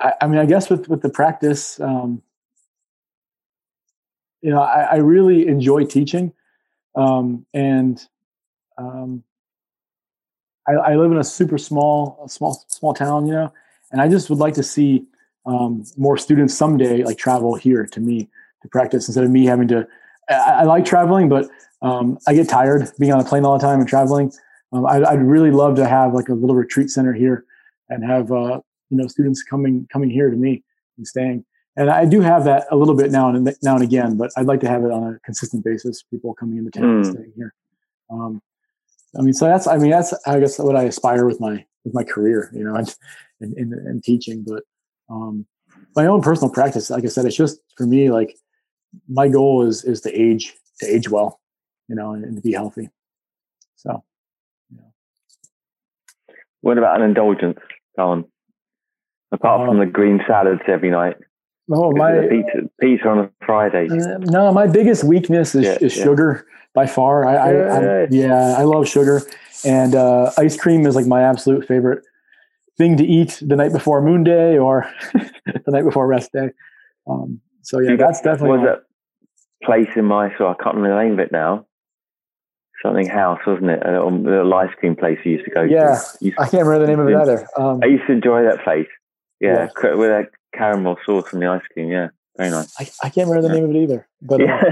I, 0.00 0.12
I, 0.20 0.26
mean, 0.26 0.40
I 0.40 0.46
guess 0.46 0.68
with 0.68 0.88
with 0.88 1.02
the 1.02 1.10
practice, 1.10 1.80
um, 1.80 2.22
you 4.42 4.50
know, 4.50 4.60
I, 4.60 4.82
I 4.82 4.96
really 4.96 5.46
enjoy 5.46 5.84
teaching, 5.84 6.32
um, 6.96 7.46
and 7.54 8.04
um, 8.76 9.22
I, 10.66 10.72
I, 10.72 10.96
live 10.96 11.12
in 11.12 11.18
a 11.18 11.24
super 11.24 11.58
small, 11.58 12.26
small, 12.28 12.64
small 12.68 12.94
town, 12.94 13.26
you 13.26 13.34
know, 13.34 13.52
and 13.92 14.00
I 14.00 14.08
just 14.08 14.30
would 14.30 14.38
like 14.38 14.54
to 14.54 14.62
see 14.62 15.04
um, 15.46 15.84
more 15.96 16.16
students 16.16 16.54
someday 16.54 17.04
like 17.04 17.18
travel 17.18 17.54
here 17.54 17.86
to 17.86 18.00
me 18.00 18.28
to 18.62 18.68
practice 18.68 19.08
instead 19.08 19.24
of 19.24 19.30
me 19.30 19.44
having 19.44 19.68
to. 19.68 19.86
I, 20.28 20.34
I 20.34 20.62
like 20.64 20.84
traveling, 20.84 21.28
but 21.28 21.48
um, 21.82 22.18
I 22.26 22.34
get 22.34 22.48
tired 22.48 22.90
being 22.98 23.12
on 23.12 23.20
a 23.20 23.24
plane 23.24 23.44
all 23.44 23.58
the 23.58 23.62
time 23.62 23.80
and 23.80 23.88
traveling. 23.88 24.32
Um, 24.72 24.86
I'd, 24.86 25.02
I'd, 25.04 25.20
really 25.20 25.50
love 25.50 25.74
to 25.76 25.86
have 25.86 26.14
like 26.14 26.28
a 26.28 26.34
little 26.34 26.56
retreat 26.56 26.88
center 26.88 27.12
here 27.12 27.44
and 27.90 28.04
have 28.04 28.32
uh, 28.32 28.60
you 28.88 28.96
know 28.96 29.06
students 29.06 29.42
coming 29.42 29.86
coming 29.92 30.08
here 30.08 30.30
to 30.30 30.36
me 30.36 30.62
and 30.96 31.06
staying. 31.06 31.44
And 31.76 31.90
I 31.90 32.04
do 32.04 32.20
have 32.20 32.44
that 32.44 32.66
a 32.70 32.76
little 32.76 32.94
bit 32.94 33.10
now 33.10 33.28
and 33.30 33.54
now 33.62 33.74
and 33.74 33.82
again, 33.82 34.16
but 34.16 34.30
I'd 34.36 34.46
like 34.46 34.60
to 34.60 34.68
have 34.68 34.84
it 34.84 34.90
on 34.90 35.14
a 35.14 35.18
consistent 35.24 35.64
basis. 35.64 36.02
People 36.02 36.34
coming 36.34 36.58
into 36.58 36.70
town 36.70 36.84
mm. 36.84 36.96
and 36.96 37.06
staying 37.06 37.32
here. 37.34 37.54
Um, 38.10 38.42
I 39.18 39.22
mean, 39.22 39.34
so 39.34 39.46
that's 39.46 39.66
I 39.66 39.76
mean 39.76 39.90
that's 39.90 40.14
I 40.26 40.38
guess 40.38 40.58
what 40.58 40.76
I 40.76 40.84
aspire 40.84 41.26
with 41.26 41.40
my 41.40 41.64
with 41.84 41.94
my 41.94 42.04
career, 42.04 42.50
you 42.54 42.64
know, 42.64 42.74
and 42.74 42.94
and, 43.42 43.54
and, 43.56 43.72
and 43.72 44.02
teaching. 44.02 44.44
But 44.46 44.62
um, 45.08 45.46
my 45.96 46.06
own 46.06 46.22
personal 46.22 46.52
practice, 46.52 46.90
like 46.90 47.04
I 47.04 47.08
said, 47.08 47.24
it's 47.24 47.36
just 47.36 47.60
for 47.76 47.86
me 47.86 48.10
like 48.10 48.36
my 49.08 49.28
goal 49.28 49.66
is 49.66 49.84
is 49.84 50.00
to 50.02 50.12
age 50.12 50.54
to 50.80 50.86
age 50.86 51.08
well, 51.08 51.40
you 51.88 51.94
know, 51.94 52.12
and, 52.12 52.24
and 52.24 52.36
to 52.36 52.42
be 52.42 52.52
healthy. 52.52 52.88
So, 53.76 54.04
What 56.60 56.78
about 56.78 57.00
an 57.00 57.02
indulgence, 57.02 57.58
Colin? 57.96 58.24
Apart 59.32 59.62
um, 59.62 59.66
from 59.66 59.78
the 59.78 59.86
green 59.86 60.20
salads 60.26 60.60
every 60.68 60.90
night. 60.90 61.16
Oh 61.70 61.92
my 61.92 62.26
pizza, 62.28 62.68
pizza 62.80 63.08
on 63.08 63.18
a 63.18 63.30
Friday. 63.44 63.88
Uh, 63.88 64.18
no, 64.18 64.52
my 64.52 64.66
biggest 64.66 65.04
weakness 65.04 65.54
is, 65.54 65.64
yeah, 65.64 65.78
is 65.80 65.96
yeah. 65.96 66.04
sugar 66.04 66.46
by 66.74 66.86
far. 66.86 67.24
I, 67.24 67.34
I, 67.34 67.50
I, 67.50 68.06
yeah, 68.10 68.56
I 68.58 68.62
love 68.64 68.88
sugar, 68.88 69.22
and 69.64 69.94
uh, 69.94 70.32
ice 70.38 70.56
cream 70.56 70.86
is 70.86 70.96
like 70.96 71.06
my 71.06 71.22
absolute 71.22 71.66
favorite 71.66 72.04
thing 72.82 72.96
to 72.96 73.04
eat 73.04 73.38
the 73.40 73.56
night 73.56 73.72
before 73.72 74.02
Moon 74.02 74.24
Day 74.24 74.58
or 74.58 74.90
the 75.12 75.70
night 75.70 75.84
before 75.84 76.06
Rest 76.06 76.32
Day. 76.32 76.50
Um, 77.08 77.40
so 77.62 77.80
yeah, 77.80 77.96
that's 77.96 78.20
definitely. 78.20 78.58
Was 78.58 78.66
that 78.66 79.66
place 79.66 79.88
in 79.94 80.04
Mysore 80.04 80.48
I 80.48 80.62
can't 80.62 80.74
remember 80.74 80.96
the 80.96 81.02
name 81.02 81.12
of 81.12 81.18
it 81.20 81.32
now. 81.32 81.66
Something 82.82 83.06
House, 83.06 83.38
wasn't 83.46 83.70
it? 83.70 83.86
A 83.86 83.92
little, 83.92 84.10
little 84.10 84.54
ice 84.54 84.74
cream 84.78 84.96
place 84.96 85.18
you 85.24 85.32
used 85.32 85.44
to 85.44 85.52
go 85.52 85.62
yeah, 85.62 86.00
to. 86.18 86.18
Yeah, 86.20 86.32
I 86.38 86.48
can't 86.48 86.66
remember 86.66 86.80
the 86.80 86.88
name 86.88 86.98
of 86.98 87.08
it 87.08 87.14
either. 87.14 87.48
Um, 87.56 87.80
I 87.80 87.86
used 87.86 88.06
to 88.08 88.12
enjoy 88.12 88.42
that 88.42 88.64
place. 88.64 88.88
Yeah, 89.40 89.68
yeah. 89.82 89.94
with 89.94 90.10
that 90.10 90.30
caramel 90.52 90.96
sauce 91.06 91.32
and 91.32 91.40
the 91.40 91.46
ice 91.46 91.62
cream. 91.72 91.90
Yeah, 91.90 92.08
very 92.36 92.50
nice. 92.50 92.74
I, 92.80 93.06
I 93.06 93.10
can't 93.10 93.28
remember 93.28 93.48
the 93.48 93.54
yeah. 93.54 93.60
name 93.60 93.70
of 93.70 93.76
it 93.76 93.82
either. 93.82 94.08
But 94.20 94.40
uh, 94.40 94.44
yeah, 94.44 94.62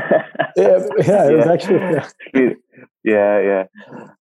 yeah, 0.56 0.78
yeah, 1.06 1.30
it 1.30 1.36
was 1.36 1.46
actually. 1.46 2.56
Yeah, 3.02 3.40
yeah. 3.40 3.64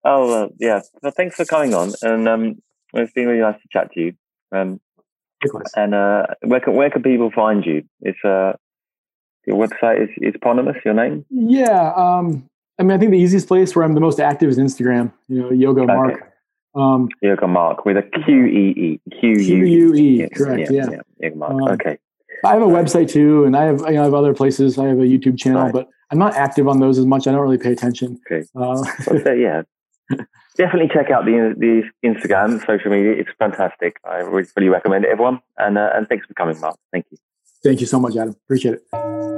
Oh, 0.03 0.43
uh, 0.43 0.49
yeah. 0.59 0.81
Well, 1.01 1.11
thanks 1.11 1.35
for 1.35 1.45
coming 1.45 1.73
on, 1.73 1.93
and 2.03 2.27
um, 2.27 2.61
it's 2.93 3.13
been 3.13 3.27
really 3.27 3.41
nice 3.41 3.61
to 3.61 3.67
chat 3.71 3.91
to 3.93 3.99
you. 3.99 4.13
Um, 4.51 4.79
and 5.75 5.93
uh, 5.93 6.27
where 6.41 6.59
can 6.59 6.73
where 6.73 6.89
can 6.89 7.03
people 7.03 7.31
find 7.31 7.65
you? 7.65 7.83
It's 8.01 8.17
uh, 8.25 8.53
your 9.45 9.57
website 9.57 10.03
is 10.03 10.09
is 10.17 10.35
eponymous. 10.35 10.77
Your 10.83 10.93
name? 10.93 11.25
Yeah. 11.29 11.93
Um, 11.95 12.49
I 12.79 12.83
mean, 12.83 12.91
I 12.91 12.97
think 12.97 13.11
the 13.11 13.17
easiest 13.17 13.47
place 13.47 13.75
where 13.75 13.85
I'm 13.85 13.93
the 13.93 13.99
most 13.99 14.19
active 14.19 14.49
is 14.49 14.57
Instagram. 14.57 15.11
You 15.27 15.41
know, 15.41 15.51
Yoga 15.51 15.81
okay. 15.81 15.93
Mark. 15.93 16.33
Um, 16.75 17.09
Yoga 17.21 17.47
Mark 17.47 17.85
with 17.85 17.97
a 17.97 18.03
Q 18.03 18.45
E 18.45 18.99
E 19.09 19.19
Q 19.19 19.29
U 19.31 19.93
E. 19.95 20.29
Correct. 20.29 20.71
Yeah. 20.71 20.87
yeah. 20.91 21.01
Yoga 21.19 21.35
Mark. 21.35 21.51
Um, 21.51 21.63
okay. 21.69 21.97
I 22.45 22.53
have 22.53 22.61
a 22.61 22.65
website 22.65 23.09
too, 23.09 23.45
and 23.45 23.55
I 23.55 23.63
have 23.63 23.79
you 23.79 23.93
know, 23.93 24.01
I 24.01 24.03
have 24.03 24.13
other 24.13 24.33
places. 24.33 24.77
I 24.77 24.87
have 24.87 24.99
a 24.99 25.03
YouTube 25.03 25.39
channel, 25.39 25.63
right. 25.63 25.73
but 25.73 25.87
I'm 26.11 26.19
not 26.19 26.35
active 26.35 26.67
on 26.67 26.79
those 26.79 26.97
as 26.97 27.05
much. 27.05 27.27
I 27.27 27.31
don't 27.31 27.41
really 27.41 27.57
pay 27.57 27.71
attention. 27.71 28.19
Okay. 28.31 28.45
Uh, 28.55 28.83
so, 29.01 29.33
yeah. 29.33 29.63
Definitely 30.57 30.89
check 30.93 31.11
out 31.11 31.25
the 31.25 31.53
the 31.57 31.83
Instagram, 32.03 32.65
social 32.65 32.89
media. 32.89 33.11
It's 33.11 33.29
fantastic. 33.37 33.97
I 34.03 34.17
really, 34.17 34.47
really 34.55 34.69
recommend 34.69 35.05
it, 35.05 35.11
everyone. 35.11 35.39
And 35.57 35.77
uh, 35.77 35.91
and 35.93 36.07
thanks 36.07 36.25
for 36.25 36.33
coming, 36.33 36.59
Mark. 36.59 36.77
Thank 36.91 37.05
you. 37.11 37.17
Thank 37.63 37.81
you 37.81 37.87
so 37.87 37.99
much, 37.99 38.15
Adam. 38.15 38.35
Appreciate 38.45 38.75
it. 38.75 39.36